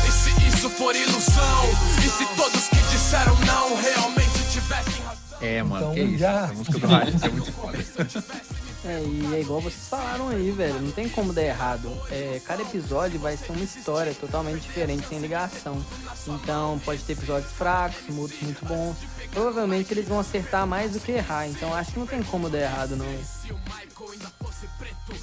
E 0.08 0.12
se 0.12 0.48
isso 0.48 0.68
for 0.72 0.96
ilusão? 0.96 1.66
E 2.04 2.10
se 2.10 2.26
todos 2.36 2.68
que 2.70 2.76
disseram 2.92 3.36
não 3.46 3.76
realmente 3.80 4.32
tivessem 4.52 5.04
razão? 5.04 5.38
É, 5.42 5.62
mano, 5.62 5.78
Então, 5.84 5.94
que 5.94 6.02
isso. 6.02 6.18
já- 6.18 6.44
Essa 6.46 6.54
música 6.54 6.80
do 6.80 6.88
Rashid 6.88 7.24
é 7.26 7.30
muito 7.30 7.52
foda. 7.52 7.78
É, 8.86 9.00
e 9.02 9.36
é 9.36 9.40
igual 9.40 9.62
vocês 9.62 9.88
falaram 9.88 10.28
aí, 10.28 10.52
velho. 10.52 10.78
Não 10.82 10.92
tem 10.92 11.08
como 11.08 11.32
dar 11.32 11.42
errado. 11.44 11.90
É, 12.12 12.42
cada 12.46 12.64
episódio 12.64 13.18
vai 13.18 13.38
ser 13.38 13.54
uma 13.54 13.64
história 13.64 14.14
totalmente 14.14 14.60
diferente, 14.64 15.08
sem 15.08 15.20
ligação. 15.20 15.82
Então 16.28 16.78
pode 16.84 17.02
ter 17.04 17.14
episódios 17.14 17.50
fracos, 17.54 18.02
outros 18.18 18.42
muito 18.42 18.66
bons. 18.66 18.98
Provavelmente 19.32 19.94
eles 19.94 20.06
vão 20.06 20.20
acertar 20.20 20.68
mais 20.68 20.92
do 20.92 21.00
que 21.00 21.14
errar. 21.14 21.48
Então 21.48 21.74
acho 21.74 21.94
que 21.94 22.00
não 22.00 22.06
tem 22.06 22.22
como 22.24 22.50
dar 22.50 22.58
errado, 22.60 22.98
não. 22.98 23.06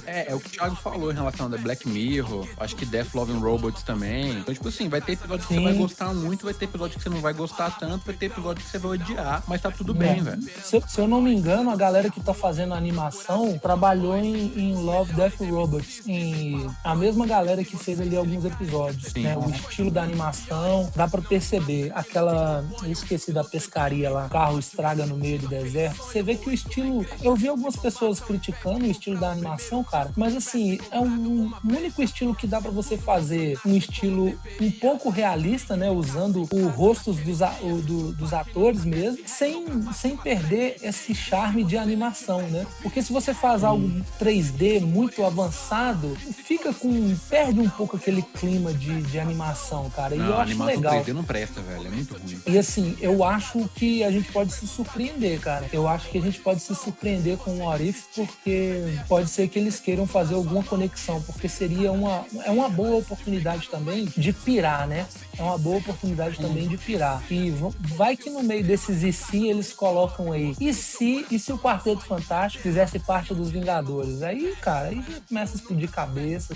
É, 0.05 0.31
é 0.31 0.35
o 0.35 0.39
que 0.39 0.47
o 0.47 0.51
Thiago 0.51 0.75
falou 0.75 1.11
em 1.11 1.15
relação 1.15 1.45
a 1.47 1.57
Black 1.57 1.87
Mirror, 1.87 2.47
acho 2.59 2.75
que 2.75 2.85
Death 2.85 3.13
Love 3.13 3.33
and 3.33 3.39
Robots 3.39 3.83
também. 3.83 4.31
Então, 4.39 4.53
tipo 4.53 4.67
assim, 4.67 4.87
vai 4.89 5.01
ter 5.01 5.13
episódio 5.13 5.47
que 5.47 5.53
Sim. 5.53 5.59
você 5.59 5.65
vai 5.65 5.73
gostar 5.73 6.13
muito, 6.13 6.45
vai 6.45 6.53
ter 6.53 6.65
episódio 6.65 6.97
que 6.97 7.03
você 7.03 7.09
não 7.09 7.21
vai 7.21 7.33
gostar 7.33 7.77
tanto, 7.79 8.05
vai 8.05 8.15
ter 8.15 8.27
episódio 8.27 8.63
que 8.63 8.69
você 8.69 8.77
vai 8.77 8.91
odiar, 8.91 9.43
mas 9.47 9.61
tá 9.61 9.71
tudo 9.71 9.93
É. 9.93 9.95
bem, 9.95 10.21
velho. 10.23 10.41
Se, 10.63 10.75
eu- 10.77 10.83
se 10.87 10.99
eu 10.99 11.07
não 11.07 11.21
me 11.21 11.33
engano, 11.33 11.69
a 11.71 11.75
galera 11.75 12.09
que 12.09 12.21
tá 12.21 12.33
fazendo 12.33 12.73
a 12.73 12.77
animação 12.77 13.57
trabalhou 13.59 14.15
em, 14.17 14.53
em 14.57 14.75
Love, 14.75 15.13
Death 15.13 15.39
Robots. 15.41 16.01
Em, 16.07 16.69
a 16.83 16.95
mesma 16.95 17.25
galera 17.25 17.63
que 17.63 17.77
fez 17.77 17.99
ali 17.99 18.15
alguns 18.15 18.45
episódios. 18.45 19.11
Sim. 19.11 19.21
né? 19.23 19.37
O 19.37 19.49
estilo 19.49 19.91
da 19.91 20.03
animação, 20.03 20.91
dá 20.95 21.07
pra 21.07 21.21
perceber. 21.21 21.91
Aquela. 21.95 22.63
Eu 22.83 22.91
esqueci 22.91 23.31
da 23.31 23.43
pescaria 23.43 24.09
lá, 24.09 24.25
o 24.25 24.29
carro 24.29 24.59
estraga 24.59 25.05
no 25.05 25.17
meio 25.17 25.39
do 25.39 25.47
deserto. 25.47 25.97
Você 25.97 26.21
vê 26.23 26.35
que 26.35 26.49
o 26.49 26.53
estilo. 26.53 27.05
Eu 27.21 27.35
vi 27.35 27.47
algumas 27.47 27.75
pessoas 27.75 28.10
criticando 28.19 28.85
o 28.85 28.89
estilo 28.91 29.19
da 29.19 29.31
animação, 29.31 29.83
cara, 29.83 30.11
mas 30.15 30.35
assim, 30.35 30.79
é 30.91 30.99
um, 30.99 31.05
um 31.05 31.51
único 31.63 32.01
estilo 32.03 32.35
que 32.35 32.45
dá 32.47 32.59
pra 32.61 32.71
você 32.71 32.97
fazer 32.97 33.57
um 33.65 33.75
estilo 33.75 34.33
um 34.59 34.71
pouco 34.71 35.09
realista, 35.09 35.75
né? 35.77 35.89
Usando 35.89 36.47
o 36.51 36.67
rostos 36.67 37.17
dos, 37.17 37.41
a- 37.41 37.55
o- 37.61 37.81
do- 37.81 38.11
dos 38.13 38.33
atores 38.33 38.83
mesmo, 38.85 39.19
sem, 39.27 39.65
sem 39.93 40.17
perder 40.17 40.77
esse 40.81 41.13
charme 41.15 41.63
de 41.63 41.77
animação, 41.77 42.41
né? 42.49 42.65
Porque 42.81 43.01
se 43.01 43.11
você 43.13 43.33
faz 43.33 43.63
algo 43.63 43.89
3D 44.19 44.81
muito 44.81 45.23
avançado, 45.23 46.15
fica 46.45 46.73
com. 46.73 47.15
perde 47.29 47.59
um 47.59 47.69
pouco 47.69 47.95
aquele 47.97 48.21
clima 48.21 48.73
de, 48.73 49.01
de 49.03 49.19
animação, 49.19 49.89
cara. 49.89 50.15
E 50.15 50.17
Não, 50.17 50.27
eu 50.27 50.33
acho 50.33 50.41
animação 50.43 50.75
legal. 50.75 51.03
3D 51.03 51.13
não 51.13 51.23
presta, 51.23 51.61
velho. 51.61 51.87
É 51.87 51.89
muito 51.89 52.13
ruim. 52.17 52.39
E 52.47 52.57
assim, 52.57 52.95
eu 52.99 53.23
acho 53.23 53.69
que 53.75 54.03
a 54.03 54.11
gente 54.11 54.31
pode 54.31 54.53
se 54.53 54.67
surpreender, 54.67 55.39
cara. 55.39 55.67
Eu 55.73 55.87
acho 55.87 56.09
que 56.09 56.17
a 56.17 56.21
gente 56.21 56.39
pode 56.39 56.61
se 56.61 56.73
surpreender 56.75 57.37
com 57.37 57.51
o 57.51 57.65
What 57.65 57.83
If, 57.87 58.00
porque 58.15 58.83
pode 59.07 59.29
ser 59.29 59.47
que 59.47 59.59
eles 59.59 59.79
queiram 59.79 60.05
fazer 60.07 60.35
alguma 60.35 60.63
conexão, 60.63 61.21
porque 61.21 61.47
seria 61.47 61.91
uma, 61.91 62.25
é 62.45 62.51
uma 62.51 62.69
boa 62.69 62.97
oportunidade 62.97 63.69
também 63.69 64.05
de 64.05 64.33
pirar, 64.33 64.87
né? 64.87 65.07
É 65.37 65.41
uma 65.41 65.57
boa 65.57 65.77
oportunidade 65.77 66.37
também 66.37 66.67
de 66.67 66.77
pirar. 66.77 67.23
E 67.31 67.51
vai 67.79 68.15
que 68.15 68.29
no 68.29 68.43
meio 68.43 68.63
desses 68.63 69.03
e 69.03 69.11
se 69.11 69.47
eles 69.47 69.73
colocam 69.73 70.31
aí. 70.31 70.55
E 70.59 70.73
se, 70.73 71.25
e 71.31 71.39
se 71.39 71.51
o 71.51 71.57
Quarteto 71.57 72.01
Fantástico 72.01 72.63
fizesse 72.63 72.99
parte 72.99 73.33
dos 73.33 73.49
Vingadores? 73.49 74.21
Aí, 74.21 74.55
cara, 74.61 74.89
aí 74.89 75.03
já 75.07 75.19
começa 75.27 75.53
a 75.53 75.55
explodir 75.57 75.89
cabeça, 75.89 76.55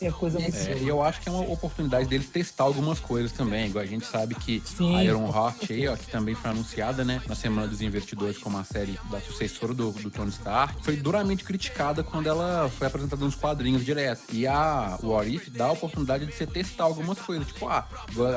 e 0.00 0.06
a 0.06 0.12
coisa 0.12 0.38
muito 0.38 0.56
É, 0.56 0.78
e 0.78 0.88
eu 0.88 1.02
acho 1.02 1.20
que 1.20 1.28
é 1.28 1.32
uma 1.32 1.52
oportunidade 1.52 2.08
deles 2.08 2.28
testar 2.28 2.64
algumas 2.64 2.98
coisas 2.98 3.32
também. 3.32 3.66
Igual 3.66 3.84
a 3.84 3.86
gente 3.86 4.06
sabe 4.06 4.34
que 4.34 4.62
Sim. 4.64 4.96
a 4.96 5.04
Iron 5.04 5.28
Heart 5.28 5.70
aí, 5.70 5.88
ó, 5.88 5.96
que 5.96 6.10
também 6.10 6.34
foi 6.34 6.50
anunciada, 6.50 7.04
né, 7.04 7.22
na 7.26 7.34
Semana 7.34 7.68
dos 7.68 7.80
Investidores 7.80 8.38
como 8.38 8.58
a 8.58 8.64
série 8.64 8.98
da 9.10 9.20
sucessora 9.20 9.74
do, 9.74 9.92
do 9.92 10.10
Tony 10.10 10.30
Stark, 10.30 10.67
foi 10.82 10.96
duramente 10.96 11.44
criticada 11.44 12.02
quando 12.02 12.28
ela 12.28 12.70
foi 12.78 12.86
apresentada 12.86 13.24
nos 13.24 13.34
quadrinhos 13.34 13.84
direto. 13.84 14.22
E 14.32 14.46
a 14.46 14.98
o 15.02 15.08
What 15.08 15.34
If 15.34 15.48
dá 15.50 15.66
a 15.66 15.72
oportunidade 15.72 16.26
de 16.26 16.32
você 16.32 16.46
testar 16.46 16.84
algumas 16.84 17.18
coisas. 17.18 17.46
Tipo, 17.46 17.68
ah, 17.68 17.86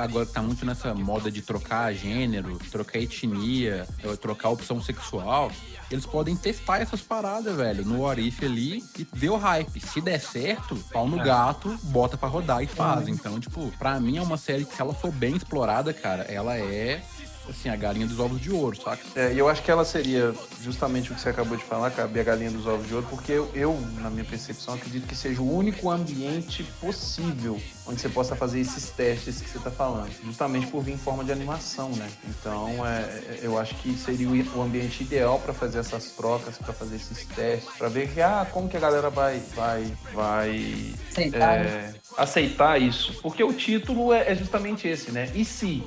agora, 0.02 0.26
tá 0.26 0.42
muito 0.42 0.66
nessa 0.66 0.94
moda 0.94 1.32
de 1.32 1.42
trocar 1.42 1.94
gênero, 1.94 2.58
trocar 2.72 3.00
etnia, 3.00 3.88
trocar 4.22 4.50
opção 4.50 4.82
sexual. 4.82 5.52
Eles 5.90 6.06
podem 6.06 6.38
testar 6.38 6.80
essas 6.80 7.02
paradas, 7.02 7.54
velho, 7.56 7.86
no 7.86 8.02
What 8.02 8.26
If 8.26 8.42
ali 8.44 8.84
e 9.22 9.30
o 9.30 9.36
hype. 9.36 9.82
Se 9.82 10.00
der 10.00 10.20
certo, 10.20 10.76
pau 10.92 11.08
no 11.08 11.18
gato, 11.18 11.78
bota 11.84 12.18
pra 12.18 12.30
rodar 12.30 12.64
e 12.64 12.68
faz. 12.68 13.10
Então, 13.10 13.40
tipo, 13.40 13.72
pra 13.78 14.00
mim 14.00 14.18
é 14.18 14.22
uma 14.22 14.38
série 14.38 14.64
que 14.64 14.74
se 14.74 14.82
ela 14.82 14.94
for 14.94 15.12
bem 15.12 15.36
explorada, 15.36 15.94
cara, 15.94 16.24
ela 16.24 16.58
é, 16.58 17.04
assim, 17.50 17.70
a 17.70 17.76
galinha 17.76 18.08
dos 18.08 18.20
ovos 18.20 18.40
de 18.40 18.52
ouro, 18.52 18.76
saca? 18.76 19.04
É, 19.16 19.34
e 19.34 19.40
eu 19.40 19.50
acho 19.50 19.64
que 19.64 19.72
ela 19.72 19.86
seria 19.86 20.34
justamente 20.62 21.12
o 21.12 21.16
que 21.16 21.22
você 21.22 21.30
acabou 21.30 21.58
de 21.58 21.64
falar, 21.64 21.92
cabe 21.92 22.20
a 22.20 22.24
galinha 22.24 22.52
dos 22.52 22.66
ovos 22.68 22.88
de 22.88 22.94
ouro, 22.94 23.08
porque 23.10 23.32
eu, 23.32 23.50
eu, 23.54 23.80
na 24.00 24.10
minha 24.10 24.26
percepção, 24.26 24.74
acredito 24.74 25.08
que 25.08 25.16
seja 25.16 25.42
o 25.42 25.56
único 25.56 25.90
ambiente 25.90 26.64
possível 26.80 27.60
onde 27.88 28.00
você 28.00 28.10
possa 28.10 28.36
fazer 28.36 28.60
esses 28.60 28.90
testes 28.92 29.42
que 29.42 29.50
você 29.50 29.58
está 29.58 29.72
falando, 29.72 30.12
justamente 30.24 30.68
por 30.68 30.84
vir 30.84 30.94
em 30.94 30.98
forma 30.98 31.24
de 31.24 31.32
animação, 31.32 31.90
né? 31.90 32.10
Então, 32.28 32.86
é, 32.86 33.40
eu 33.42 33.58
acho 33.58 33.76
que 33.76 33.94
seria 33.98 34.28
o, 34.28 34.60
o 34.60 34.62
ambiente 34.62 35.04
ideal 35.04 35.40
para 35.40 35.54
fazer 35.54 35.80
essas 35.80 36.12
trocas, 36.12 36.58
para 36.58 36.74
fazer 36.74 36.96
esses 36.96 37.26
testes, 37.26 37.70
para 37.78 37.90
ver 37.90 38.10
que, 38.10 38.22
ah, 38.22 38.48
como 38.52 38.70
que 38.70 38.78
a 38.78 38.80
galera 38.80 39.10
vai, 39.10 39.40
vai, 39.56 39.92
vai 40.14 40.94
Aceitar, 41.12 41.66
é, 41.66 41.94
aceitar 42.18 42.82
isso, 42.82 43.14
porque 43.22 43.44
o 43.44 43.54
título 43.54 44.14
é, 44.14 44.32
é 44.32 44.36
justamente 44.36 44.88
esse, 44.88 45.12
né? 45.12 45.30
E 45.34 45.44
se? 45.46 45.84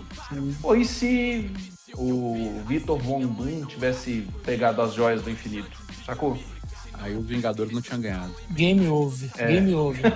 Pô, 0.61 0.75
e 0.75 0.85
se 0.85 1.51
o 1.95 2.61
Vitor 2.67 2.99
Von 2.99 3.21
Doom 3.27 3.65
tivesse 3.67 4.27
pegado 4.45 4.83
as 4.83 4.95
joias 4.95 5.23
do 5.23 5.31
infinito? 5.31 5.71
Sacou? 6.05 6.39
Aí 6.95 7.15
os 7.17 7.27
Vingadores 7.27 7.73
não 7.73 7.83
tinham 7.83 8.01
ganhado. 8.01 8.35
Game 8.51 8.87
over, 8.89 9.31
É. 9.37 9.47
game 9.49 9.75
over. 9.75 10.01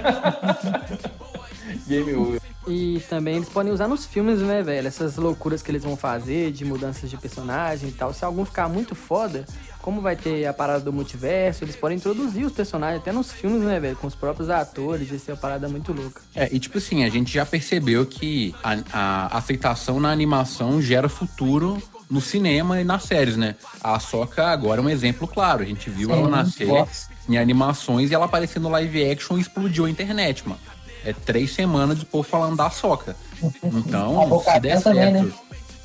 Game 1.87 2.15
over. 2.15 2.41
E 2.67 3.01
também 3.09 3.37
eles 3.37 3.49
podem 3.49 3.73
usar 3.73 3.89
nos 3.89 4.05
filmes, 4.07 4.41
né, 4.41 4.63
velho? 4.63 4.87
Essas 4.89 5.17
loucuras 5.17 5.63
que 5.63 5.71
eles 5.71 5.83
vão 5.83 5.97
fazer 5.97 6.51
de 6.53 6.65
mudanças 6.65 7.09
de 7.09 7.17
personagem 7.17 7.89
e 7.89 7.93
tal. 7.93 8.13
Se 8.13 8.25
algum 8.25 8.45
ficar 8.45 8.69
muito 8.69 8.95
foda, 8.95 9.45
como 9.89 10.03
vai 10.03 10.15
ter 10.15 10.45
a 10.45 10.53
parada 10.53 10.81
do 10.81 10.93
multiverso, 10.93 11.65
eles 11.65 11.75
podem 11.75 11.97
introduzir 11.97 12.45
os 12.45 12.53
personagens 12.53 13.01
até 13.01 13.11
nos 13.11 13.33
filmes, 13.33 13.63
né, 13.63 13.81
velho? 13.81 13.97
Com 13.97 14.07
os 14.07 14.15
próprios 14.15 14.51
atores. 14.51 15.11
Isso 15.11 15.31
é 15.31 15.33
uma 15.33 15.41
parada 15.41 15.67
muito 15.67 15.95
louca. 15.95 16.21
É, 16.35 16.47
e 16.53 16.61
tipo 16.61 16.77
assim, 16.77 17.05
a 17.05 17.09
gente 17.09 17.33
já 17.33 17.47
percebeu 17.47 18.05
que 18.05 18.55
a, 18.63 18.77
a 18.93 19.39
aceitação 19.39 19.99
na 19.99 20.11
animação 20.11 20.83
gera 20.83 21.09
futuro 21.09 21.83
no 22.11 22.21
cinema 22.21 22.79
e 22.79 22.85
nas 22.85 23.05
séries, 23.05 23.39
né? 23.39 23.57
A 23.83 23.99
Soca 23.99 24.49
agora 24.49 24.83
é 24.83 24.85
um 24.85 24.91
exemplo 24.91 25.27
claro. 25.27 25.63
A 25.63 25.65
gente 25.65 25.89
viu 25.89 26.13
ela 26.13 26.27
Sim, 26.27 26.31
nascer 26.33 26.67
nossa. 26.67 27.09
em 27.27 27.39
animações 27.39 28.11
e 28.11 28.15
ela 28.15 28.27
aparecer 28.27 28.61
no 28.61 28.69
live 28.69 29.11
action 29.11 29.39
e 29.39 29.41
explodiu 29.41 29.87
a 29.87 29.91
internet, 29.91 30.47
mano. 30.47 30.61
É 31.03 31.15
três 31.15 31.55
semanas 31.55 31.99
de 31.99 32.05
povo 32.05 32.29
falando 32.29 32.57
da 32.59 32.69
Soca. 32.69 33.17
Então, 33.65 34.21
A 34.47 34.53
se 34.53 34.61
der 34.61 34.83
também, 34.83 35.13
certo. 35.13 35.27
né? 35.29 35.33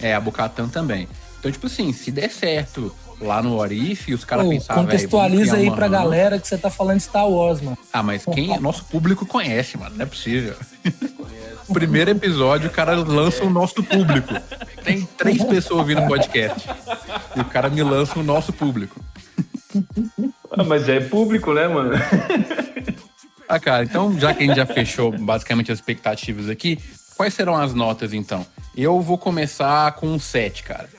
É, 0.02 0.14
a 0.14 0.20
Bocatan 0.20 0.68
também. 0.68 1.08
Então, 1.40 1.50
tipo 1.50 1.68
assim, 1.68 1.94
se 1.94 2.12
der 2.12 2.30
certo 2.30 2.94
lá 3.20 3.42
no 3.42 3.58
Orif, 3.58 4.14
os 4.14 4.24
caras 4.24 4.46
vamos 4.46 4.68
contextualiza 4.68 5.58
aí 5.58 5.68
uma 5.68 5.76
pra 5.76 5.88
galera 5.88 6.40
que 6.40 6.48
você 6.48 6.58
tá 6.58 6.70
falando 6.70 6.98
de 6.98 7.04
Star 7.04 7.28
Wars, 7.28 7.62
mano. 7.62 7.78
Ah, 7.92 8.04
mas 8.04 8.26
quem. 8.26 8.60
Nosso 8.60 8.86
público 8.86 9.26
conhece, 9.26 9.78
mano. 9.78 9.96
Não 9.96 10.04
é 10.04 10.06
possível. 10.06 10.56
Primeiro 11.72 12.12
episódio, 12.12 12.70
o 12.70 12.72
cara 12.72 12.94
lança 12.96 13.44
o 13.44 13.50
nosso 13.50 13.82
público. 13.84 14.34
Tem 14.84 15.08
três 15.18 15.44
pessoas 15.44 15.80
ouvindo 15.80 16.02
o 16.02 16.08
podcast. 16.08 16.70
E 17.36 17.40
o 17.40 17.46
cara 17.46 17.70
me 17.70 17.82
lança 17.82 18.20
o 18.20 18.24
nosso 18.24 18.52
público. 18.52 19.00
Ah, 20.52 20.64
mas 20.64 20.86
já 20.86 20.96
é 20.96 21.00
público, 21.00 21.54
né, 21.54 21.68
mano? 21.68 21.94
Ah, 23.48 23.60
cara, 23.60 23.84
então, 23.84 24.20
já 24.20 24.34
que 24.34 24.44
a 24.44 24.48
gente 24.48 24.56
já 24.56 24.66
fechou 24.66 25.12
basicamente 25.18 25.72
as 25.72 25.80
expectativas 25.80 26.50
aqui, 26.50 26.78
quais 27.16 27.34
serão 27.34 27.56
as 27.56 27.74
notas, 27.74 28.14
então? 28.14 28.46
Eu 28.76 29.00
vou 29.02 29.18
começar 29.18 29.92
com 29.94 30.08
um 30.08 30.20
7, 30.20 30.64
cara. 30.64 30.90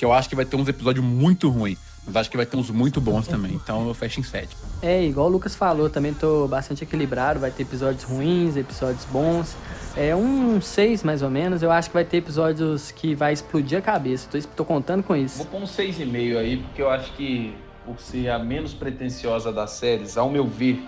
Que 0.00 0.04
eu 0.06 0.14
acho 0.14 0.30
que 0.30 0.34
vai 0.34 0.46
ter 0.46 0.56
uns 0.56 0.66
episódios 0.66 1.04
muito 1.04 1.50
ruins. 1.50 1.78
Mas 2.06 2.16
acho 2.16 2.30
que 2.30 2.36
vai 2.38 2.46
ter 2.46 2.56
uns 2.56 2.70
muito 2.70 3.02
bons 3.02 3.28
também. 3.28 3.52
Então 3.52 3.86
eu 3.86 3.92
fecho 3.92 4.18
em 4.18 4.22
7. 4.22 4.56
É, 4.80 5.04
igual 5.04 5.26
o 5.26 5.28
Lucas 5.28 5.54
falou, 5.54 5.90
também 5.90 6.14
tô 6.14 6.48
bastante 6.48 6.84
equilibrado. 6.84 7.38
Vai 7.38 7.50
ter 7.50 7.64
episódios 7.64 8.04
ruins, 8.04 8.56
episódios 8.56 9.04
bons. 9.04 9.54
É 9.94 10.16
um 10.16 10.58
6 10.58 11.04
mais 11.04 11.20
ou 11.20 11.28
menos. 11.28 11.62
Eu 11.62 11.70
acho 11.70 11.90
que 11.90 11.92
vai 11.92 12.06
ter 12.06 12.16
episódios 12.16 12.90
que 12.90 13.14
vai 13.14 13.34
explodir 13.34 13.76
a 13.76 13.82
cabeça. 13.82 14.26
Tô, 14.30 14.40
tô 14.56 14.64
contando 14.64 15.02
com 15.02 15.14
isso. 15.14 15.36
Vou 15.36 15.46
pôr 15.48 15.60
um 15.60 15.66
6,5 15.66 16.38
aí, 16.38 16.56
porque 16.56 16.80
eu 16.80 16.88
acho 16.88 17.12
que 17.12 17.54
por 17.84 18.00
ser 18.00 18.30
a 18.30 18.38
menos 18.38 18.72
pretensiosa 18.72 19.52
das 19.52 19.72
séries, 19.72 20.16
ao 20.16 20.30
meu 20.30 20.46
ver, 20.46 20.82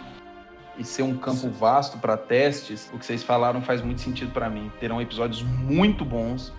e 0.78 0.84
ser 0.84 1.02
um 1.02 1.18
campo 1.18 1.50
vasto 1.50 1.98
para 1.98 2.16
testes, 2.16 2.88
o 2.94 2.98
que 2.98 3.04
vocês 3.04 3.22
falaram 3.22 3.60
faz 3.60 3.82
muito 3.82 4.00
sentido 4.00 4.32
para 4.32 4.48
mim. 4.48 4.72
Terão 4.80 5.02
episódios 5.02 5.42
muito 5.42 6.02
bons 6.02 6.50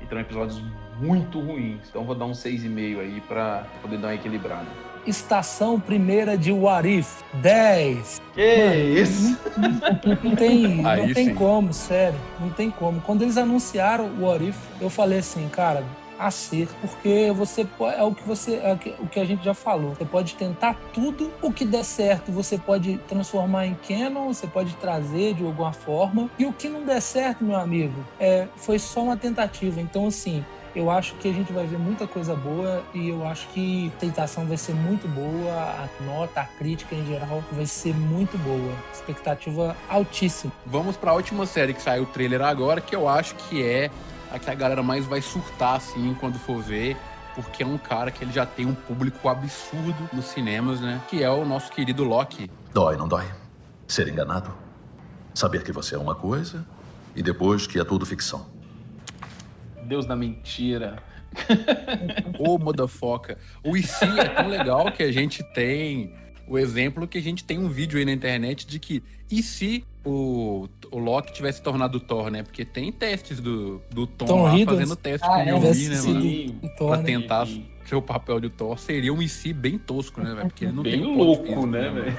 e 0.00 0.06
terão 0.06 0.20
episódios 0.20 0.60
muito 1.00 1.40
ruins. 1.40 1.80
Então 1.88 2.04
vou 2.04 2.14
dar 2.14 2.26
um 2.26 2.32
6,5 2.32 3.00
aí 3.00 3.20
para 3.26 3.64
poder 3.82 3.98
dar 3.98 4.08
uma 4.08 4.14
equilibrada. 4.14 4.66
Estação 5.06 5.80
primeira 5.80 6.36
de 6.36 6.52
What 6.52 6.86
If, 6.86 7.22
10. 7.40 8.20
Que 8.34 8.56
Mano, 8.58 8.74
isso? 8.98 9.38
Não 10.22 10.36
tem, 10.36 10.86
Aí 10.86 11.06
não 11.06 11.14
tem 11.14 11.26
sim. 11.28 11.34
como, 11.34 11.72
sério. 11.72 12.18
Não 12.38 12.50
tem 12.50 12.70
como. 12.70 13.00
Quando 13.00 13.22
eles 13.22 13.38
anunciaram 13.38 14.04
o 14.06 14.26
What 14.26 14.44
If, 14.48 14.56
eu 14.80 14.90
falei 14.90 15.20
assim, 15.20 15.48
cara, 15.48 15.82
acerto, 16.18 16.74
porque 16.82 17.32
você 17.34 17.64
po- 17.64 17.88
é 17.88 18.02
o 18.02 18.14
que 18.14 18.22
você 18.28 18.56
é 18.62 18.74
o 18.74 18.76
que- 18.76 18.94
o 19.00 19.06
que 19.06 19.18
a 19.18 19.24
gente 19.24 19.42
já 19.42 19.54
falou. 19.54 19.94
Você 19.94 20.04
pode 20.04 20.34
tentar 20.34 20.76
tudo, 20.92 21.32
o 21.40 21.50
que 21.50 21.64
der 21.64 21.82
certo, 21.82 22.30
você 22.30 22.58
pode 22.58 22.98
transformar 23.08 23.66
em 23.66 23.74
canon, 23.88 24.26
você 24.34 24.46
pode 24.46 24.74
trazer 24.76 25.32
de 25.32 25.42
alguma 25.42 25.72
forma. 25.72 26.28
E 26.38 26.44
o 26.44 26.52
que 26.52 26.68
não 26.68 26.84
der 26.84 27.00
certo, 27.00 27.42
meu 27.42 27.56
amigo, 27.56 28.04
é, 28.20 28.48
foi 28.56 28.78
só 28.78 29.02
uma 29.02 29.16
tentativa. 29.16 29.80
Então, 29.80 30.06
assim, 30.08 30.44
Eu 30.74 30.90
acho 30.90 31.14
que 31.16 31.28
a 31.28 31.32
gente 31.32 31.52
vai 31.52 31.66
ver 31.66 31.78
muita 31.78 32.06
coisa 32.06 32.34
boa 32.34 32.82
e 32.94 33.08
eu 33.08 33.26
acho 33.26 33.48
que 33.48 33.90
a 33.92 33.96
aceitação 33.96 34.46
vai 34.46 34.56
ser 34.56 34.74
muito 34.74 35.08
boa, 35.08 35.52
a 35.52 35.88
nota, 36.04 36.40
a 36.40 36.44
crítica 36.44 36.94
em 36.94 37.04
geral 37.06 37.42
vai 37.50 37.66
ser 37.66 37.94
muito 37.94 38.38
boa. 38.38 38.72
Expectativa 38.92 39.76
altíssima. 39.88 40.52
Vamos 40.64 40.96
para 40.96 41.10
a 41.10 41.14
última 41.14 41.44
série 41.46 41.74
que 41.74 41.82
saiu 41.82 42.04
o 42.04 42.06
trailer 42.06 42.42
agora, 42.42 42.80
que 42.80 42.94
eu 42.94 43.08
acho 43.08 43.34
que 43.34 43.62
é 43.62 43.90
a 44.30 44.38
que 44.38 44.48
a 44.48 44.54
galera 44.54 44.82
mais 44.82 45.04
vai 45.06 45.20
surtar 45.20 45.74
assim 45.74 46.14
quando 46.20 46.38
for 46.38 46.62
ver 46.62 46.96
porque 47.34 47.62
é 47.62 47.66
um 47.66 47.78
cara 47.78 48.10
que 48.10 48.24
ele 48.24 48.32
já 48.32 48.44
tem 48.44 48.66
um 48.66 48.74
público 48.74 49.28
absurdo 49.28 50.08
nos 50.12 50.26
cinemas, 50.26 50.80
né? 50.80 51.00
Que 51.08 51.22
é 51.22 51.30
o 51.30 51.44
nosso 51.44 51.70
querido 51.70 52.04
Loki. 52.04 52.50
Dói, 52.72 52.96
não 52.96 53.08
dói? 53.08 53.24
Ser 53.86 54.08
enganado? 54.08 54.52
Saber 55.34 55.62
que 55.62 55.72
você 55.72 55.94
é 55.94 55.98
uma 55.98 56.14
coisa 56.14 56.66
e 57.14 57.22
depois 57.22 57.66
que 57.66 57.78
é 57.78 57.84
tudo 57.84 58.04
ficção. 58.04 58.46
Deus 59.90 60.06
da 60.06 60.14
mentira. 60.14 61.02
Ô, 62.38 62.58
modafoca. 62.58 63.36
O 63.64 63.76
IC 63.76 64.04
é 64.18 64.28
tão 64.28 64.48
legal 64.48 64.90
que 64.92 65.02
a 65.02 65.10
gente 65.12 65.42
tem 65.52 66.12
o 66.46 66.56
exemplo 66.58 67.06
que 67.06 67.18
a 67.18 67.22
gente 67.22 67.44
tem 67.44 67.58
um 67.58 67.68
vídeo 67.68 67.98
aí 67.98 68.04
na 68.04 68.12
internet 68.12 68.66
de 68.66 68.78
que 68.78 69.02
e 69.30 69.42
se 69.42 69.84
o, 70.04 70.66
o 70.90 70.98
Loki 70.98 71.32
tivesse 71.32 71.60
tornado 71.62 72.00
Thor, 72.00 72.30
né? 72.30 72.42
Porque 72.42 72.64
tem 72.64 72.90
testes 72.90 73.38
do, 73.40 73.80
do 73.90 74.06
Tom, 74.06 74.26
Tom 74.26 74.42
lá 74.44 74.50
Hiddleston. 74.56 74.72
fazendo 74.72 74.96
teste 74.96 75.26
Ah, 75.26 75.34
com 75.34 75.40
é, 75.40 75.54
o 75.54 75.60
Mjolnir, 75.60 75.90
né, 75.90 76.00
mano? 76.02 76.20
do- 76.20 76.52
do 76.52 76.68
Thor, 76.76 76.88
pra 76.88 76.96
né? 76.98 77.02
tentar 77.04 77.46
ser 77.84 77.94
o 77.96 78.02
papel 78.02 78.40
de 78.40 78.48
Thor. 78.48 78.78
Seria 78.78 79.12
um 79.12 79.20
IC 79.22 79.52
bem 79.52 79.76
tosco, 79.78 80.20
né, 80.20 80.34
velho? 80.34 80.48
Porque 80.48 80.64
ele 80.64 80.72
não 80.72 80.82
Bem 80.82 81.00
tem 81.00 81.16
louco, 81.16 81.42
físico, 81.44 81.66
né, 81.66 81.88
mano? 81.90 82.02
velho? 82.02 82.16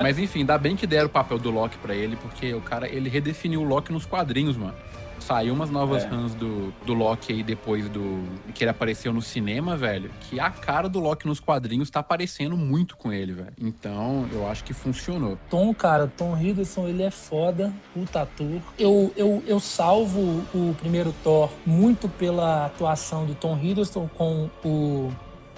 Mas 0.00 0.18
enfim, 0.18 0.40
ainda 0.40 0.58
bem 0.58 0.76
que 0.76 0.86
deram 0.86 1.06
o 1.06 1.10
papel 1.10 1.38
do 1.38 1.50
Loki 1.50 1.78
pra 1.78 1.94
ele, 1.94 2.16
porque 2.16 2.52
o 2.52 2.60
cara, 2.60 2.86
ele 2.88 3.08
redefiniu 3.08 3.60
o 3.62 3.64
Loki 3.64 3.90
nos 3.92 4.04
quadrinhos, 4.04 4.56
mano. 4.56 4.74
Saiu 5.22 5.54
umas 5.54 5.70
novas 5.70 6.04
É. 6.04 6.08
runs 6.08 6.34
do, 6.34 6.72
do 6.84 6.92
Loki 6.94 7.32
aí 7.32 7.42
depois 7.42 7.88
do 7.88 8.22
que 8.54 8.64
ele 8.64 8.70
apareceu 8.70 9.12
no 9.12 9.22
cinema, 9.22 9.76
velho. 9.76 10.10
Que 10.22 10.40
a 10.40 10.50
cara 10.50 10.88
do 10.88 10.98
Loki 10.98 11.26
nos 11.26 11.38
quadrinhos 11.40 11.90
tá 11.90 12.00
aparecendo 12.00 12.56
muito 12.56 12.96
com 12.96 13.12
ele, 13.12 13.32
velho. 13.32 13.52
Então, 13.60 14.26
eu 14.32 14.48
acho 14.48 14.64
que 14.64 14.72
funcionou. 14.74 15.38
Tom, 15.48 15.72
cara, 15.74 16.06
Tom 16.16 16.36
Hiddleston, 16.36 16.88
ele 16.88 17.02
é 17.02 17.10
foda, 17.10 17.72
puta 17.94 18.22
ator. 18.22 18.60
Eu, 18.78 19.12
eu, 19.16 19.42
eu 19.46 19.60
salvo 19.60 20.42
o 20.54 20.74
primeiro 20.78 21.14
Thor 21.22 21.50
muito 21.64 22.08
pela 22.08 22.66
atuação 22.66 23.24
do 23.24 23.34
Tom 23.34 23.56
Hiddleston 23.56 24.08
com 24.16 24.50
o 24.64 25.12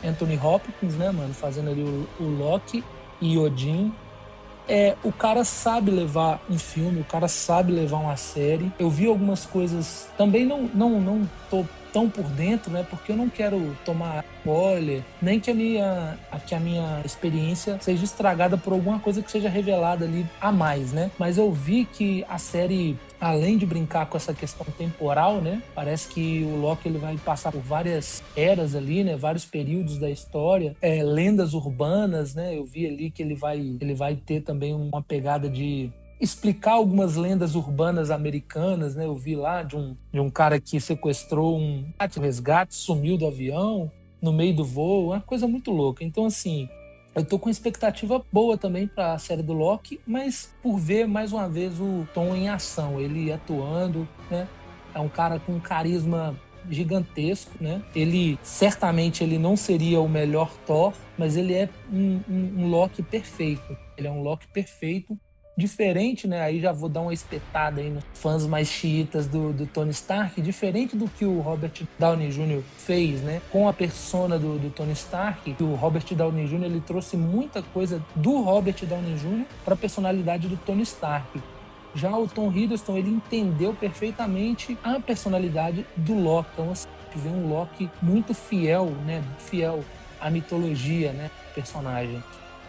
Anthony 0.04 0.38
Hopkins, 0.42 0.94
né, 0.96 1.10
mano, 1.10 1.32
fazendo 1.32 1.70
ali 1.70 1.82
o, 1.82 2.06
o 2.20 2.24
Loki 2.38 2.84
e 3.20 3.38
Odin. 3.38 3.92
É, 4.68 4.96
o 5.04 5.12
cara 5.12 5.44
sabe 5.44 5.90
levar 5.90 6.40
um 6.48 6.58
filme, 6.58 7.00
o 7.00 7.04
cara 7.04 7.28
sabe 7.28 7.72
levar 7.72 7.98
uma 7.98 8.16
série. 8.16 8.72
Eu 8.78 8.88
vi 8.88 9.06
algumas 9.06 9.44
coisas, 9.44 10.08
também 10.16 10.46
não, 10.46 10.62
não, 10.74 11.00
não 11.00 11.30
tô 11.50 11.64
tão 11.94 12.10
por 12.10 12.24
dentro, 12.24 12.72
né? 12.72 12.84
Porque 12.90 13.12
eu 13.12 13.16
não 13.16 13.28
quero 13.28 13.76
tomar 13.84 14.24
spoiler, 14.40 15.02
nem 15.22 15.38
que 15.38 15.50
a 15.50 15.54
minha, 15.54 16.18
que 16.44 16.54
a 16.54 16.60
minha 16.60 17.00
experiência 17.04 17.78
seja 17.80 18.04
estragada 18.04 18.58
por 18.58 18.72
alguma 18.72 18.98
coisa 18.98 19.22
que 19.22 19.30
seja 19.30 19.48
revelada 19.48 20.04
ali 20.04 20.26
a 20.40 20.50
mais, 20.50 20.92
né? 20.92 21.10
Mas 21.16 21.38
eu 21.38 21.50
vi 21.52 21.84
que 21.84 22.24
a 22.28 22.36
série, 22.36 22.98
além 23.20 23.56
de 23.56 23.64
brincar 23.64 24.06
com 24.06 24.16
essa 24.16 24.34
questão 24.34 24.66
temporal, 24.76 25.40
né? 25.40 25.62
Parece 25.72 26.08
que 26.08 26.42
o 26.42 26.56
Loki 26.60 26.88
ele 26.88 26.98
vai 26.98 27.16
passar 27.16 27.52
por 27.52 27.62
várias 27.62 28.22
eras 28.36 28.74
ali, 28.74 29.04
né? 29.04 29.16
Vários 29.16 29.44
períodos 29.44 29.96
da 29.96 30.10
história, 30.10 30.76
é, 30.82 31.02
lendas 31.02 31.54
urbanas, 31.54 32.34
né? 32.34 32.58
Eu 32.58 32.64
vi 32.64 32.86
ali 32.86 33.10
que 33.10 33.22
ele 33.22 33.36
vai, 33.36 33.58
ele 33.80 33.94
vai 33.94 34.16
ter 34.16 34.42
também 34.42 34.74
uma 34.74 35.00
pegada 35.00 35.48
de 35.48 35.92
explicar 36.24 36.72
algumas 36.72 37.16
lendas 37.16 37.54
urbanas 37.54 38.10
americanas, 38.10 38.94
né? 38.96 39.04
Eu 39.04 39.14
vi 39.14 39.36
lá 39.36 39.62
de 39.62 39.76
um, 39.76 39.94
de 40.12 40.18
um 40.20 40.30
cara 40.30 40.58
que 40.58 40.80
sequestrou 40.80 41.58
um 41.58 41.84
resgate, 42.20 42.74
sumiu 42.74 43.16
do 43.16 43.26
avião 43.26 43.90
no 44.20 44.32
meio 44.32 44.56
do 44.56 44.64
voo, 44.64 45.08
uma 45.08 45.20
coisa 45.20 45.46
muito 45.46 45.70
louca. 45.70 46.02
Então, 46.02 46.24
assim, 46.24 46.68
eu 47.14 47.24
tô 47.24 47.38
com 47.38 47.50
expectativa 47.50 48.24
boa 48.32 48.56
também 48.56 48.86
para 48.86 49.12
a 49.12 49.18
série 49.18 49.42
do 49.42 49.52
Loki, 49.52 50.00
mas 50.06 50.52
por 50.62 50.78
ver 50.78 51.06
mais 51.06 51.32
uma 51.32 51.48
vez 51.48 51.78
o 51.78 52.08
Tom 52.14 52.34
em 52.34 52.48
ação, 52.48 52.98
ele 52.98 53.30
atuando, 53.30 54.08
né? 54.30 54.48
É 54.94 54.98
um 55.00 55.08
cara 55.08 55.38
com 55.38 55.52
um 55.52 55.60
carisma 55.60 56.34
gigantesco, 56.70 57.52
né? 57.60 57.82
Ele 57.94 58.38
certamente 58.42 59.22
ele 59.22 59.38
não 59.38 59.56
seria 59.56 60.00
o 60.00 60.08
melhor 60.08 60.50
Thor, 60.66 60.94
mas 61.18 61.36
ele 61.36 61.52
é 61.52 61.68
um, 61.92 62.20
um- 62.28 62.52
um 62.62 62.68
Loki 62.68 63.02
perfeito. 63.02 63.76
Ele 63.96 64.06
é 64.08 64.10
um 64.10 64.22
Loki 64.22 64.46
perfeito 64.48 65.18
diferente, 65.56 66.26
né? 66.26 66.40
Aí 66.42 66.60
já 66.60 66.72
vou 66.72 66.88
dar 66.88 67.00
uma 67.00 67.12
espetada 67.12 67.80
aí 67.80 67.90
nos 67.90 68.04
fãs 68.12 68.46
mais 68.46 68.68
chiitas 68.68 69.26
do, 69.26 69.52
do 69.52 69.66
Tony 69.66 69.90
Stark, 69.90 70.40
diferente 70.42 70.96
do 70.96 71.08
que 71.08 71.24
o 71.24 71.40
Robert 71.40 71.72
Downey 71.98 72.30
Jr. 72.30 72.62
fez, 72.78 73.20
né? 73.20 73.40
Com 73.50 73.68
a 73.68 73.72
persona 73.72 74.38
do, 74.38 74.58
do 74.58 74.70
Tony 74.70 74.92
Stark, 74.92 75.54
o 75.60 75.74
Robert 75.74 76.04
Downey 76.12 76.46
Jr. 76.46 76.64
ele 76.64 76.80
trouxe 76.80 77.16
muita 77.16 77.62
coisa 77.62 78.04
do 78.14 78.42
Robert 78.42 78.76
Downey 78.82 79.14
Jr. 79.16 79.44
para 79.64 79.74
a 79.74 79.76
personalidade 79.76 80.48
do 80.48 80.56
Tony 80.56 80.82
Stark. 80.82 81.40
Já 81.94 82.16
o 82.16 82.26
Tom 82.26 82.50
Hiddleston, 82.50 82.96
ele 82.96 83.10
entendeu 83.10 83.72
perfeitamente 83.72 84.76
a 84.82 84.98
personalidade 84.98 85.86
do 85.96 86.14
Loki. 86.14 86.50
Então, 86.54 86.72
assim, 86.72 86.88
a 86.88 87.14
gente 87.14 87.22
vê 87.22 87.28
um 87.28 87.48
Loki 87.48 87.88
muito 88.02 88.34
fiel, 88.34 88.86
né? 89.06 89.22
Fiel 89.38 89.84
à 90.20 90.28
mitologia, 90.28 91.12
né? 91.12 91.30
Personagem. 91.54 92.20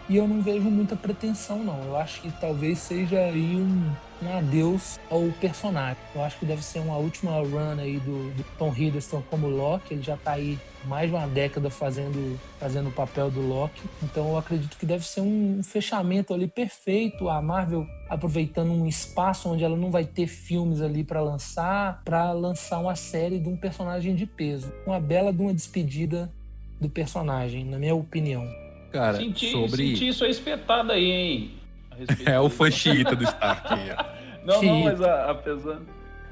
E 0.08 0.16
eu 0.16 0.28
não 0.28 0.40
vejo 0.40 0.70
muita 0.70 0.94
pretensão, 0.94 1.64
não. 1.64 1.82
Eu 1.82 1.96
acho 1.96 2.20
que 2.20 2.30
talvez 2.40 2.78
seja 2.78 3.18
aí 3.18 3.56
um, 3.56 3.92
um 4.22 4.38
adeus 4.38 5.00
ao 5.10 5.22
personagem. 5.40 5.96
Eu 6.14 6.22
acho 6.22 6.38
que 6.38 6.46
deve 6.46 6.62
ser 6.62 6.78
uma 6.78 6.96
última 6.96 7.32
run 7.32 7.80
aí 7.80 7.98
do, 7.98 8.32
do 8.34 8.44
Tom 8.56 8.72
Hiddleston 8.72 9.20
como 9.28 9.48
Loki. 9.48 9.94
Ele 9.94 10.02
já 10.02 10.16
tá 10.16 10.32
aí 10.32 10.60
mais 10.84 11.10
de 11.10 11.16
uma 11.16 11.26
década 11.26 11.68
fazendo, 11.70 12.38
fazendo 12.60 12.88
o 12.88 12.92
papel 12.92 13.32
do 13.32 13.40
Loki. 13.40 13.82
Então 14.00 14.28
eu 14.28 14.38
acredito 14.38 14.78
que 14.78 14.86
deve 14.86 15.04
ser 15.04 15.22
um 15.22 15.60
fechamento 15.64 16.32
ali 16.32 16.46
perfeito. 16.46 17.28
A 17.28 17.42
Marvel 17.42 17.84
aproveitando 18.08 18.70
um 18.70 18.86
espaço 18.86 19.48
onde 19.48 19.64
ela 19.64 19.76
não 19.76 19.90
vai 19.90 20.04
ter 20.04 20.28
filmes 20.28 20.80
ali 20.80 21.02
para 21.02 21.20
lançar, 21.20 22.00
para 22.04 22.30
lançar 22.30 22.78
uma 22.78 22.94
série 22.94 23.40
de 23.40 23.48
um 23.48 23.56
personagem 23.56 24.14
de 24.14 24.24
peso. 24.24 24.72
Uma 24.86 25.00
bela 25.00 25.32
de 25.32 25.42
uma 25.42 25.52
despedida 25.52 26.32
do 26.80 26.88
personagem, 26.88 27.64
na 27.64 27.76
minha 27.76 27.94
opinião. 27.94 28.65
Cara, 28.92 29.16
Senti, 29.18 29.50
sobre. 29.52 29.88
senti 29.88 30.08
isso 30.08 30.24
aí 30.24 30.30
espetado 30.30 30.92
aí, 30.92 31.10
hein? 31.10 31.50
É 32.26 32.38
o 32.38 32.48
fã 32.48 32.70
xiita 32.70 33.14
do 33.16 33.24
Stark. 33.24 33.74
Não, 34.46 34.62
não, 34.62 34.80
mas 34.84 35.02
a- 35.02 35.30
apesar, 35.30 35.78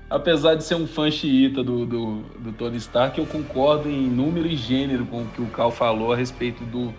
apesar 0.08 0.54
de 0.54 0.62
ser 0.62 0.76
um 0.76 0.86
fã 0.86 1.10
xiita 1.10 1.64
do, 1.64 1.84
do, 1.84 2.20
do 2.38 2.52
Tony 2.52 2.76
Stark, 2.76 3.18
eu 3.18 3.26
concordo 3.26 3.90
em 3.90 4.06
número 4.06 4.46
e 4.46 4.54
gênero 4.56 5.04
com 5.06 5.22
o 5.22 5.26
que 5.26 5.42
o 5.42 5.46
Cal 5.46 5.72
falou 5.72 6.12
a 6.12 6.16
respeito 6.16 6.62
do, 6.64 6.94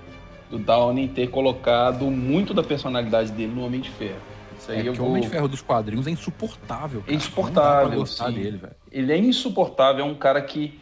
do 0.52 0.60
Downey 0.60 1.08
ter 1.08 1.30
colocado 1.30 2.06
muito 2.12 2.54
da 2.54 2.62
personalidade 2.62 3.32
dele 3.32 3.54
no 3.56 3.64
Homem 3.66 3.80
de 3.80 3.90
Ferro. 3.92 4.20
Isso 4.60 4.72
aí 4.72 4.80
É 4.80 4.82
eu 4.82 4.92
que 4.92 5.00
o 5.00 5.04
vou... 5.04 5.10
Homem 5.12 5.22
de 5.22 5.30
Ferro 5.30 5.48
dos 5.48 5.62
quadrinhos 5.62 6.06
é 6.06 6.12
insuportável. 6.12 7.00
Cara. 7.00 7.14
É 7.14 7.16
insuportável, 7.16 8.00
gostar 8.00 8.32
dele, 8.32 8.58
velho. 8.58 8.76
Ele 8.92 9.14
é 9.14 9.18
insuportável, 9.18 10.04
é 10.04 10.08
um 10.08 10.16
cara 10.16 10.42
que, 10.42 10.78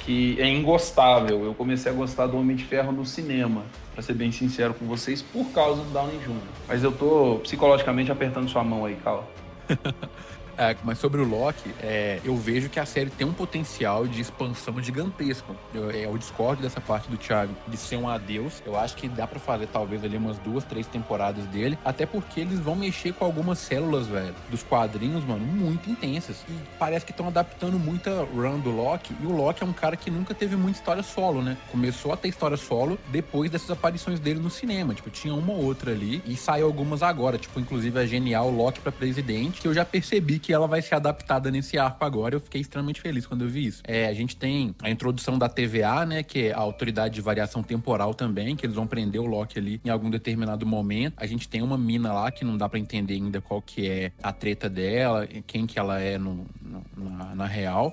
que 0.00 0.40
é 0.40 0.46
ingostável. 0.48 1.44
Eu 1.44 1.54
comecei 1.54 1.90
a 1.90 1.94
gostar 1.94 2.28
do 2.28 2.36
Homem 2.38 2.54
de 2.54 2.62
Ferro 2.62 2.92
no 2.92 3.04
cinema, 3.04 3.64
pra 3.94 4.02
ser 4.02 4.14
bem 4.14 4.32
sincero 4.32 4.74
com 4.74 4.86
vocês, 4.86 5.22
por 5.22 5.44
causa 5.50 5.82
do 5.82 5.90
Downey 5.90 6.18
Jr. 6.18 6.34
Mas 6.66 6.82
eu 6.82 6.92
tô 6.92 7.40
psicologicamente 7.42 8.10
apertando 8.10 8.48
sua 8.48 8.64
mão 8.64 8.84
aí, 8.84 8.96
Cal. 8.96 9.30
É, 10.62 10.76
mas 10.84 10.98
sobre 10.98 11.20
o 11.20 11.28
Loki, 11.28 11.74
é, 11.82 12.20
eu 12.24 12.36
vejo 12.36 12.68
que 12.68 12.78
a 12.78 12.86
série 12.86 13.10
tem 13.10 13.26
um 13.26 13.32
potencial 13.32 14.06
de 14.06 14.20
expansão 14.20 14.80
gigantesco. 14.80 15.56
Eu, 15.74 15.90
é, 15.90 16.06
eu 16.06 16.16
discordo 16.16 16.62
dessa 16.62 16.80
parte 16.80 17.10
do 17.10 17.16
Thiago 17.16 17.52
de 17.66 17.76
ser 17.76 17.96
um 17.96 18.08
adeus. 18.08 18.62
Eu 18.64 18.78
acho 18.78 18.94
que 18.94 19.08
dá 19.08 19.26
pra 19.26 19.40
fazer 19.40 19.66
talvez 19.66 20.04
ali 20.04 20.16
umas 20.16 20.38
duas, 20.38 20.62
três 20.64 20.86
temporadas 20.86 21.44
dele. 21.46 21.76
Até 21.84 22.06
porque 22.06 22.40
eles 22.40 22.60
vão 22.60 22.76
mexer 22.76 23.12
com 23.12 23.24
algumas 23.24 23.58
células, 23.58 24.06
velho, 24.06 24.32
dos 24.48 24.62
quadrinhos, 24.62 25.24
mano, 25.24 25.44
muito 25.44 25.90
intensas. 25.90 26.44
E 26.48 26.52
parece 26.78 27.04
que 27.04 27.10
estão 27.10 27.26
adaptando 27.26 27.76
muita 27.76 28.22
run 28.22 28.60
do 28.60 28.70
Loki. 28.70 29.16
E 29.20 29.26
o 29.26 29.32
Loki 29.32 29.64
é 29.64 29.66
um 29.66 29.72
cara 29.72 29.96
que 29.96 30.12
nunca 30.12 30.32
teve 30.32 30.54
muita 30.54 30.78
história 30.78 31.02
solo, 31.02 31.42
né? 31.42 31.56
Começou 31.72 32.12
a 32.12 32.16
ter 32.16 32.28
história 32.28 32.56
solo 32.56 32.96
depois 33.08 33.50
dessas 33.50 33.70
aparições 33.72 34.20
dele 34.20 34.38
no 34.38 34.50
cinema. 34.50 34.94
Tipo, 34.94 35.10
tinha 35.10 35.34
uma 35.34 35.52
ou 35.54 35.64
outra 35.64 35.90
ali 35.90 36.22
e 36.24 36.36
saiu 36.36 36.66
algumas 36.66 37.02
agora. 37.02 37.36
Tipo, 37.36 37.58
inclusive 37.58 37.98
a 37.98 38.06
genial 38.06 38.48
Loki 38.48 38.78
pra 38.78 38.92
presidente, 38.92 39.60
que 39.60 39.66
eu 39.66 39.74
já 39.74 39.84
percebi 39.84 40.38
que 40.38 40.51
ela 40.52 40.66
vai 40.66 40.82
ser 40.82 40.94
adaptada 40.94 41.50
nesse 41.50 41.78
arco 41.78 42.04
agora. 42.04 42.34
Eu 42.34 42.40
fiquei 42.40 42.60
extremamente 42.60 43.00
feliz 43.00 43.26
quando 43.26 43.42
eu 43.44 43.48
vi 43.48 43.66
isso. 43.66 43.82
É, 43.86 44.06
a 44.06 44.14
gente 44.14 44.36
tem 44.36 44.74
a 44.82 44.90
introdução 44.90 45.38
da 45.38 45.48
TVA, 45.48 46.04
né? 46.06 46.22
Que 46.22 46.48
é 46.48 46.52
a 46.52 46.58
autoridade 46.58 47.14
de 47.14 47.20
variação 47.20 47.62
temporal 47.62 48.14
também, 48.14 48.54
que 48.56 48.66
eles 48.66 48.76
vão 48.76 48.86
prender 48.86 49.20
o 49.20 49.26
Loki 49.26 49.58
ali 49.58 49.80
em 49.84 49.90
algum 49.90 50.10
determinado 50.10 50.66
momento. 50.66 51.14
A 51.16 51.26
gente 51.26 51.48
tem 51.48 51.62
uma 51.62 51.78
mina 51.78 52.12
lá 52.12 52.30
que 52.30 52.44
não 52.44 52.56
dá 52.56 52.68
pra 52.68 52.78
entender 52.78 53.14
ainda 53.14 53.40
qual 53.40 53.60
que 53.62 53.88
é 53.88 54.12
a 54.22 54.32
treta 54.32 54.68
dela, 54.68 55.26
quem 55.46 55.66
que 55.66 55.78
ela 55.78 56.00
é 56.00 56.18
no, 56.18 56.46
no- 56.60 57.10
na, 57.10 57.34
na 57.34 57.46
real. 57.46 57.92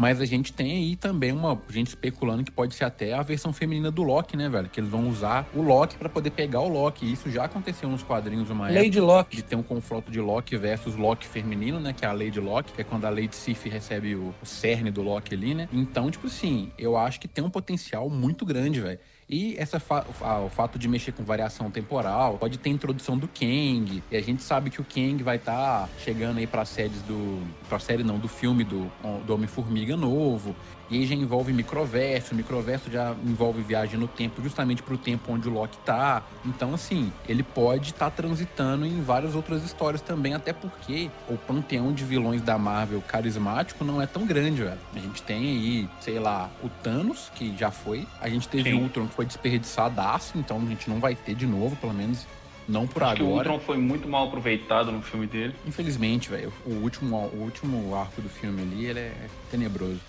Mas 0.00 0.18
a 0.18 0.24
gente 0.24 0.50
tem 0.50 0.78
aí 0.78 0.96
também 0.96 1.30
uma 1.30 1.60
gente 1.68 1.88
especulando 1.88 2.42
que 2.42 2.50
pode 2.50 2.74
ser 2.74 2.84
até 2.84 3.12
a 3.12 3.20
versão 3.20 3.52
feminina 3.52 3.90
do 3.90 4.02
Loki, 4.02 4.34
né, 4.34 4.48
velho? 4.48 4.66
Que 4.66 4.80
eles 4.80 4.88
vão 4.88 5.06
usar 5.06 5.46
o 5.54 5.60
Loki 5.60 5.98
pra 5.98 6.08
poder 6.08 6.30
pegar 6.30 6.60
o 6.60 6.68
Loki. 6.68 7.04
E 7.04 7.12
isso 7.12 7.30
já 7.30 7.44
aconteceu 7.44 7.86
nos 7.86 8.02
quadrinhos 8.02 8.48
uma 8.48 8.64
Lady 8.70 8.96
época. 8.96 9.02
Locke. 9.02 9.36
De 9.36 9.42
ter 9.42 9.56
um 9.56 9.62
confronto 9.62 10.10
de 10.10 10.18
Loki 10.18 10.56
versus 10.56 10.96
Loki 10.96 11.26
feminino, 11.26 11.78
né? 11.78 11.92
Que 11.92 12.06
é 12.06 12.08
a 12.08 12.12
Lady 12.12 12.40
Locke, 12.40 12.72
que 12.72 12.80
é 12.80 12.84
quando 12.84 13.04
a 13.04 13.10
Lady 13.10 13.36
Sif 13.36 13.68
recebe 13.68 14.14
o, 14.14 14.34
o 14.42 14.46
cerne 14.46 14.90
do 14.90 15.02
Loki 15.02 15.34
ali, 15.34 15.52
né? 15.52 15.68
Então, 15.70 16.10
tipo 16.10 16.28
assim, 16.28 16.72
eu 16.78 16.96
acho 16.96 17.20
que 17.20 17.28
tem 17.28 17.44
um 17.44 17.50
potencial 17.50 18.08
muito 18.08 18.46
grande, 18.46 18.80
velho. 18.80 18.98
E 19.30 19.54
essa 19.58 19.78
fa- 19.78 20.04
o 20.44 20.48
fato 20.50 20.76
de 20.76 20.88
mexer 20.88 21.12
com 21.12 21.22
variação 21.22 21.70
temporal, 21.70 22.36
pode 22.38 22.58
ter 22.58 22.68
introdução 22.70 23.16
do 23.16 23.28
Kang. 23.28 24.02
E 24.10 24.16
a 24.16 24.20
gente 24.20 24.42
sabe 24.42 24.70
que 24.70 24.80
o 24.80 24.84
Kang 24.84 25.22
vai 25.22 25.36
estar 25.36 25.88
chegando 25.98 26.38
aí 26.38 26.46
para 26.48 26.64
séries 26.64 27.00
do. 27.02 27.40
Pra 27.68 27.78
série 27.78 28.02
não, 28.02 28.18
do 28.18 28.26
filme 28.26 28.64
do, 28.64 28.90
do 29.24 29.34
Homem-Formiga 29.34 29.96
novo. 29.96 30.56
E 30.90 30.98
aí 30.98 31.06
já 31.06 31.14
envolve 31.14 31.52
microverso. 31.52 32.32
O 32.32 32.36
microverso 32.36 32.90
já 32.90 33.14
envolve 33.24 33.62
viagem 33.62 33.98
no 33.98 34.08
tempo, 34.08 34.42
justamente 34.42 34.82
pro 34.82 34.98
tempo 34.98 35.32
onde 35.32 35.48
o 35.48 35.52
Loki 35.52 35.78
tá. 35.84 36.22
Então, 36.44 36.74
assim, 36.74 37.12
ele 37.28 37.42
pode 37.42 37.90
estar 37.90 38.10
transitando 38.10 38.84
em 38.84 39.00
várias 39.00 39.34
outras 39.34 39.64
histórias 39.64 40.02
também, 40.02 40.34
até 40.34 40.52
porque 40.52 41.10
o 41.28 41.36
panteão 41.36 41.92
de 41.92 42.04
vilões 42.04 42.42
da 42.42 42.58
Marvel 42.58 43.00
carismático 43.02 43.84
não 43.84 44.02
é 44.02 44.06
tão 44.06 44.26
grande, 44.26 44.62
velho. 44.62 44.80
A 44.94 44.98
gente 44.98 45.22
tem 45.22 45.38
aí, 45.38 45.88
sei 46.00 46.18
lá, 46.18 46.50
o 46.62 46.68
Thanos, 46.68 47.30
que 47.34 47.56
já 47.56 47.70
foi. 47.70 48.06
A 48.20 48.28
gente 48.28 48.48
teve 48.48 48.72
o 48.74 48.80
Ultron, 48.80 49.06
que 49.06 49.14
foi 49.14 49.26
desperdiçadaço, 49.26 50.38
então 50.38 50.58
a 50.58 50.66
gente 50.66 50.90
não 50.90 50.98
vai 50.98 51.14
ter 51.14 51.34
de 51.34 51.46
novo, 51.46 51.76
pelo 51.76 51.94
menos 51.94 52.26
não 52.68 52.86
por 52.86 53.02
Acho 53.02 53.16
que 53.16 53.22
o 53.22 53.26
agora. 53.26 53.50
Ultron 53.50 53.64
foi 53.64 53.76
muito 53.76 54.08
mal 54.08 54.26
aproveitado 54.26 54.90
no 54.90 55.02
filme 55.02 55.26
dele. 55.26 55.54
Infelizmente, 55.66 56.30
velho, 56.30 56.52
o 56.64 56.74
último, 56.74 57.16
o 57.16 57.42
último 57.42 57.94
arco 57.94 58.20
do 58.20 58.28
filme 58.28 58.62
ali, 58.62 58.86
ele 58.86 59.00
é 59.00 59.14
tenebroso. 59.50 60.00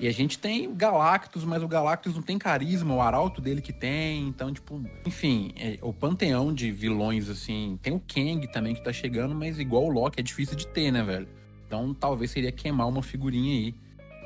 E 0.00 0.06
a 0.06 0.12
gente 0.12 0.38
tem 0.38 0.68
o 0.68 0.74
Galactus, 0.74 1.44
mas 1.44 1.60
o 1.60 1.66
Galactus 1.66 2.14
não 2.14 2.22
tem 2.22 2.38
carisma, 2.38 2.94
o 2.94 3.00
arauto 3.00 3.40
dele 3.40 3.60
que 3.60 3.72
tem, 3.72 4.28
então, 4.28 4.52
tipo, 4.52 4.80
enfim, 5.04 5.52
é, 5.56 5.76
o 5.82 5.92
panteão 5.92 6.54
de 6.54 6.70
vilões, 6.70 7.28
assim, 7.28 7.78
tem 7.82 7.92
o 7.92 8.00
Kang 8.00 8.46
também 8.46 8.74
que 8.74 8.82
tá 8.82 8.92
chegando, 8.92 9.34
mas 9.34 9.58
igual 9.58 9.84
o 9.84 9.88
Loki 9.88 10.20
é 10.20 10.22
difícil 10.22 10.56
de 10.56 10.68
ter, 10.68 10.92
né, 10.92 11.02
velho? 11.02 11.28
Então, 11.66 11.92
talvez 11.92 12.30
seria 12.30 12.52
queimar 12.52 12.86
uma 12.86 13.02
figurinha 13.02 13.52
aí 13.54 13.74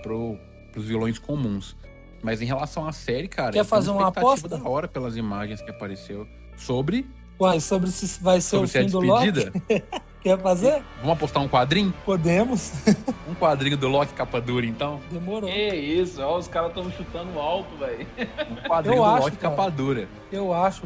pro, 0.02 0.38
pros 0.72 0.84
vilões 0.84 1.18
comuns. 1.18 1.74
Mas 2.22 2.42
em 2.42 2.44
relação 2.44 2.86
à 2.86 2.92
série, 2.92 3.26
cara, 3.26 3.52
Quer 3.52 3.64
fazer 3.64 3.90
uma 3.90 4.08
aposta? 4.08 4.48
da 4.48 4.62
hora 4.62 4.86
pelas 4.86 5.16
imagens 5.16 5.60
que 5.62 5.70
apareceu 5.70 6.28
sobre, 6.56 7.06
Uai, 7.40 7.58
sobre 7.60 7.90
se 7.90 8.22
vai 8.22 8.40
ser 8.40 8.50
sobre 8.50 8.66
o 8.66 8.68
se 8.68 8.78
é 8.78 8.82
fim 8.82 8.90
do 8.90 9.00
Loki? 9.00 9.32
Quer 10.22 10.38
fazer? 10.40 10.82
Vamos 11.00 11.12
apostar 11.14 11.42
um 11.42 11.48
quadrinho? 11.48 11.92
Podemos. 12.04 12.72
Um 13.28 13.34
quadrinho 13.34 13.78
do 13.78 13.88
Loki 13.88 14.12
capa 14.12 14.40
dura, 14.42 14.66
então? 14.66 15.00
Demorou. 15.10 15.48
Que 15.48 15.74
isso, 15.74 16.20
ó, 16.20 16.36
os 16.36 16.48
caras 16.48 16.68
estão 16.68 16.90
chutando 16.90 17.38
alto, 17.40 17.74
velho. 17.78 18.06
Um 18.50 18.68
quadrinho 18.68 18.96
Eu 18.98 19.02
do 19.02 19.08
acho, 19.08 19.24
Loki 19.24 19.36
cara. 19.38 19.56
capa 19.56 19.70
dura. 19.70 20.08
Eu 20.30 20.52
acho. 20.52 20.82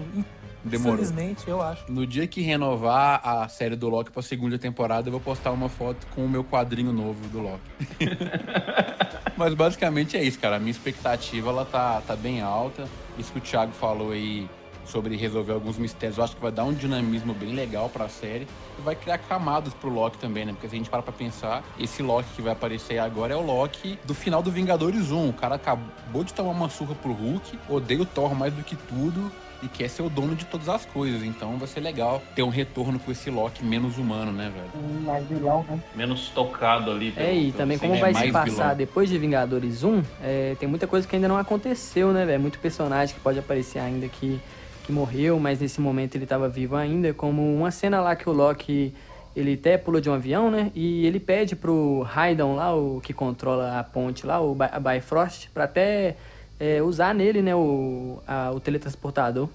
Demorou. 0.62 0.94
Infelizmente, 0.94 1.48
eu 1.48 1.60
acho. 1.60 1.90
No 1.90 2.06
dia 2.06 2.26
que 2.28 2.40
renovar 2.42 3.20
a 3.24 3.48
série 3.48 3.74
do 3.74 3.88
Loki 3.88 4.12
pra 4.12 4.22
segunda 4.22 4.58
temporada, 4.58 5.08
eu 5.08 5.12
vou 5.12 5.20
postar 5.20 5.50
uma 5.50 5.68
foto 5.68 6.06
com 6.14 6.24
o 6.24 6.28
meu 6.28 6.44
quadrinho 6.44 6.92
novo 6.92 7.26
do 7.28 7.40
Loki. 7.40 7.60
Mas 9.36 9.54
basicamente 9.54 10.16
é 10.16 10.22
isso, 10.22 10.38
cara. 10.38 10.56
A 10.56 10.58
minha 10.60 10.70
expectativa 10.70 11.50
ela 11.50 11.64
tá, 11.64 12.00
tá 12.06 12.14
bem 12.14 12.42
alta. 12.42 12.84
Isso 13.18 13.32
que 13.32 13.38
o 13.38 13.40
Thiago 13.42 13.72
falou 13.72 14.12
aí 14.12 14.48
sobre 14.86 15.16
resolver 15.16 15.52
alguns 15.52 15.78
mistérios, 15.78 16.18
eu 16.18 16.24
acho 16.24 16.36
que 16.36 16.42
vai 16.42 16.52
dar 16.52 16.64
um 16.64 16.72
dinamismo 16.72 17.34
bem 17.34 17.54
legal 17.54 17.88
pra 17.88 18.08
série 18.08 18.46
e 18.78 18.82
vai 18.82 18.94
criar 18.94 19.18
camadas 19.18 19.74
pro 19.74 19.88
Loki 19.88 20.18
também, 20.18 20.44
né? 20.44 20.52
Porque 20.52 20.68
se 20.68 20.74
a 20.74 20.78
gente 20.78 20.90
para 20.90 21.02
pra 21.02 21.12
pensar, 21.12 21.62
esse 21.78 22.02
Loki 22.02 22.28
que 22.36 22.42
vai 22.42 22.52
aparecer 22.52 22.98
agora 22.98 23.34
é 23.34 23.36
o 23.36 23.42
Loki 23.44 23.98
do 24.04 24.14
final 24.14 24.42
do 24.42 24.50
Vingadores 24.50 25.10
1. 25.10 25.28
O 25.28 25.32
cara 25.32 25.56
acabou 25.56 26.24
de 26.24 26.32
tomar 26.32 26.50
uma 26.50 26.68
surra 26.68 26.94
pro 26.94 27.12
Hulk, 27.12 27.58
odeia 27.68 28.00
o 28.00 28.06
Thor 28.06 28.34
mais 28.34 28.52
do 28.52 28.62
que 28.62 28.76
tudo 28.76 29.30
e 29.62 29.68
quer 29.68 29.88
ser 29.88 30.02
o 30.02 30.10
dono 30.10 30.34
de 30.34 30.44
todas 30.44 30.68
as 30.68 30.84
coisas. 30.84 31.22
Então 31.22 31.56
vai 31.56 31.66
ser 31.66 31.80
legal 31.80 32.22
ter 32.34 32.42
um 32.42 32.48
retorno 32.48 32.98
com 32.98 33.10
esse 33.10 33.30
Loki 33.30 33.64
menos 33.64 33.98
humano, 33.98 34.32
né, 34.32 34.52
velho? 34.54 34.84
Mais 35.02 35.26
vilão, 35.26 35.64
né? 35.68 35.80
Menos 35.94 36.28
tocado 36.28 36.90
ali. 36.90 37.12
É, 37.16 37.34
e 37.34 37.52
também 37.52 37.78
como 37.78 37.94
é 37.94 38.00
vai 38.00 38.14
se 38.14 38.20
mais 38.20 38.32
passar 38.32 38.50
vilão. 38.50 38.76
depois 38.76 39.08
de 39.08 39.18
Vingadores 39.18 39.82
1, 39.82 40.02
é, 40.22 40.56
tem 40.58 40.68
muita 40.68 40.86
coisa 40.86 41.06
que 41.06 41.16
ainda 41.16 41.28
não 41.28 41.38
aconteceu, 41.38 42.12
né, 42.12 42.24
velho? 42.24 42.40
Muito 42.40 42.58
personagem 42.58 43.14
que 43.14 43.20
pode 43.20 43.38
aparecer 43.38 43.78
ainda 43.78 44.08
que, 44.08 44.40
que 44.86 44.92
morreu, 44.92 45.38
mas 45.40 45.60
nesse 45.60 45.80
momento 45.80 46.14
ele 46.14 46.26
tava 46.26 46.48
vivo 46.48 46.76
ainda, 46.76 47.12
como 47.12 47.42
uma 47.54 47.70
cena 47.72 48.00
lá 48.00 48.14
que 48.14 48.28
o 48.30 48.32
Loki, 48.32 48.94
ele 49.34 49.54
até 49.54 49.76
pula 49.76 50.00
de 50.00 50.08
um 50.08 50.14
avião, 50.14 50.50
né, 50.50 50.70
e 50.74 51.04
ele 51.04 51.18
pede 51.18 51.56
pro 51.56 52.02
Raidon 52.02 52.54
lá, 52.54 52.74
o 52.74 53.00
que 53.02 53.12
controla 53.12 53.78
a 53.78 53.82
ponte 53.84 54.24
lá, 54.24 54.40
o 54.40 54.56
a 54.60 54.78
Bifrost, 54.80 55.48
pra 55.52 55.64
até 55.64 56.16
é, 56.60 56.80
usar 56.80 57.12
nele, 57.14 57.42
né, 57.42 57.54
o, 57.54 58.18
a- 58.26 58.52
o 58.54 58.60
teletransportador. 58.60 59.48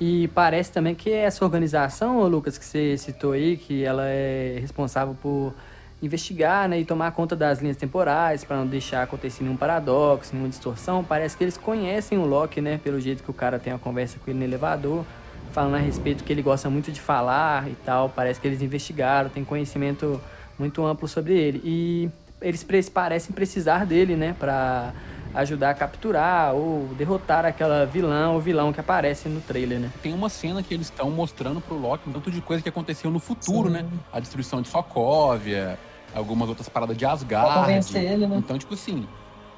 E 0.00 0.26
parece 0.34 0.72
também 0.72 0.96
que 0.96 1.12
essa 1.12 1.44
organização, 1.44 2.26
Lucas, 2.26 2.58
que 2.58 2.64
você 2.64 2.98
citou 2.98 3.32
aí, 3.32 3.56
que 3.56 3.84
ela 3.84 4.04
é 4.06 4.58
responsável 4.60 5.16
por 5.22 5.54
investigar 6.02 6.68
né, 6.68 6.80
e 6.80 6.84
tomar 6.84 7.12
conta 7.12 7.36
das 7.36 7.60
linhas 7.60 7.76
temporais 7.76 8.44
para 8.44 8.56
não 8.56 8.66
deixar 8.66 9.04
acontecer 9.04 9.44
nenhum 9.44 9.56
paradoxo, 9.56 10.32
nenhuma 10.32 10.50
distorção. 10.50 11.04
Parece 11.04 11.36
que 11.36 11.44
eles 11.44 11.56
conhecem 11.56 12.18
o 12.18 12.26
Loki, 12.26 12.60
né? 12.60 12.80
Pelo 12.82 13.00
jeito 13.00 13.22
que 13.22 13.30
o 13.30 13.34
cara 13.34 13.58
tem 13.58 13.72
uma 13.72 13.78
conversa 13.78 14.18
com 14.18 14.28
ele 14.30 14.40
no 14.40 14.44
elevador, 14.44 15.04
falando 15.52 15.76
a 15.76 15.78
respeito 15.78 16.24
que 16.24 16.32
ele 16.32 16.42
gosta 16.42 16.68
muito 16.68 16.90
de 16.90 17.00
falar 17.00 17.68
e 17.68 17.76
tal. 17.84 18.08
Parece 18.08 18.40
que 18.40 18.48
eles 18.48 18.60
investigaram, 18.60 19.30
tem 19.30 19.44
conhecimento 19.44 20.20
muito 20.58 20.84
amplo 20.84 21.06
sobre 21.06 21.34
ele. 21.34 21.62
E 21.64 22.10
eles 22.40 22.66
parecem 22.88 23.32
precisar 23.32 23.86
dele, 23.86 24.16
né? 24.16 24.34
Pra 24.36 24.92
ajudar 25.34 25.70
a 25.70 25.74
capturar 25.74 26.52
ou 26.52 26.88
derrotar 26.98 27.46
aquela 27.46 27.86
vilã 27.86 28.30
ou 28.30 28.40
vilão 28.40 28.70
que 28.72 28.80
aparece 28.80 29.28
no 29.28 29.40
trailer, 29.40 29.78
né? 29.78 29.90
Tem 30.02 30.12
uma 30.12 30.28
cena 30.28 30.62
que 30.62 30.74
eles 30.74 30.88
estão 30.88 31.10
mostrando 31.10 31.60
pro 31.60 31.78
Loki 31.78 32.10
um 32.10 32.12
tanto 32.12 32.30
de 32.30 32.40
coisa 32.40 32.62
que 32.62 32.68
aconteceu 32.68 33.10
no 33.10 33.18
futuro, 33.18 33.68
Sim. 33.68 33.76
né? 33.76 33.86
A 34.12 34.20
destruição 34.20 34.60
de 34.60 34.68
Sokovia, 34.68 35.78
algumas 36.14 36.48
outras 36.48 36.68
paradas 36.68 36.96
de 36.96 37.04
Pra 37.04 37.12
Asgard. 37.12 37.54
convencer 37.60 38.02
ele, 38.04 38.26
né? 38.26 38.36
Então, 38.38 38.58
tipo 38.58 38.74
assim. 38.74 39.06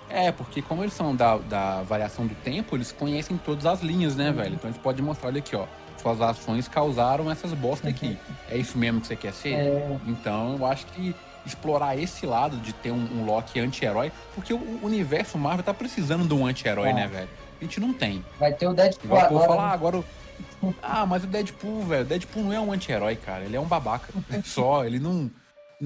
É, 0.08 0.30
porque 0.30 0.60
como 0.60 0.82
eles 0.82 0.92
são 0.92 1.16
da, 1.16 1.38
da 1.38 1.82
variação 1.82 2.26
do 2.26 2.34
tempo, 2.36 2.76
eles 2.76 2.92
conhecem 2.92 3.36
todas 3.38 3.64
as 3.64 3.80
linhas, 3.80 4.14
né, 4.14 4.30
velho? 4.32 4.54
Então 4.54 4.68
eles 4.68 4.78
podem 4.80 5.02
mostrar, 5.04 5.28
olha 5.28 5.38
aqui, 5.38 5.56
ó. 5.56 5.64
Suas 6.00 6.20
ações 6.20 6.68
causaram 6.68 7.30
essas 7.30 7.52
bosta 7.54 7.88
aqui. 7.88 8.18
É 8.50 8.56
isso 8.58 8.76
mesmo 8.76 9.00
que 9.00 9.06
você 9.06 9.16
quer 9.16 9.32
ser? 9.32 9.54
É. 9.54 9.98
Então 10.06 10.56
eu 10.58 10.66
acho 10.66 10.84
que 10.86 11.16
explorar 11.46 11.96
esse 11.96 12.26
lado 12.26 12.58
de 12.58 12.72
ter 12.74 12.90
um, 12.90 12.96
um 13.20 13.24
Loki 13.24 13.58
anti-herói, 13.60 14.12
porque 14.34 14.52
o, 14.52 14.58
o 14.58 14.80
universo 14.82 15.38
Marvel 15.38 15.64
tá 15.64 15.72
precisando 15.72 16.26
de 16.28 16.34
um 16.34 16.46
anti-herói, 16.46 16.88
Tá. 16.90 16.94
né, 16.94 17.06
velho? 17.06 17.28
A 17.60 17.64
gente 17.64 17.80
não 17.80 17.92
tem. 17.94 18.22
Vai 18.38 18.52
ter 18.52 18.66
o 18.66 18.74
Deadpool 18.74 19.06
Igual 19.16 19.24
agora. 19.26 19.46
fala, 19.48 19.62
ah, 19.62 19.68
né? 19.68 19.74
agora. 19.74 19.96
o- 19.98 20.04
Ah, 20.82 21.06
mas 21.06 21.24
o 21.24 21.26
Deadpool, 21.26 21.82
velho. 21.84 22.02
O 22.02 22.06
Deadpool 22.06 22.42
não 22.44 22.52
é 22.52 22.60
um 22.60 22.72
anti-herói, 22.72 23.16
cara. 23.16 23.44
Ele 23.44 23.56
é 23.56 23.60
um 23.60 23.64
babaca. 23.66 24.12
Só, 24.44 24.84
ele 24.84 24.98
não. 24.98 25.30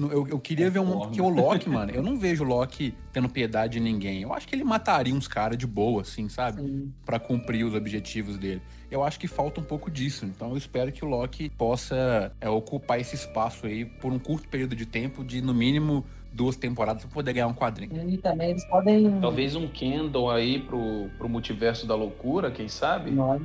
Eu, 0.07 0.27
eu 0.27 0.39
queria 0.39 0.69
ver 0.69 0.79
um. 0.79 0.99
Porque 0.99 1.21
o 1.21 1.29
Loki, 1.29 1.69
mano, 1.69 1.91
eu 1.91 2.01
não 2.01 2.17
vejo 2.17 2.43
o 2.43 2.47
Loki 2.47 2.93
tendo 3.11 3.27
piedade 3.29 3.73
de 3.73 3.79
ninguém. 3.79 4.21
Eu 4.21 4.33
acho 4.33 4.47
que 4.47 4.55
ele 4.55 4.63
mataria 4.63 5.13
uns 5.13 5.27
caras 5.27 5.57
de 5.57 5.67
boa, 5.67 6.01
assim, 6.01 6.29
sabe? 6.29 6.61
Sim. 6.61 6.93
Pra 7.05 7.19
cumprir 7.19 7.65
os 7.65 7.73
objetivos 7.73 8.37
dele. 8.37 8.61
Eu 8.91 9.03
acho 9.03 9.19
que 9.19 9.27
falta 9.27 9.59
um 9.59 9.63
pouco 9.63 9.89
disso. 9.91 10.25
Então 10.25 10.51
eu 10.51 10.57
espero 10.57 10.91
que 10.91 11.03
o 11.03 11.07
Loki 11.07 11.49
possa 11.49 12.31
é, 12.39 12.49
ocupar 12.49 12.99
esse 12.99 13.15
espaço 13.15 13.65
aí 13.65 13.85
por 13.85 14.11
um 14.11 14.19
curto 14.19 14.47
período 14.47 14.75
de 14.75 14.85
tempo, 14.85 15.23
de 15.23 15.41
no 15.41 15.53
mínimo 15.53 16.05
duas 16.31 16.55
temporadas, 16.55 17.03
pra 17.03 17.11
poder 17.11 17.33
ganhar 17.33 17.47
um 17.47 17.53
quadrinho. 17.53 18.09
E 18.09 18.17
também 18.17 18.51
eles 18.51 18.65
podem. 18.65 19.19
Talvez 19.19 19.55
um 19.55 19.67
Kendall 19.67 20.29
aí 20.29 20.59
pro, 20.59 21.09
pro 21.17 21.29
multiverso 21.29 21.87
da 21.87 21.95
loucura, 21.95 22.51
quem 22.51 22.67
sabe? 22.67 23.11
Nossa, 23.11 23.43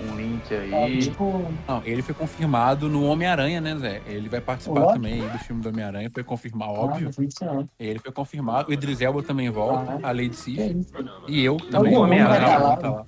Um 0.00 0.14
link 0.16 0.52
é, 0.52 0.84
aí. 0.84 0.98
tipo, 0.98 1.50
Não, 1.66 1.82
ele 1.84 2.02
foi 2.02 2.14
confirmado 2.14 2.88
no 2.88 3.04
Homem-Aranha, 3.04 3.60
né, 3.60 3.76
Zé? 3.76 4.02
Ele 4.06 4.28
vai 4.28 4.40
O 4.40 4.42
participar 4.42 4.92
também 4.92 5.22
aí 5.22 5.28
do 5.28 5.38
filme 5.38 5.62
do 5.62 5.70
Homem-Aranha, 5.70 6.10
foi 6.12 6.22
confirmar, 6.22 6.68
óbvio. 6.68 7.10
Ah, 7.18 7.22
isso 7.22 7.44
não. 7.44 7.68
Ele 7.78 7.98
foi 7.98 8.12
confirmado. 8.12 8.70
O 8.70 8.72
Idris 8.72 9.00
Elba 9.00 9.22
também 9.22 9.48
volta, 9.48 9.98
a 10.02 10.12
Lady 10.12 10.36
Sif. 10.36 10.60
isso? 10.60 10.92
E 11.26 11.42
eu 11.42 11.56
também. 11.56 11.94
Vai 11.94 12.02
Homem-Aranha, 12.02 12.46
tá 12.46 12.58
lá. 12.58 12.74
vou 12.74 12.76
tá 12.76 12.90
lá. 12.90 13.06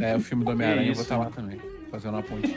É, 0.00 0.16
o 0.16 0.20
filme 0.20 0.44
do 0.44 0.52
Homem-Aranha 0.52 0.88
eu 0.88 0.94
vou 0.94 1.02
estar 1.02 1.18
lá 1.18 1.26
também. 1.26 1.60
Fazendo 1.90 2.14
uma 2.14 2.22
pontinha. 2.22 2.56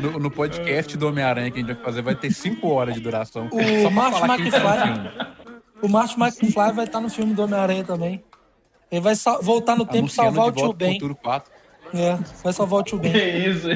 No, 0.00 0.18
no 0.18 0.30
podcast 0.30 0.96
do 0.96 1.08
Homem-Aranha 1.08 1.50
que 1.50 1.58
a 1.58 1.60
gente 1.60 1.74
vai 1.74 1.84
fazer 1.84 2.00
vai 2.00 2.14
ter 2.14 2.32
5 2.32 2.66
horas 2.66 2.94
de 2.94 3.00
duração. 3.00 3.48
O 3.52 3.82
Só 3.82 3.90
Martin 3.90 4.20
tá 4.26 4.34
McFly. 4.34 5.36
O 5.82 5.88
Martin 5.88 6.20
McFly 6.20 6.72
vai 6.72 6.84
estar 6.86 7.00
no 7.00 7.10
filme 7.10 7.34
do 7.34 7.42
Homem-Aranha 7.42 7.84
também. 7.84 8.24
Ele 8.90 9.00
vai 9.00 9.14
voltar 9.42 9.76
no 9.76 9.84
tempo 9.84 9.96
e 9.96 9.98
Anunciando 9.98 10.34
salvar 10.34 10.48
o 10.48 10.52
tio 10.52 10.72
Ben. 10.72 10.94
Futuro 10.94 11.14
4. 11.14 11.52
É, 11.94 12.16
vai 12.42 12.52
salvar 12.52 12.80
o 12.80 12.82
tio 12.82 12.98
Ben. 12.98 13.12
Que 13.12 13.18
isso? 13.48 13.68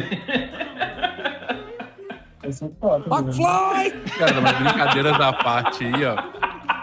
vai 2.43 2.53
ser 2.53 2.69
top. 2.81 3.09
né? 3.11 3.17
McFly! 3.17 4.11
Cara, 4.19 4.41
mas 4.41 4.59
brincadeiras 4.59 5.19
da 5.19 5.33
parte 5.33 5.85
aí, 5.85 6.05
ó. 6.05 6.17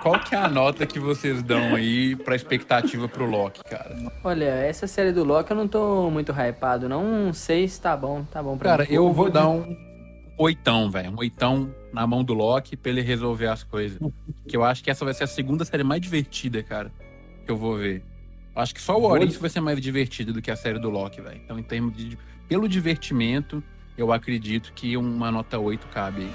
Qual 0.01 0.19
que 0.19 0.34
é 0.34 0.38
a 0.39 0.47
nota 0.49 0.86
que 0.88 0.99
vocês 0.99 1.43
dão 1.43 1.75
aí 1.75 2.15
pra 2.15 2.36
expectativa 2.36 3.07
pro 3.07 3.25
Loki, 3.25 3.63
cara? 3.63 3.95
Olha, 4.23 4.45
essa 4.45 4.88
série 4.88 5.11
do 5.11 5.23
Loki 5.23 5.51
eu 5.51 5.57
não 5.57 5.67
tô 5.67 6.09
muito 6.09 6.32
hypado, 6.32 6.89
não. 6.89 7.03
Um 7.27 7.34
6 7.34 7.77
tá 7.77 7.95
bom, 7.95 8.23
tá 8.23 8.41
bom 8.41 8.57
pra 8.57 8.71
Cara, 8.71 8.84
mim. 8.84 8.89
eu 8.95 9.13
vou 9.13 9.29
dar 9.29 9.47
um 9.47 9.77
oitão, 10.39 10.89
velho. 10.89 11.11
Um 11.11 11.19
oitão 11.19 11.71
na 11.93 12.07
mão 12.07 12.23
do 12.23 12.34
Loki 12.34 12.75
pra 12.75 12.89
ele 12.91 13.01
resolver 13.01 13.45
as 13.47 13.63
coisas. 13.63 13.99
que 14.47 14.57
eu 14.57 14.63
acho 14.63 14.84
que 14.84 14.89
essa 14.89 15.05
vai 15.05 15.13
ser 15.13 15.25
a 15.25 15.27
segunda 15.27 15.63
série 15.63 15.84
mais 15.84 16.01
divertida, 16.01 16.63
cara, 16.63 16.91
que 17.45 17.51
eu 17.51 17.55
vou 17.57 17.77
ver. 17.77 18.03
Acho 18.55 18.73
que 18.73 18.81
só 18.81 18.97
o 18.97 19.03
Orif 19.03 19.37
vai 19.39 19.49
ser 19.49 19.61
mais 19.61 19.79
divertido 19.79 20.33
do 20.33 20.41
que 20.41 20.51
a 20.51 20.55
série 20.55 20.77
do 20.77 20.89
Loki, 20.89 21.21
velho. 21.21 21.39
Então, 21.43 21.57
em 21.57 21.63
termos 21.63 21.95
de. 21.95 22.17
Pelo 22.47 22.67
divertimento, 22.67 23.63
eu 23.97 24.11
acredito 24.11 24.73
que 24.73 24.97
uma 24.97 25.31
nota 25.31 25.57
8 25.57 25.87
cabe 25.87 26.23
aí. 26.23 26.31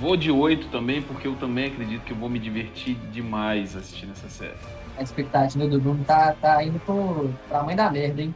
Vou 0.00 0.16
de 0.16 0.30
8 0.30 0.68
também, 0.68 1.00
porque 1.02 1.28
eu 1.28 1.36
também 1.36 1.66
acredito 1.66 2.02
que 2.02 2.12
eu 2.12 2.16
vou 2.16 2.28
me 2.28 2.40
divertir 2.40 2.96
demais 3.12 3.76
assistindo 3.76 4.10
essa 4.10 4.28
série. 4.28 4.56
A 4.98 5.02
expectativa 5.02 5.66
do 5.68 5.80
Bruno 5.80 6.02
tá, 6.04 6.32
tá 6.40 6.62
indo 6.64 6.80
pro, 6.80 7.32
pra 7.48 7.62
mãe 7.62 7.76
da 7.76 7.90
merda, 7.90 8.22
hein? 8.22 8.34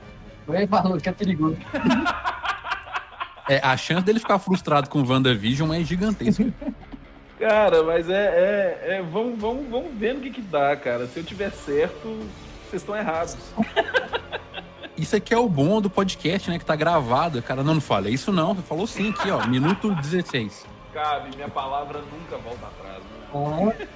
Ele 0.49 0.67
falou 0.67 0.99
que 0.99 1.09
é 1.09 1.13
perigoso. 1.13 1.59
É, 3.51 3.61
a 3.65 3.75
chance 3.79 4.05
dele 4.05 4.21
ficar 4.21 4.39
frustrado 4.39 4.91
com 4.91 5.03
WandaVision 5.03 5.73
é 5.73 5.83
gigantesca. 5.83 6.53
Cara, 7.39 7.83
mas 7.83 8.11
é. 8.11 8.27
é, 8.85 8.97
é 8.97 9.03
vamos, 9.03 9.41
vamos, 9.41 9.67
vamos 9.71 9.95
ver 9.97 10.15
no 10.15 10.21
que, 10.21 10.31
que 10.31 10.43
dá, 10.43 10.77
cara. 10.77 11.07
Se 11.07 11.19
eu 11.19 11.25
tiver 11.25 11.51
certo, 11.51 12.21
vocês 12.69 12.83
estão 12.83 12.97
errados. 12.97 13.37
Isso 14.97 15.15
aqui 15.15 15.33
é 15.33 15.39
o 15.39 15.49
bom 15.49 15.81
do 15.81 15.89
podcast, 15.89 16.51
né? 16.51 16.59
Que 16.59 16.65
tá 16.65 16.75
gravado. 16.75 17.41
Cara, 17.41 17.63
não, 17.63 17.75
não 17.75 17.81
fala 17.81 18.11
isso 18.11 18.33
não. 18.33 18.53
Você 18.53 18.63
falou 18.63 18.85
sim 18.85 19.11
aqui, 19.11 19.31
ó. 19.31 19.47
Minuto 19.47 19.95
16. 19.95 20.67
Cabe, 20.93 21.37
minha 21.37 21.49
palavra 21.49 22.01
nunca 22.01 22.37
volta 22.39 22.67
atrás. 22.67 22.99
Né? 22.99 23.89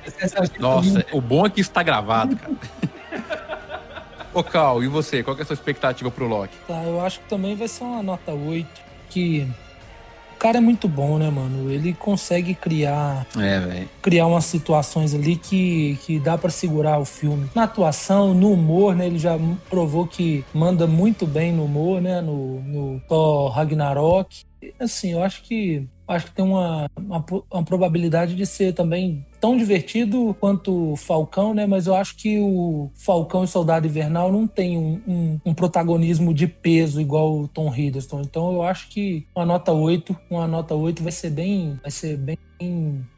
Nossa, 0.61 1.05
o 1.11 1.21
bom 1.21 1.45
é 1.45 1.51
que 1.51 1.61
isso 1.61 1.73
tá 1.73 1.83
gravado, 1.83 2.37
cara. 2.37 2.53
Ô, 4.33 4.45
Cal, 4.45 4.83
e 4.83 4.89
você? 4.89 5.23
Qual 5.23 5.35
que 5.35 5.43
é 5.43 5.45
a 5.45 5.47
sua 5.47 5.55
expectativa 5.55 6.11
pro 6.11 6.27
Loki? 6.27 6.57
Tá, 6.67 6.83
eu 6.85 7.05
acho 7.05 7.19
que 7.21 7.27
também 7.27 7.57
vai 7.57 7.69
ser 7.69 7.85
uma 7.85 8.03
nota 8.03 8.33
8. 8.33 8.69
Que 9.11 9.47
cara 10.43 10.59
é 10.59 10.61
muito 10.61 10.89
bom, 10.89 11.19
né, 11.19 11.31
mano? 11.31 11.71
Ele 11.71 11.95
consegue 11.95 12.53
criar 12.53 13.25
É, 13.39 13.87
criar 14.03 14.27
umas 14.27 14.45
situações 14.45 15.15
ali 15.15 15.37
que, 15.37 15.97
que 16.05 16.19
dá 16.19 16.37
pra 16.37 16.51
segurar 16.51 16.99
o 16.99 17.05
filme. 17.05 17.49
Na 17.55 17.63
atuação, 17.63 18.35
no 18.35 18.51
humor, 18.51 18.97
né? 18.97 19.07
Ele 19.07 19.21
já 19.21 19.39
provou 19.71 20.05
que 20.05 20.45
manda 20.53 20.85
muito 20.85 21.29
bem 21.29 21.53
no 21.53 21.65
humor, 21.65 22.03
né? 22.03 22.21
No, 22.21 22.61
no 22.61 23.01
Thor 23.09 23.53
Ragnarok. 23.53 24.45
Assim, 24.81 25.13
eu 25.13 25.23
acho 25.23 25.45
que 25.45 25.87
acho 26.09 26.27
que 26.27 26.33
tem 26.33 26.45
uma, 26.45 26.91
uma, 26.97 27.25
uma 27.49 27.65
probabilidade 27.65 28.35
de 28.35 28.45
ser 28.45 28.75
também 28.75 29.25
tão 29.43 29.57
divertido 29.57 30.37
quanto 30.39 30.95
Falcão, 30.97 31.53
né? 31.53 31.67
Mas 31.67 31.89
eu 31.89 31.97
acho 31.97 32.15
que 32.17 32.39
o 32.39 32.89
Falcão 32.95 33.43
e 33.43 33.49
Soldado 33.49 33.89
Invernal 33.89 34.31
não 34.31 34.47
tem 34.47 34.79
um, 34.79 35.01
um- 35.07 35.41
um 35.47 35.53
protagonismo 35.53 36.33
de 36.33 36.47
peso 36.47 37.01
igual 37.01 37.37
o 37.41 37.49
Tom 37.49 37.75
Hiddleston. 37.75 38.21
Então 38.21 38.53
eu 38.53 38.63
acho 38.63 38.89
que 38.89 39.27
uma 39.35 39.45
nota 39.45 39.73
8, 39.73 40.17
uma 40.31 40.47
nota 40.47 40.77
8 40.77 41.03
vai 41.03 41.11
ser 41.11 41.31
bem, 41.31 41.77
vai 41.83 41.91
ser 41.91 42.17
bem, 42.17 42.39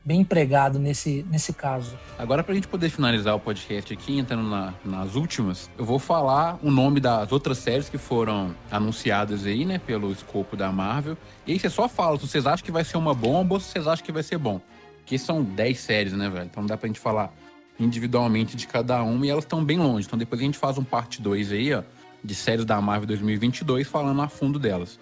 bem 0.02 0.20
empregado 0.22 0.78
nesse, 0.78 1.26
nesse 1.30 1.52
caso. 1.52 1.94
Agora, 2.18 2.42
pra 2.42 2.54
gente 2.54 2.68
poder 2.68 2.88
finalizar 2.88 3.34
o 3.36 3.38
podcast 3.40 3.92
aqui, 3.92 4.18
entrando 4.18 4.48
na- 4.48 4.72
nas 4.82 5.16
últimas, 5.16 5.68
eu 5.76 5.84
vou 5.84 5.98
falar 5.98 6.58
o 6.62 6.70
nome 6.70 7.00
das 7.00 7.32
outras 7.32 7.58
séries 7.58 7.90
que 7.90 7.98
foram 7.98 8.54
anunciadas 8.70 9.44
aí, 9.44 9.66
né, 9.66 9.78
pelo 9.78 10.10
escopo 10.10 10.56
da 10.56 10.72
Marvel. 10.72 11.18
E 11.46 11.52
aí 11.52 11.58
você 11.58 11.68
só 11.68 11.86
fala 11.86 12.18
se 12.18 12.26
vocês 12.26 12.46
acham 12.46 12.64
que 12.64 12.72
vai 12.72 12.82
ser 12.84 12.96
uma 12.96 13.12
bomba 13.12 13.54
ou 13.56 13.60
se 13.60 13.68
vocês 13.70 13.86
acham 13.86 14.02
que 14.06 14.12
vai 14.12 14.22
ser 14.22 14.38
bom. 14.38 14.58
Porque 15.04 15.18
são 15.18 15.42
10 15.42 15.78
séries, 15.78 16.12
né, 16.14 16.30
velho? 16.30 16.46
Então 16.46 16.62
não 16.62 16.68
dá 16.68 16.78
pra 16.78 16.86
gente 16.86 16.98
falar 16.98 17.30
individualmente 17.78 18.56
de 18.56 18.66
cada 18.66 19.02
uma 19.02 19.26
e 19.26 19.28
elas 19.28 19.44
estão 19.44 19.62
bem 19.62 19.78
longe. 19.78 20.06
Então 20.06 20.18
depois 20.18 20.40
a 20.40 20.44
gente 20.44 20.56
faz 20.56 20.78
um 20.78 20.84
parte 20.84 21.20
2 21.20 21.52
aí, 21.52 21.74
ó, 21.74 21.82
de 22.22 22.34
séries 22.34 22.64
da 22.64 22.80
Marvel 22.80 23.06
2022, 23.08 23.86
falando 23.86 24.22
a 24.22 24.28
fundo 24.28 24.58
delas. 24.58 24.98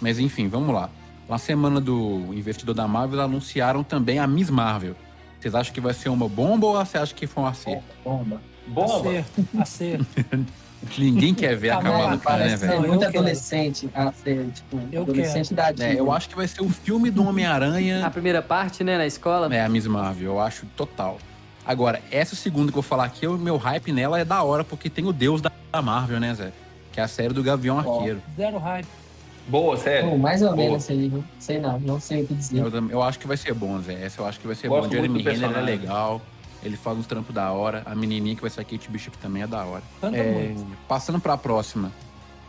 Mas 0.00 0.18
enfim, 0.18 0.48
vamos 0.48 0.74
lá. 0.74 0.90
Na 1.28 1.38
semana 1.38 1.80
do 1.80 2.34
investidor 2.34 2.74
da 2.74 2.88
Marvel, 2.88 3.18
eles 3.18 3.24
anunciaram 3.24 3.84
também 3.84 4.18
a 4.18 4.26
Miss 4.26 4.50
Marvel. 4.50 4.96
Vocês 5.38 5.54
acham 5.54 5.72
que 5.72 5.80
vai 5.80 5.94
ser 5.94 6.08
uma 6.08 6.28
bomba 6.28 6.66
ou 6.66 6.72
você 6.74 6.98
acha 6.98 7.14
que 7.14 7.26
foi 7.26 7.44
um 7.44 7.46
acerto? 7.46 7.84
Bomba. 8.66 9.08
Acerto, 9.10 9.48
acerto. 9.58 10.06
Ninguém 10.98 11.34
quer 11.34 11.56
ver 11.56 11.70
a 11.70 11.76
Kamala 11.76 12.16
Kamala 12.16 12.18
Khan, 12.18 12.36
né, 12.36 12.56
velho? 12.56 12.72
eu 12.74 12.80
muito 12.80 12.98
quero. 13.00 13.08
adolescente 13.18 13.88
a 13.94 14.12
ser, 14.12 14.46
tipo, 14.52 14.80
Eu 14.92 15.02
adolescente 15.02 15.54
da 15.54 15.70
Disney. 15.70 15.96
É, 15.96 16.00
eu 16.00 16.12
acho 16.12 16.28
que 16.28 16.36
vai 16.36 16.46
ser 16.48 16.62
o 16.62 16.68
filme 16.68 17.10
do 17.10 17.22
A 17.22 17.28
Homem-Aranha. 17.28 18.10
primeira 18.10 18.42
parte, 18.42 18.82
né, 18.84 18.96
na 18.98 19.06
escola. 19.06 19.54
É, 19.54 19.64
a 19.64 19.68
Miss 19.68 19.86
Marvel, 19.86 20.32
eu 20.32 20.40
acho 20.40 20.66
total. 20.76 21.18
Agora, 21.66 22.00
essa 22.10 22.36
segunda 22.36 22.70
que 22.70 22.78
eu 22.78 22.82
vou 22.82 22.88
falar 22.88 23.04
aqui, 23.04 23.26
o 23.26 23.36
meu 23.36 23.56
hype 23.56 23.92
nela 23.92 24.20
é 24.20 24.24
da 24.24 24.42
hora, 24.42 24.62
porque 24.62 24.88
tem 24.88 25.04
o 25.04 25.12
Deus 25.12 25.40
da 25.40 25.50
da 25.72 25.82
Marvel, 25.82 26.18
né, 26.20 26.32
Zé? 26.34 26.52
Que 26.92 27.00
é 27.00 27.02
a 27.02 27.08
série 27.08 27.34
do 27.34 27.42
Gavião 27.42 27.78
Arqueiro. 27.78 28.22
Zero 28.36 28.56
hype. 28.56 28.86
Boa, 29.48 29.76
sério. 29.76 30.10
Pô, 30.10 30.16
mais 30.18 30.40
ou 30.42 30.48
Boa. 30.54 30.56
menos 30.68 30.88
aí, 30.90 31.08
viu? 31.08 31.22
Sei 31.38 31.58
não, 31.58 31.78
não 31.78 32.00
sei 32.00 32.22
o 32.22 32.26
que 32.26 32.34
dizer. 32.34 32.58
Eu, 32.58 32.88
eu 32.90 33.02
acho 33.02 33.18
que 33.18 33.26
vai 33.26 33.36
ser 33.36 33.52
bom, 33.52 33.78
Zé. 33.80 34.04
Essa 34.04 34.22
eu 34.22 34.26
acho 34.26 34.40
que 34.40 34.46
vai 34.46 34.56
ser 34.56 34.68
Gosto 34.68 34.88
bom. 34.88 34.94
Jeremy 34.94 35.22
Renner 35.22 35.50
é 35.56 35.60
legal. 35.60 36.22
Ele 36.62 36.76
faz 36.76 36.98
uns 36.98 37.06
trampos 37.06 37.34
da 37.34 37.50
hora. 37.52 37.82
A 37.86 37.94
menininha 37.94 38.34
que 38.34 38.40
vai 38.40 38.50
ser 38.50 38.60
a 38.60 38.64
Kate 38.64 38.88
Bishop 38.90 39.16
também 39.18 39.42
é 39.42 39.46
da 39.46 39.64
hora. 39.64 39.82
Canta 40.00 40.16
É, 40.16 40.32
muito. 40.52 40.66
passando 40.88 41.20
pra 41.20 41.36
próxima. 41.36 41.92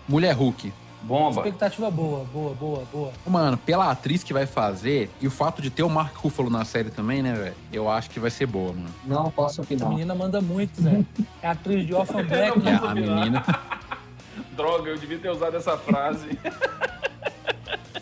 Mulher 0.08 0.34
Hulk. 0.36 0.74
Bomba. 1.04 1.42
Expectativa 1.42 1.92
boa, 1.92 2.26
boa, 2.34 2.54
boa, 2.56 2.84
boa. 2.92 3.14
Mano, 3.28 3.56
pela 3.56 3.92
atriz 3.92 4.24
que 4.24 4.34
vai 4.34 4.48
fazer 4.48 5.10
e 5.22 5.28
o 5.28 5.32
fato 5.32 5.62
de 5.62 5.70
ter 5.70 5.84
o 5.84 5.90
Mark 5.90 6.16
Ruffalo 6.16 6.50
na 6.50 6.66
série 6.66 6.90
também, 6.90 7.22
né, 7.22 7.34
velho? 7.34 7.56
Eu 7.72 7.90
acho 7.90 8.10
que 8.10 8.20
vai 8.20 8.32
ser 8.32 8.48
boa, 8.48 8.74
mano. 8.74 8.90
Não 9.06 9.30
posso 9.30 9.62
A 9.62 9.64
opinar. 9.64 9.90
menina 9.90 10.16
manda 10.16 10.42
muito, 10.42 10.82
Zé. 10.82 11.04
É 11.42 11.48
atriz 11.50 11.86
de 11.86 11.94
Orphan 11.94 12.26
Black, 12.26 12.58
É, 12.60 12.62
né? 12.64 12.80
a 12.84 12.96
menina. 12.96 13.46
Droga, 14.58 14.90
eu 14.90 14.98
devia 14.98 15.20
ter 15.20 15.30
usado 15.30 15.56
essa 15.56 15.78
frase. 15.78 16.38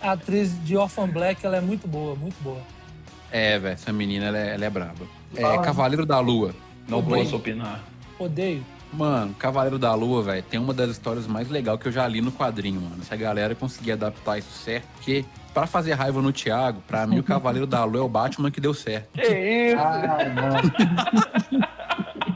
A 0.01 0.11
atriz 0.13 0.51
de 0.63 0.77
Orphan 0.77 1.09
Black, 1.09 1.45
ela 1.45 1.57
é 1.57 1.61
muito 1.61 1.87
boa, 1.87 2.15
muito 2.15 2.41
boa. 2.41 2.61
É, 3.31 3.59
velho, 3.59 3.73
essa 3.73 3.91
menina, 3.91 4.25
ela 4.27 4.37
é, 4.37 4.53
ela 4.53 4.65
é 4.65 4.69
braba. 4.69 5.05
É. 5.37 5.57
Cavaleiro 5.59 6.05
da 6.05 6.19
Lua. 6.19 6.53
Não 6.87 6.99
Oi. 6.99 7.23
posso 7.23 7.35
opinar. 7.35 7.83
Odeio. 8.19 8.63
Mano, 8.93 9.33
Cavaleiro 9.33 9.77
da 9.77 9.93
Lua, 9.93 10.23
velho, 10.23 10.43
tem 10.43 10.59
uma 10.59 10.73
das 10.73 10.91
histórias 10.91 11.27
mais 11.27 11.49
legais 11.49 11.77
que 11.79 11.87
eu 11.87 11.91
já 11.91 12.07
li 12.07 12.21
no 12.21 12.31
quadrinho, 12.31 12.79
mano. 12.79 13.03
Se 13.03 13.13
a 13.13 13.17
galera 13.17 13.53
conseguir 13.53 13.91
adaptar 13.93 14.37
isso 14.37 14.51
certo, 14.51 14.85
porque 14.95 15.25
pra 15.53 15.67
fazer 15.67 15.93
raiva 15.93 16.21
no 16.21 16.31
Thiago, 16.31 16.81
pra 16.87 17.05
mim 17.05 17.19
o 17.19 17.23
Cavaleiro 17.23 17.67
da 17.67 17.83
Lua 17.83 18.01
é 18.01 18.05
o 18.05 18.09
Batman 18.09 18.49
que 18.51 18.61
deu 18.61 18.73
certo. 18.73 19.09
Que 19.13 19.27
isso? 19.71 19.77
Ah, 19.77 20.17
não. 21.51 21.65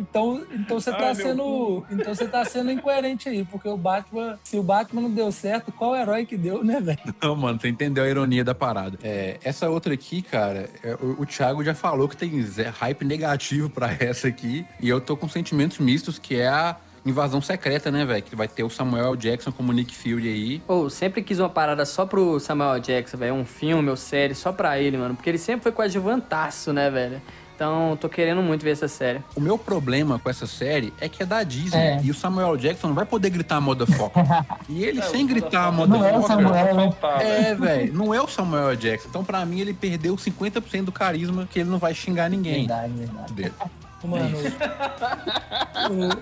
Então, 0.00 0.42
então 0.52 0.80
você 0.80 0.90
tá 0.90 1.08
Ai, 1.08 1.14
sendo. 1.14 1.84
Então 1.90 2.14
você 2.14 2.26
tá 2.26 2.44
sendo 2.44 2.70
incoerente 2.70 3.28
aí, 3.28 3.44
porque 3.44 3.68
o 3.68 3.76
Batman. 3.76 4.38
Se 4.42 4.56
o 4.56 4.62
Batman 4.62 5.02
não 5.02 5.10
deu 5.10 5.30
certo, 5.30 5.70
qual 5.70 5.94
herói 5.94 6.24
que 6.24 6.36
deu, 6.36 6.64
né, 6.64 6.80
velho? 6.80 6.98
Não, 7.20 7.36
mano, 7.36 7.60
você 7.60 7.68
entendeu 7.68 8.02
a 8.02 8.08
ironia 8.08 8.42
da 8.42 8.54
parada. 8.54 8.98
É, 9.02 9.38
essa 9.44 9.68
outra 9.68 9.92
aqui, 9.92 10.22
cara, 10.22 10.70
é, 10.82 10.94
o, 10.94 11.22
o 11.22 11.26
Thiago 11.26 11.62
já 11.62 11.74
falou 11.74 12.08
que 12.08 12.16
tem 12.16 12.30
hype 12.78 13.04
negativo 13.04 13.68
pra 13.68 13.90
essa 14.00 14.28
aqui. 14.28 14.66
E 14.80 14.88
eu 14.88 15.00
tô 15.00 15.16
com 15.16 15.28
sentimentos 15.28 15.78
mistos, 15.78 16.18
que 16.18 16.36
é 16.36 16.48
a 16.48 16.76
invasão 17.04 17.40
secreta, 17.40 17.90
né, 17.90 18.04
velho? 18.04 18.22
Que 18.22 18.36
vai 18.36 18.48
ter 18.48 18.62
o 18.62 18.70
Samuel 18.70 19.16
Jackson 19.16 19.52
como 19.52 19.72
Nick 19.72 19.94
Fury 19.94 20.28
aí. 20.28 20.58
Pô, 20.60 20.88
sempre 20.88 21.22
quis 21.22 21.38
uma 21.38 21.48
parada 21.48 21.84
só 21.84 22.06
pro 22.06 22.38
Samuel 22.38 22.78
Jackson, 22.80 23.16
velho. 23.16 23.34
Um 23.34 23.44
filme 23.44 23.88
ou 23.90 23.96
série 23.96 24.34
só 24.34 24.52
pra 24.52 24.78
ele, 24.78 24.96
mano. 24.96 25.14
Porque 25.14 25.30
ele 25.30 25.38
sempre 25.38 25.62
foi 25.62 25.72
coadjuvantaço, 25.72 26.72
né, 26.72 26.90
velho? 26.90 27.20
Então, 27.60 27.94
tô 27.94 28.08
querendo 28.08 28.40
muito 28.40 28.62
ver 28.62 28.70
essa 28.70 28.88
série. 28.88 29.22
O 29.36 29.40
meu 29.40 29.58
problema 29.58 30.18
com 30.18 30.30
essa 30.30 30.46
série 30.46 30.94
é 30.98 31.10
que 31.10 31.22
é 31.22 31.26
da 31.26 31.42
Disney. 31.42 31.78
É. 31.78 32.00
E 32.02 32.10
o 32.10 32.14
Samuel 32.14 32.56
Jackson 32.56 32.86
não 32.88 32.94
vai 32.94 33.04
poder 33.04 33.28
gritar 33.28 33.60
motherfucker. 33.60 34.24
e 34.66 34.82
ele, 34.82 34.98
É, 34.98 35.02
sem 35.02 35.26
gritar 35.26 35.70
Não 35.70 35.82
é 35.82 35.84
o 35.84 36.20
motherfucker... 36.22 36.26
Samuel, 36.26 36.74
né? 36.74 36.94
É, 37.20 37.54
velho, 37.54 37.92
não 37.92 38.14
é 38.14 38.22
o 38.22 38.26
Samuel 38.26 38.74
Jackson. 38.76 39.08
Então, 39.10 39.22
pra 39.22 39.44
mim, 39.44 39.60
ele 39.60 39.74
perdeu 39.74 40.16
50% 40.16 40.84
do 40.84 40.92
carisma 40.92 41.46
que 41.52 41.58
ele 41.58 41.68
não 41.68 41.78
vai 41.78 41.92
xingar 41.92 42.30
ninguém. 42.30 42.66
Verdade, 42.66 42.94
verdade. 42.94 43.32
Dele. 43.34 43.52
Mano, 44.02 44.38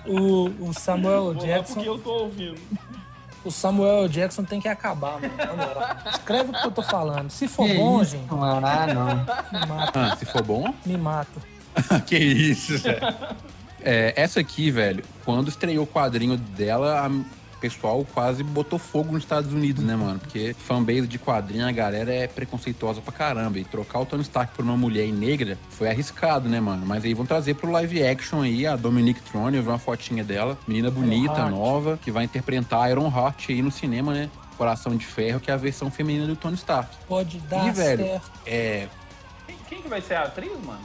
o, 0.09 0.64
o, 0.64 0.68
o 0.70 0.74
Samuel 0.74 1.34
Jackson. 1.34 1.74
Porque 1.74 1.89
eu 1.89 1.99
tô 1.99 2.11
ouvindo. 2.24 2.59
O 3.49 3.51
Samuel 3.51 4.07
Jackson 4.09 4.44
tem 4.44 4.61
que 4.61 4.68
acabar, 4.68 5.18
mano. 5.18 5.32
Na 5.38 5.46
moral. 5.55 5.96
Escreve 6.11 6.51
o 6.51 6.53
que 6.53 6.66
eu 6.66 6.70
tô 6.70 6.82
falando. 6.82 7.30
Se 7.30 7.49
for 7.49 7.66
Que 7.66 7.74
bom, 7.78 8.03
isso, 8.03 8.11
gente, 8.11 8.30
mano? 8.30 8.66
Ah, 8.66 8.86
não. 8.86 9.61
me 9.61 9.66
mata. 9.66 10.01
Ah, 10.12 10.16
se 10.16 10.26
for 10.26 10.42
bom, 10.42 10.74
Me 10.84 10.99
mata. 10.99 11.40
que 12.07 12.18
isso, 12.18 12.76
Zé. 12.76 13.01
É, 13.80 14.12
essa 14.16 14.38
aqui, 14.38 14.70
velho, 14.70 15.03
quando 15.24 15.49
estreou 15.49 15.84
o 15.84 15.86
quadrinho 15.86 16.36
dela, 16.36 17.11
pessoal 17.61 18.06
quase 18.14 18.42
botou 18.42 18.78
fogo 18.78 19.12
nos 19.12 19.22
Estados 19.22 19.52
Unidos, 19.52 19.84
né, 19.84 19.96
mano? 19.96 20.18
Porque 20.18 20.54
fanbase 20.54 21.06
de 21.06 21.18
quadrinho, 21.18 21.66
a 21.66 21.72
galera 21.72 22.12
é 22.12 22.26
preconceituosa 22.26 23.00
pra 23.00 23.12
caramba. 23.12 23.59
E 23.59 23.64
trocar 23.64 24.00
o 24.00 24.06
Tony 24.06 24.22
Stark 24.22 24.54
por 24.54 24.64
uma 24.64 24.76
mulher 24.76 25.09
negra 25.12 25.59
foi 25.70 25.88
arriscado, 25.88 26.48
né, 26.48 26.61
mano? 26.61 26.84
Mas 26.86 27.04
aí 27.04 27.14
vão 27.14 27.26
trazer 27.26 27.54
pro 27.54 27.70
live 27.70 28.02
action 28.06 28.42
aí 28.42 28.66
a 28.66 28.76
Dominique 28.76 29.20
Tron, 29.22 29.50
eu 29.50 29.62
vi 29.62 29.68
uma 29.68 29.78
fotinha 29.78 30.24
dela. 30.24 30.59
Menina 30.66 30.90
bonita, 30.90 31.48
nova, 31.50 31.98
que 32.02 32.11
vai 32.11 32.24
interpretar 32.24 32.82
a 32.82 32.90
Iron 32.90 33.09
Heart 33.14 33.50
aí 33.50 33.62
no 33.62 33.70
cinema, 33.70 34.12
né? 34.12 34.30
Coração 34.56 34.96
de 34.96 35.06
Ferro, 35.06 35.38
que 35.38 35.50
é 35.50 35.54
a 35.54 35.56
versão 35.56 35.90
feminina 35.90 36.26
do 36.26 36.34
Tony 36.34 36.56
Stark. 36.56 36.96
Pode 37.06 37.38
dar 37.40 37.68
e, 37.68 37.70
velho, 37.70 38.04
certo. 38.04 38.30
é, 38.44 38.88
Quem, 39.46 39.56
quem 39.68 39.82
que 39.82 39.88
vai 39.88 40.00
ser 40.00 40.14
a 40.14 40.22
atriz, 40.24 40.50
mano? 40.64 40.80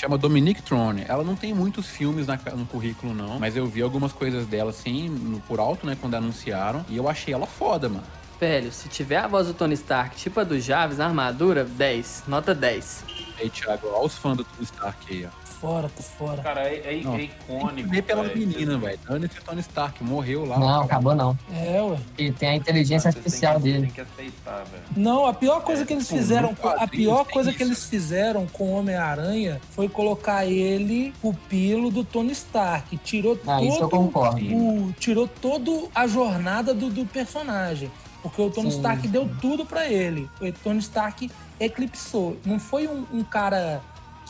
Chama 0.00 0.16
Dominique 0.16 0.62
Trone. 0.62 1.04
Ela 1.06 1.22
não 1.22 1.36
tem 1.36 1.52
muitos 1.52 1.86
filmes 1.86 2.26
na 2.26 2.38
no 2.56 2.64
currículo, 2.64 3.12
não. 3.12 3.38
Mas 3.38 3.54
eu 3.54 3.66
vi 3.66 3.82
algumas 3.82 4.12
coisas 4.14 4.46
dela, 4.46 4.70
assim, 4.70 5.10
no- 5.10 5.40
por 5.40 5.60
alto, 5.60 5.86
né? 5.86 5.94
Quando 6.00 6.14
anunciaram. 6.14 6.82
E 6.88 6.96
eu 6.96 7.06
achei 7.06 7.34
ela 7.34 7.46
foda, 7.46 7.86
mano. 7.86 8.02
Velho, 8.40 8.72
se 8.72 8.88
tiver 8.88 9.18
a 9.18 9.26
voz 9.28 9.46
do 9.48 9.52
Tony 9.52 9.74
Stark, 9.74 10.16
tipo 10.16 10.40
a 10.40 10.44
do 10.44 10.58
Jarvis, 10.58 10.96
na 10.96 11.04
armadura, 11.04 11.64
10. 11.64 12.24
Nota 12.26 12.54
10. 12.54 13.04
Aí, 13.38 13.50
Thiago, 13.50 13.88
olha 13.88 14.06
os 14.06 14.16
fãs 14.16 14.38
do 14.38 14.44
Tony 14.44 14.62
Stark 14.64 14.96
aí, 15.12 15.26
ó. 15.26 15.39
Fora, 15.60 15.90
tô 15.94 16.02
fora. 16.02 16.40
Cara, 16.42 16.60
é, 16.68 16.76
é, 16.98 17.00
Não, 17.04 17.16
é 17.16 17.22
icônico. 17.24 17.88
Vê 17.90 18.00
pela 18.00 18.22
menina, 18.24 18.78
velho. 18.78 18.98
Dane-se 19.06 19.38
o 19.38 19.42
Tony 19.42 19.60
Stark, 19.60 20.02
morreu 20.02 20.46
lá. 20.46 20.58
Não, 20.58 20.80
acabou 20.82 21.14
não. 21.14 21.36
É, 21.52 21.82
ué. 21.82 21.98
Ele 22.16 22.32
tem 22.32 22.48
a 22.48 22.54
inteligência 22.56 23.10
Você 23.12 23.18
tem 23.18 23.24
artificial 23.24 23.56
que- 23.56 23.62
dele. 23.64 23.80
Tem 23.82 23.90
que 23.90 24.00
aceitar, 24.00 24.64
velho. 24.64 24.82
Não, 24.96 25.26
a 25.26 25.34
pior 25.34 25.60
coisa 25.62 25.84
que 25.84 25.92
eles 25.92 26.08
pô, 26.08 26.16
fizeram, 26.16 26.50
no 26.50 26.56
com- 26.56 26.68
a 26.68 26.88
pior 26.88 27.24
tem 27.24 27.34
coisa 27.34 27.50
que 27.52 27.62
isso. 27.62 27.72
eles 27.72 27.84
fizeram 27.84 28.46
com 28.46 28.64
o 28.72 28.78
Homem-Aranha 28.78 29.60
foi 29.72 29.86
colocar 29.86 30.46
ele 30.46 31.12
pupilo 31.20 31.90
do 31.90 32.04
Tony 32.04 32.32
Stark. 32.32 32.96
Tirou 32.96 33.38
Ah, 33.46 33.62
isso 33.62 33.76
eu 33.82 33.88
todo 33.88 33.90
concordo. 33.90 34.38
o, 34.42 34.94
tirou 34.98 35.28
toda 35.28 35.88
a 35.94 36.06
jornada 36.06 36.72
do, 36.72 36.88
do 36.88 37.04
personagem. 37.04 37.90
Porque 38.22 38.40
o 38.40 38.50
Tony 38.50 38.70
Sim. 38.70 38.76
Stark 38.78 39.08
deu 39.08 39.28
tudo 39.40 39.64
pra 39.66 39.86
ele. 39.88 40.28
O 40.40 40.52
Tony 40.52 40.78
Stark 40.78 41.30
eclipsou. 41.58 42.36
Não 42.44 42.58
foi 42.58 42.86
um, 42.86 43.04
um 43.12 43.22
cara 43.24 43.80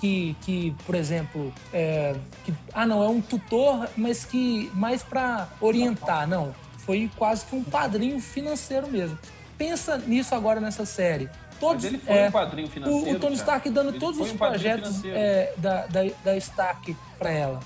que, 0.01 0.35
que, 0.41 0.75
por 0.87 0.95
exemplo, 0.95 1.53
é, 1.73 2.17
que, 2.45 2.55
ah 2.73 2.87
não, 2.87 3.03
é 3.03 3.09
um 3.09 3.21
tutor, 3.21 3.89
mas 3.97 4.25
que 4.25 4.71
mais 4.75 5.03
pra 5.03 5.49
orientar. 5.61 6.27
Não, 6.27 6.55
foi 6.79 7.11
quase 7.17 7.45
que 7.45 7.55
um 7.55 7.63
padrinho 7.63 8.19
financeiro 8.21 8.89
mesmo. 8.89 9.19
Pensa 9.59 9.99
nisso 9.99 10.35
agora 10.35 10.59
nessa 10.59 10.87
série. 10.87 11.29
Todos, 11.61 11.85
Mas 11.85 11.93
ele 11.93 11.99
foi 11.99 12.17
é, 12.17 12.29
um 12.29 12.33
padrinho 12.33 12.67
o, 12.67 12.71
financeiro. 12.71 13.03
o 13.03 13.21
Tony 13.21 13.21
cara. 13.21 13.35
Stark 13.35 13.71
dando 13.71 13.91
Ele 13.91 13.99
todos 13.99 14.19
os 14.19 14.33
um 14.33 14.37
projetos 14.39 15.05
é, 15.05 15.53
da, 15.59 15.87
da, 15.87 16.01
da 16.25 16.37
Stark 16.39 16.97
pra 17.19 17.31
ela. 17.31 17.61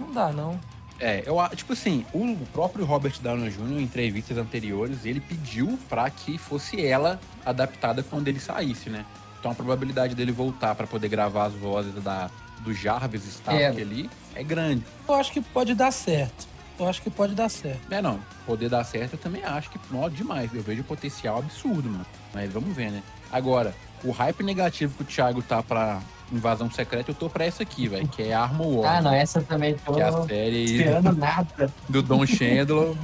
Não 0.00 0.10
dá, 0.10 0.32
não. 0.32 0.58
É, 0.98 1.22
eu 1.26 1.36
tipo 1.54 1.74
assim, 1.74 2.06
o 2.14 2.34
próprio 2.54 2.86
Robert 2.86 3.20
Downey 3.20 3.50
Jr. 3.50 3.72
em 3.72 3.82
entrevistas 3.82 4.38
anteriores, 4.38 5.04
ele 5.04 5.20
pediu 5.20 5.78
pra 5.90 6.08
que 6.08 6.38
fosse 6.38 6.84
ela 6.84 7.20
adaptada 7.44 8.02
quando 8.02 8.28
ele 8.28 8.40
saísse, 8.40 8.88
né? 8.88 9.04
Então 9.46 9.52
a 9.52 9.54
probabilidade 9.54 10.12
dele 10.16 10.32
voltar 10.32 10.74
pra 10.74 10.88
poder 10.88 11.08
gravar 11.08 11.44
as 11.46 11.52
vozes 11.54 11.94
da 12.02 12.28
do 12.64 12.74
Jarvis 12.74 13.24
Stark 13.26 13.62
É. 13.62 13.68
ali 13.68 14.10
é 14.34 14.42
grande. 14.42 14.82
Eu 15.08 15.14
acho 15.14 15.30
que 15.30 15.40
pode 15.40 15.72
dar 15.72 15.92
certo. 15.92 16.48
Eu 16.80 16.88
acho 16.88 17.00
que 17.00 17.08
pode 17.08 17.32
dar 17.32 17.48
certo. 17.48 17.80
É 17.92 18.02
não, 18.02 18.18
poder 18.44 18.68
dar 18.68 18.82
certo 18.82 19.12
eu 19.12 19.18
também 19.20 19.44
acho 19.44 19.70
que 19.70 19.78
nó 19.88 20.08
demais. 20.08 20.52
Eu 20.52 20.62
vejo 20.62 20.82
potencial 20.82 21.38
absurdo, 21.38 21.88
mano. 21.88 22.04
Mas 22.34 22.52
vamos 22.52 22.74
ver, 22.74 22.90
né? 22.90 23.02
Agora, 23.30 23.72
o 24.02 24.10
hype 24.10 24.42
negativo 24.42 24.94
que 24.96 25.02
o 25.02 25.06
Thiago 25.06 25.40
tá 25.42 25.62
pra 25.62 26.00
Invasão 26.32 26.68
Secreta, 26.68 27.12
eu 27.12 27.14
tô 27.14 27.30
pra 27.30 27.44
essa 27.44 27.62
aqui, 27.62 27.86
velho, 27.86 28.08
que 28.08 28.22
é 28.24 28.34
Armor 28.34 28.66
War. 28.82 28.96
Ah, 28.96 29.02
não, 29.02 29.12
essa 29.14 29.40
também 29.42 29.76
tô 29.76 29.92
Que 29.94 30.00
é 30.00 30.04
a 30.08 30.22
série 30.24 30.64
esperando 30.64 31.12
nada. 31.12 31.72
do 31.88 32.02
Don 32.02 32.26
Chandler 32.26 32.94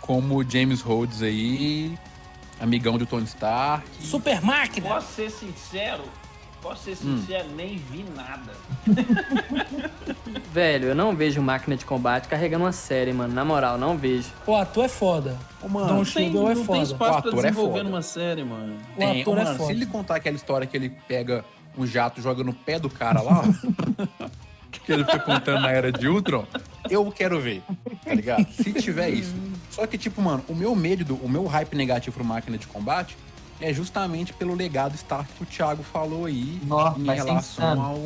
como 0.00 0.42
James 0.48 0.80
Rhodes 0.80 1.20
aí, 1.22 1.94
amigão 2.60 2.98
do 2.98 3.06
Tony 3.06 3.24
Stark. 3.24 3.84
Super 4.00 4.40
máquina! 4.42 4.88
Posso 4.88 5.12
ser 5.14 5.30
sincero? 5.30 6.02
Posso 6.62 6.84
ser 6.84 6.90
Hum. 7.06 7.18
sincero? 7.18 7.48
Nem 7.56 7.78
vi 7.78 8.04
nada. 8.14 8.52
Velho, 10.52 10.88
eu 10.88 10.94
não 10.94 11.14
vejo 11.14 11.40
máquina 11.40 11.76
de 11.76 11.84
combate 11.84 12.28
carregando 12.28 12.64
uma 12.64 12.72
série, 12.72 13.12
mano. 13.12 13.32
Na 13.32 13.44
moral, 13.44 13.78
não 13.78 13.96
vejo. 13.96 14.28
O 14.46 14.54
ator 14.54 14.84
é 14.84 14.88
foda. 14.88 15.38
Ô, 15.62 15.68
mano, 15.68 15.86
Don 15.88 15.94
tem, 15.96 16.04
Cheadle 16.04 16.50
é 16.50 16.54
não 16.54 16.54
tem 16.56 16.64
foda. 16.64 16.78
O 16.78 16.82
espaço 16.82 17.10
pra 17.10 17.18
ator 17.30 17.32
é 17.44 17.48
desenvolver 17.48 17.78
foda. 17.78 17.84
numa 17.90 18.02
série, 18.02 18.44
mano. 18.44 18.76
O 18.94 18.98
Tem, 18.98 19.22
ator 19.22 19.36
ô, 19.36 19.40
é 19.40 19.44
mano, 19.44 19.52
se 19.56 19.58
foda. 19.58 19.72
ele 19.72 19.86
contar 19.86 20.16
aquela 20.16 20.36
história 20.36 20.66
que 20.66 20.76
ele 20.76 20.90
pega 21.08 21.44
um 21.78 21.86
jato, 21.86 22.20
joga 22.20 22.42
no 22.44 22.52
pé 22.52 22.78
do 22.78 22.90
cara 22.90 23.22
lá, 23.22 23.40
ó, 23.40 24.26
que 24.90 24.94
ele 24.94 25.04
fica 25.04 25.20
contando 25.20 25.60
na 25.62 25.70
era 25.70 25.92
de 25.92 26.08
Ultron, 26.08 26.44
eu 26.90 27.10
quero 27.12 27.40
ver, 27.40 27.62
tá 28.04 28.12
ligado? 28.12 28.44
Se 28.52 28.72
tiver 28.72 29.10
isso. 29.10 29.34
Só 29.70 29.86
que, 29.86 29.96
tipo, 29.96 30.20
mano, 30.20 30.44
o 30.48 30.54
meu 30.54 30.74
medo, 30.74 31.04
do- 31.04 31.14
o 31.24 31.28
meu 31.28 31.46
hype 31.46 31.74
negativo 31.76 32.16
pro 32.16 32.24
máquina 32.24 32.58
de 32.58 32.66
combate 32.66 33.16
é 33.60 33.72
justamente 33.72 34.32
pelo 34.32 34.54
legado 34.54 34.94
Stark 34.96 35.30
que 35.34 35.42
o 35.42 35.46
Thiago 35.46 35.82
falou 35.82 36.24
aí 36.24 36.58
Nossa, 36.64 36.98
em 36.98 37.04
ser 37.04 37.12
relação 37.12 37.80
ao, 37.80 38.00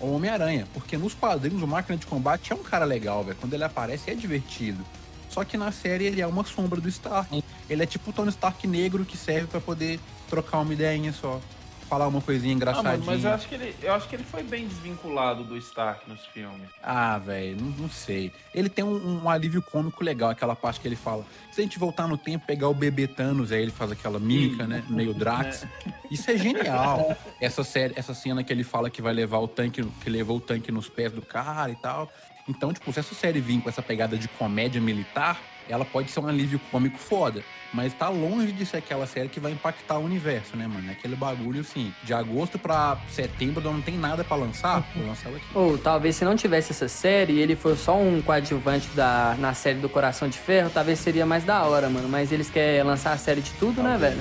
ao 0.00 0.14
Homem-Aranha. 0.14 0.66
Porque 0.72 0.96
nos 0.96 1.12
quadrinhos 1.12 1.62
o 1.62 1.66
máquina 1.66 1.98
de 1.98 2.06
combate 2.06 2.52
é 2.52 2.56
um 2.56 2.62
cara 2.62 2.84
legal, 2.84 3.22
velho. 3.24 3.36
Quando 3.40 3.52
ele 3.52 3.64
aparece 3.64 4.10
é 4.10 4.14
divertido. 4.14 4.82
Só 5.28 5.44
que 5.44 5.56
na 5.58 5.70
série 5.72 6.04
ele 6.06 6.20
é 6.22 6.26
uma 6.26 6.44
sombra 6.44 6.80
do 6.80 6.88
Stark. 6.88 7.42
Ele 7.68 7.82
é 7.82 7.86
tipo 7.86 8.10
o 8.10 8.12
Tony 8.12 8.30
Stark 8.30 8.64
negro 8.66 9.04
que 9.04 9.16
serve 9.18 9.48
pra 9.48 9.60
poder 9.60 9.98
trocar 10.30 10.60
uma 10.60 10.72
ideinha 10.72 11.12
só. 11.12 11.40
Falar 11.88 12.08
uma 12.08 12.20
coisinha 12.20 12.52
Ah, 12.52 12.56
engraçadinha. 12.56 12.92
mano, 12.92 13.04
mas 13.06 13.24
eu 13.24 13.30
acho, 13.30 13.48
que 13.48 13.54
ele, 13.54 13.74
eu 13.82 13.92
acho 13.94 14.08
que 14.08 14.16
ele 14.16 14.24
foi 14.24 14.42
bem 14.42 14.66
desvinculado 14.66 15.44
do 15.44 15.56
Stark 15.56 16.08
nos 16.08 16.24
filmes. 16.26 16.68
Ah, 16.82 17.16
velho, 17.18 17.56
não, 17.60 17.68
não 17.70 17.88
sei. 17.88 18.32
Ele 18.52 18.68
tem 18.68 18.84
um, 18.84 19.22
um 19.22 19.30
alívio 19.30 19.62
cômico 19.62 20.02
legal, 20.02 20.30
aquela 20.30 20.56
parte 20.56 20.80
que 20.80 20.88
ele 20.88 20.96
fala. 20.96 21.24
Se 21.52 21.60
a 21.60 21.64
gente 21.64 21.78
voltar 21.78 22.08
no 22.08 22.18
tempo, 22.18 22.44
pegar 22.44 22.68
o 22.68 22.74
bebê 22.74 23.06
Thanos, 23.06 23.52
aí 23.52 23.62
ele 23.62 23.70
faz 23.70 23.92
aquela 23.92 24.18
mímica, 24.18 24.66
né? 24.66 24.82
Meio 24.88 25.14
Drax. 25.14 25.64
Isso 26.10 26.28
é 26.30 26.36
genial. 26.36 27.16
Essa 27.40 27.62
série, 27.62 27.92
essa 27.96 28.14
cena 28.14 28.42
que 28.42 28.52
ele 28.52 28.64
fala 28.64 28.90
que 28.90 29.00
vai 29.00 29.12
levar 29.12 29.38
o 29.38 29.46
tanque, 29.46 29.84
que 30.02 30.10
levou 30.10 30.38
o 30.38 30.40
tanque 30.40 30.72
nos 30.72 30.88
pés 30.88 31.12
do 31.12 31.22
cara 31.22 31.70
e 31.70 31.76
tal. 31.76 32.10
Então, 32.48 32.72
tipo, 32.72 32.92
se 32.92 32.98
essa 33.00 33.14
série 33.14 33.40
vir 33.40 33.60
com 33.60 33.68
essa 33.68 33.82
pegada 33.82 34.16
de 34.16 34.26
comédia 34.28 34.80
militar, 34.80 35.40
ela 35.68 35.84
pode 35.84 36.10
ser 36.10 36.20
um 36.20 36.26
alívio 36.28 36.60
cômico 36.70 36.98
foda. 36.98 37.42
Mas 37.74 37.92
tá 37.92 38.08
longe 38.08 38.52
de 38.52 38.64
ser 38.64 38.78
aquela 38.78 39.06
série 39.06 39.28
que 39.28 39.40
vai 39.40 39.52
impactar 39.52 39.98
o 39.98 40.04
universo, 40.04 40.56
né, 40.56 40.66
mano? 40.66 40.88
É 40.88 40.92
aquele 40.92 41.16
bagulho 41.16 41.60
assim, 41.60 41.92
de 42.04 42.14
agosto 42.14 42.58
pra 42.58 42.96
setembro 43.10 43.60
não 43.62 43.82
tem 43.82 43.98
nada 43.98 44.22
pra 44.24 44.36
lançar, 44.36 44.86
vou 44.94 45.06
lançar 45.06 45.28
ela 45.28 45.36
aqui. 45.38 45.46
Ou 45.54 45.76
talvez 45.76 46.16
se 46.16 46.24
não 46.24 46.36
tivesse 46.36 46.70
essa 46.72 46.88
série 46.88 47.34
e 47.34 47.40
ele 47.40 47.56
for 47.56 47.76
só 47.76 47.98
um 47.98 48.22
coadjuvante 48.22 48.88
da, 48.94 49.34
na 49.38 49.52
série 49.52 49.78
do 49.78 49.88
Coração 49.88 50.28
de 50.28 50.38
Ferro, 50.38 50.70
talvez 50.72 50.98
seria 51.00 51.26
mais 51.26 51.44
da 51.44 51.64
hora, 51.64 51.90
mano. 51.90 52.08
Mas 52.08 52.30
eles 52.32 52.48
querem 52.48 52.82
lançar 52.84 53.12
a 53.12 53.18
série 53.18 53.40
de 53.42 53.50
tudo, 53.54 53.82
né, 53.82 53.98
velho? 53.98 54.20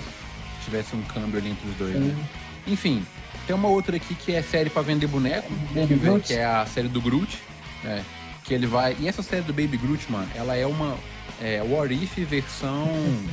Se 0.60 0.66
tivesse 0.66 0.96
um 0.96 1.02
câmbio 1.04 1.40
ali 1.40 1.52
entre 1.52 1.70
os 1.70 1.76
dois, 1.76 1.96
né? 1.96 2.16
Enfim, 2.68 3.06
tem 3.46 3.56
uma 3.56 3.68
outra 3.70 3.96
aqui 3.96 4.16
que 4.16 4.34
é 4.34 4.42
série 4.42 4.72
pra 4.72 4.82
vender 4.82 5.06
boneco, 5.08 5.48
que, 5.88 5.94
vem- 5.94 6.20
que 6.20 6.34
é 6.34 6.44
a 6.44 6.66
série 6.66 6.88
do 6.88 7.00
Groot, 7.00 7.38
né? 7.84 8.04
Que 8.44 8.54
ele 8.56 8.66
vai. 8.68 8.98
E 9.00 9.08
essa 9.08 9.22
série 9.22 9.44
do 9.44 9.54
Baby 9.54 9.78
Groot, 9.78 10.12
mano, 10.12 10.28
ela 10.36 10.56
é 10.56 10.66
uma 10.66 10.98
é, 11.42 11.62
What 11.62 11.94
If 11.94 12.18
versão 12.28 12.88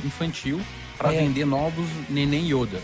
infantil 0.05 0.59
pra 0.97 1.13
É. 1.13 1.17
vender 1.19 1.45
novos 1.45 1.87
Neném 2.09 2.45
Yoda. 2.51 2.79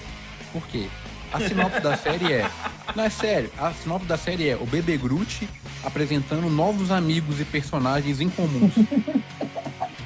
Por 0.52 0.66
quê? 0.68 0.88
A 1.32 1.40
sinopse 1.40 1.80
da 1.80 1.96
série 1.96 2.34
é. 2.34 2.50
Não, 2.96 3.04
é 3.04 3.10
sério. 3.10 3.52
A 3.60 3.72
sinopse 3.72 4.08
da 4.08 4.18
série 4.18 4.50
é 4.50 4.56
o 4.56 4.66
Bebê 4.66 4.98
Groot 4.98 5.48
apresentando 5.84 6.50
novos 6.50 6.90
amigos 6.92 7.40
e 7.40 7.46
personagens 7.46 8.20
incomuns. 8.20 8.74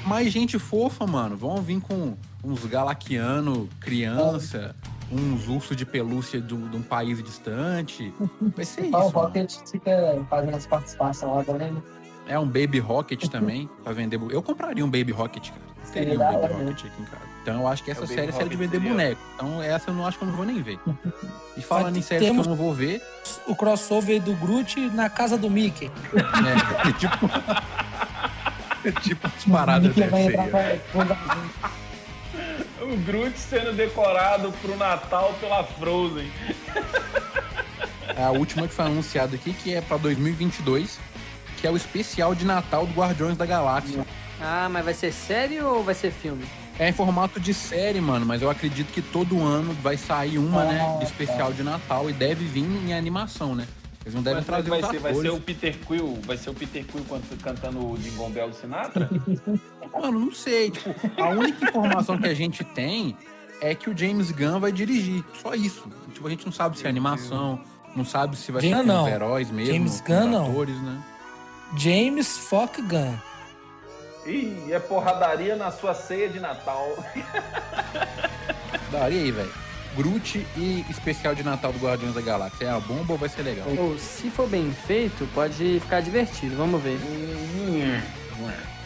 Mais 0.06 0.30
gente 0.30 0.58
fofa, 0.58 1.06
mano. 1.06 1.34
Vão 1.36 1.62
vir 1.62 1.80
com 1.80 2.14
uns 2.44 2.66
galaquiano, 2.66 3.68
criança, 3.80 4.76
uns 5.10 5.48
ursos 5.48 5.74
de 5.74 5.86
pelúcia 5.86 6.40
de 6.42 6.54
um 6.54 6.68
de 6.68 6.76
um 6.76 6.82
país 6.82 7.22
distante. 7.24 8.12
Vai 8.54 8.64
ser 8.66 8.82
isso. 8.86 8.96
O. 8.96 9.08
Rocket 9.08 9.50
fica 9.70 10.22
fazendo 10.28 10.56
as 10.56 10.66
participações 10.66 11.32
lá 11.36 11.42
também. 11.44 11.82
É 12.26 12.38
um 12.38 12.46
Baby 12.46 12.78
Rocket 12.78 13.28
também, 13.28 13.68
pra 13.82 13.92
vender. 13.92 14.18
Eu 14.30 14.42
compraria 14.42 14.84
um 14.84 14.88
Baby 14.90 15.12
Rocket, 15.12 15.50
cara. 15.50 15.60
Seria 15.84 16.10
Teria 16.10 16.14
um 16.14 16.32
Baby 16.32 16.44
hora, 16.44 16.54
né? 16.54 16.64
Rocket 16.64 16.86
aqui 16.86 17.02
em 17.02 17.04
casa. 17.04 17.22
Então 17.42 17.60
eu 17.60 17.68
acho 17.68 17.84
que 17.84 17.90
essa 17.90 18.04
É, 18.04 18.06
série 18.06 18.28
é 18.28 18.32
série 18.32 18.48
de 18.48 18.56
Rocket 18.56 18.58
vender 18.58 18.76
seria- 18.78 18.90
boneco. 18.92 19.20
Então 19.34 19.62
essa 19.62 19.90
eu 19.90 19.94
não 19.94 20.06
acho 20.06 20.16
que 20.18 20.24
eu 20.24 20.28
não 20.28 20.34
vou 20.36 20.46
nem 20.46 20.62
ver. 20.62 20.78
E 21.56 21.60
falando 21.60 21.96
em 21.98 22.02
séries 22.02 22.30
que 22.30 22.34
eu 22.36 22.42
não 22.44 22.56
vou 22.56 22.72
ver, 22.72 23.02
O 23.46 23.54
crossover 23.54 24.20
do 24.22 24.32
Groot 24.34 24.80
na 24.90 25.10
casa 25.10 25.36
do 25.36 25.50
Mickey. 25.50 25.90
né? 26.14 26.56
É 26.88 26.92
tipo. 26.98 27.26
é 28.88 28.92
tipo 29.02 29.26
as 29.26 29.44
paradas 29.44 29.94
dessa 29.94 30.16
aí, 30.16 30.32
pra... 30.32 30.78
O 32.82 32.96
Groot 32.98 33.38
sendo 33.38 33.72
decorado 33.74 34.50
pro 34.62 34.76
Natal 34.76 35.34
pela 35.40 35.62
Frozen. 35.64 36.30
É 38.16 38.22
a 38.24 38.30
última 38.30 38.66
que 38.68 38.74
foi 38.74 38.84
anunciada 38.86 39.34
aqui, 39.36 39.52
que 39.52 39.74
é 39.74 39.80
pra 39.80 39.96
2022, 39.96 40.98
que 41.64 41.68
é 41.68 41.70
o 41.70 41.76
especial 41.78 42.34
de 42.34 42.44
Natal 42.44 42.84
do 42.84 42.92
Guardiões 42.92 43.38
da 43.38 43.46
Galáxia. 43.46 44.04
Ah, 44.38 44.68
mas 44.70 44.84
vai 44.84 44.92
ser 44.92 45.10
série 45.10 45.62
ou 45.62 45.82
vai 45.82 45.94
ser 45.94 46.10
filme? 46.10 46.44
É 46.78 46.90
em 46.90 46.92
formato 46.92 47.40
de 47.40 47.54
série, 47.54 48.02
mano, 48.02 48.26
mas 48.26 48.42
eu 48.42 48.50
acredito 48.50 48.92
que 48.92 49.00
todo 49.00 49.42
ano 49.42 49.72
vai 49.82 49.96
sair 49.96 50.36
uma, 50.36 50.62
né, 50.66 50.98
de 50.98 51.04
especial 51.06 51.54
de 51.54 51.62
Natal 51.62 52.10
e 52.10 52.12
deve 52.12 52.44
vir 52.44 52.64
em 52.64 52.92
animação, 52.92 53.54
né? 53.54 53.66
Eles 54.04 54.14
não 54.14 54.22
devem 54.22 54.40
Mas 54.40 54.44
trazer 54.46 54.68
vai, 54.68 54.80
os 54.82 54.88
ser, 54.88 54.98
vai 54.98 55.14
ser 55.14 55.30
o 55.30 55.40
Peter 55.40 55.74
Quill, 55.86 56.18
vai 56.26 56.36
ser 56.36 56.50
o 56.50 56.54
Peter 56.54 56.84
Quill 56.84 57.02
quando- 57.08 57.42
cantando 57.42 57.78
o 57.92 57.96
Jingle 57.96 58.28
Bell 58.28 58.50
do 58.50 58.56
Sinatra? 58.56 59.08
Mano, 59.90 60.20
não 60.20 60.32
sei. 60.34 60.70
Tipo, 60.70 60.94
a 61.22 61.30
única 61.30 61.64
informação 61.66 62.18
que 62.18 62.28
a 62.28 62.34
gente 62.34 62.62
tem 62.62 63.16
é 63.62 63.74
que 63.74 63.88
o 63.88 63.96
James 63.96 64.30
Gunn 64.30 64.60
vai 64.60 64.70
dirigir. 64.70 65.24
Só 65.40 65.54
isso. 65.54 65.88
Tipo, 66.12 66.26
a 66.26 66.30
gente 66.30 66.44
não 66.44 66.52
sabe 66.52 66.76
se 66.76 66.84
é 66.84 66.90
animação, 66.90 67.58
não 67.96 68.04
sabe 68.04 68.36
se 68.36 68.52
vai 68.52 68.60
ser 68.60 68.68
James 68.68 68.84
com 68.86 68.92
não. 68.92 69.04
os 69.04 69.10
heróis 69.10 69.50
mesmo, 69.50 69.72
James 69.72 70.00
com 70.02 70.12
Gunn 70.12 70.28
não. 70.30 70.50
atores, 70.50 70.78
né? 70.82 71.00
James 71.76 72.38
Fock 72.38 72.80
Gunn. 72.82 73.16
Ih, 74.26 74.72
é 74.72 74.78
porradaria 74.78 75.56
na 75.56 75.70
sua 75.70 75.94
ceia 75.94 76.28
de 76.28 76.40
Natal. 76.40 76.96
Daria 78.90 79.20
aí, 79.20 79.30
velho. 79.30 79.52
Groot 79.96 80.44
e 80.56 80.84
especial 80.90 81.34
de 81.34 81.42
Natal 81.42 81.72
do 81.72 81.78
Guardiões 81.78 82.14
da 82.14 82.20
Galáxia. 82.20 82.66
É 82.66 82.70
uma 82.70 82.80
bomba 82.80 83.12
ou 83.12 83.18
vai 83.18 83.28
ser 83.28 83.42
legal? 83.42 83.66
Ou 83.78 83.98
se 83.98 84.30
for 84.30 84.48
bem 84.48 84.72
feito, 84.86 85.28
pode 85.34 85.78
ficar 85.80 86.00
divertido. 86.00 86.56
Vamos 86.56 86.82
ver. 86.82 86.98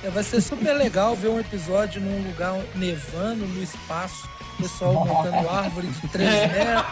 É, 0.03 0.11
vai 0.11 0.23
ser 0.23 0.41
super 0.41 0.75
legal 0.75 1.17
ver 1.17 1.29
um 1.29 1.41
episódio 1.41 2.01
num 2.01 2.29
lugar 2.29 2.55
nevando, 2.75 3.47
no 3.47 3.63
espaço, 3.63 4.29
pessoal 4.59 4.93
montando 4.93 5.49
árvore 5.49 5.87
de 5.87 6.09
3 6.09 6.31
metros. 6.31 6.85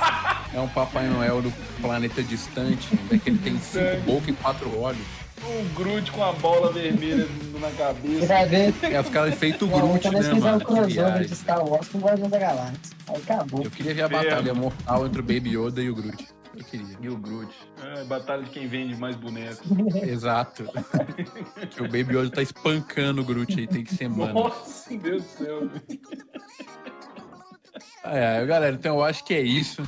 É 0.54 0.60
um 0.60 0.68
Papai 0.68 1.06
Noel 1.06 1.42
do 1.42 1.52
planeta 1.80 2.22
distante, 2.22 2.88
onde 3.04 3.16
é 3.16 3.18
que 3.18 3.28
ele 3.30 3.38
tem 3.38 3.60
cinco 3.60 4.00
bocas 4.06 4.28
e 4.28 4.32
quatro 4.32 4.80
olhos. 4.80 5.25
Um 5.44 5.74
Groot 5.74 6.10
com 6.12 6.24
a 6.24 6.32
bola 6.32 6.72
vermelha 6.72 7.26
na 7.60 7.70
cabeça. 7.72 8.26
vai 8.26 8.46
ver. 8.46 8.74
É 8.82 9.00
os 9.00 9.08
caras 9.08 9.34
feito 9.34 9.66
Groot, 9.66 10.02
quando 10.02 10.14
né, 10.22 10.32
mano? 10.34 10.56
o 10.56 10.58
Que 10.60 10.64
crossover 10.66 10.88
viagem. 10.88 11.26
de 11.26 11.34
Star 11.36 11.64
Wars 11.68 11.88
com 11.88 11.98
Guardião 11.98 12.28
da 12.28 12.38
Galáxia. 12.38 12.96
Aí 13.08 13.16
acabou. 13.16 13.62
Eu 13.62 13.70
queria 13.70 13.94
ver 13.94 14.02
a 14.02 14.08
batalha 14.08 14.54
mortal 14.54 15.06
entre 15.06 15.20
o 15.20 15.22
Baby 15.22 15.56
Yoda 15.56 15.82
e 15.82 15.90
o 15.90 15.94
Groot. 15.94 16.26
Eu 16.56 16.64
queria. 16.64 16.96
E 17.00 17.08
o 17.08 17.16
Groot. 17.18 17.52
É, 17.82 18.04
batalha 18.04 18.42
de 18.44 18.50
quem 18.50 18.66
vende 18.66 18.96
mais 18.96 19.14
bonecos. 19.14 19.60
Exato. 20.02 20.64
que 21.70 21.80
o 21.82 21.84
Baby 21.84 22.16
Yoda 22.16 22.30
tá 22.30 22.42
espancando 22.42 23.20
o 23.20 23.24
Groot 23.24 23.58
aí, 23.58 23.66
tem 23.66 23.84
que 23.84 23.94
ser 23.94 24.08
mano. 24.08 24.32
Nossa, 24.34 24.90
meu 24.90 24.98
Deus 25.00 25.22
do 25.22 25.28
céu. 25.28 25.70
É, 28.04 28.44
galera, 28.46 28.74
então 28.74 28.96
eu 28.96 29.04
acho 29.04 29.24
que 29.24 29.34
é 29.34 29.40
isso. 29.42 29.86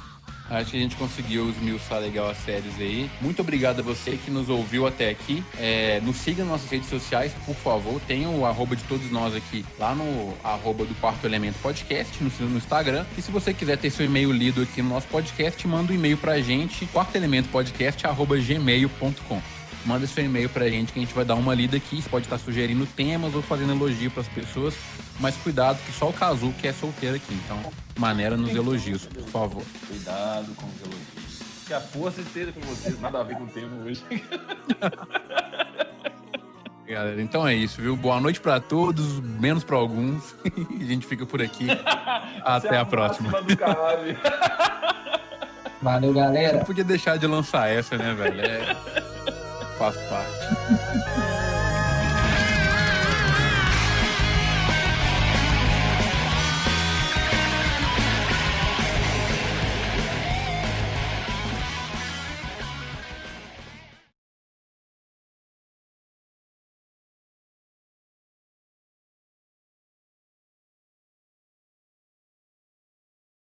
Acho 0.51 0.71
que 0.71 0.79
a 0.79 0.81
gente 0.81 0.97
conseguiu 0.97 1.51
esmiuçar 1.51 2.01
legal 2.01 2.31
as 2.31 2.39
séries 2.39 2.73
aí. 2.79 3.11
Muito 3.21 3.43
obrigado 3.43 3.81
a 3.81 3.83
você 3.83 4.17
que 4.17 4.31
nos 4.31 4.49
ouviu 4.49 4.87
até 4.87 5.11
aqui. 5.11 5.45
É, 5.59 6.01
nos 6.03 6.17
siga 6.17 6.43
nas 6.43 6.53
nossas 6.53 6.71
redes 6.71 6.89
sociais, 6.89 7.35
por 7.45 7.55
favor. 7.55 8.01
Tem 8.07 8.27
o 8.27 8.47
arroba 8.47 8.75
de 8.75 8.83
todos 8.85 9.11
nós 9.11 9.37
aqui, 9.37 9.63
lá 9.79 9.95
no 9.95 10.33
arroba 10.43 10.87
do 10.87 10.95
Quarto 10.95 11.27
Elemento 11.27 11.59
Podcast, 11.61 12.17
no, 12.23 12.31
no 12.49 12.57
Instagram. 12.57 13.05
E 13.17 13.23
se 13.23 13.31
você 13.31 13.53
quiser 13.53 13.77
ter 13.77 13.91
seu 13.91 14.07
e-mail 14.07 14.33
lido 14.33 14.63
aqui 14.63 14.81
no 14.81 14.89
nosso 14.89 15.07
podcast, 15.09 15.69
manda 15.69 15.93
um 15.93 15.97
e-mail 15.97 16.17
pra 16.17 16.41
gente, 16.41 16.87
quartoelementopodcast.gmail.com. 16.87 19.43
Manda 19.85 20.07
seu 20.07 20.25
e-mail 20.25 20.49
pra 20.49 20.69
gente 20.69 20.93
que 20.93 20.99
a 20.99 21.03
gente 21.03 21.15
vai 21.15 21.25
dar 21.25 21.35
uma 21.35 21.55
lida 21.55 21.77
aqui. 21.77 22.03
Você 22.03 22.09
pode 22.09 22.27
estar 22.27 22.39
sugerindo 22.39 22.87
temas 22.87 23.35
ou 23.35 23.43
fazendo 23.43 23.73
elogio 23.73 24.11
pras 24.11 24.29
pessoas. 24.29 24.75
Mas 25.19 25.37
cuidado 25.37 25.79
que 25.85 25.93
só 25.93 26.09
o 26.09 26.13
Cazu 26.13 26.53
que 26.61 26.69
é 26.69 26.73
solteiro 26.73 27.17
aqui. 27.17 27.35
Então, 27.45 27.59
maneira 27.99 28.37
nos 28.37 28.55
elogios, 28.55 29.07
por 29.07 29.25
favor. 29.25 29.63
Cuidado 29.87 30.55
com 30.55 30.67
os 30.67 30.81
elogios. 30.81 31.43
Que 31.67 31.75
a 31.75 31.81
força 31.81 32.21
esteja 32.21 32.53
com 32.53 32.61
vocês. 32.61 33.01
Nada 33.01 33.21
a 33.21 33.23
ver 33.23 33.37
com 33.37 33.45
o 33.45 33.49
tema 33.49 33.85
hoje. 33.85 34.03
Galera, 36.89 37.21
então 37.21 37.47
é 37.47 37.55
isso, 37.55 37.83
viu? 37.83 37.95
Boa 37.95 38.19
noite 38.19 38.41
pra 38.41 38.59
todos, 38.59 39.21
menos 39.21 39.63
pra 39.63 39.77
alguns. 39.77 40.35
a 40.81 40.85
gente 40.85 41.07
fica 41.07 41.27
por 41.27 41.43
aqui. 41.43 41.67
Até 42.43 42.79
a 42.79 42.85
próxima. 42.85 43.31
Valeu, 45.83 46.13
galera. 46.15 46.59
Não 46.59 46.65
podia 46.65 46.83
deixar 46.83 47.19
de 47.19 47.27
lançar 47.27 47.69
essa, 47.69 47.97
né, 47.97 48.15
velho? 48.15 48.41
É... 48.41 48.75
Faz 49.79 49.97
parte. 50.09 50.78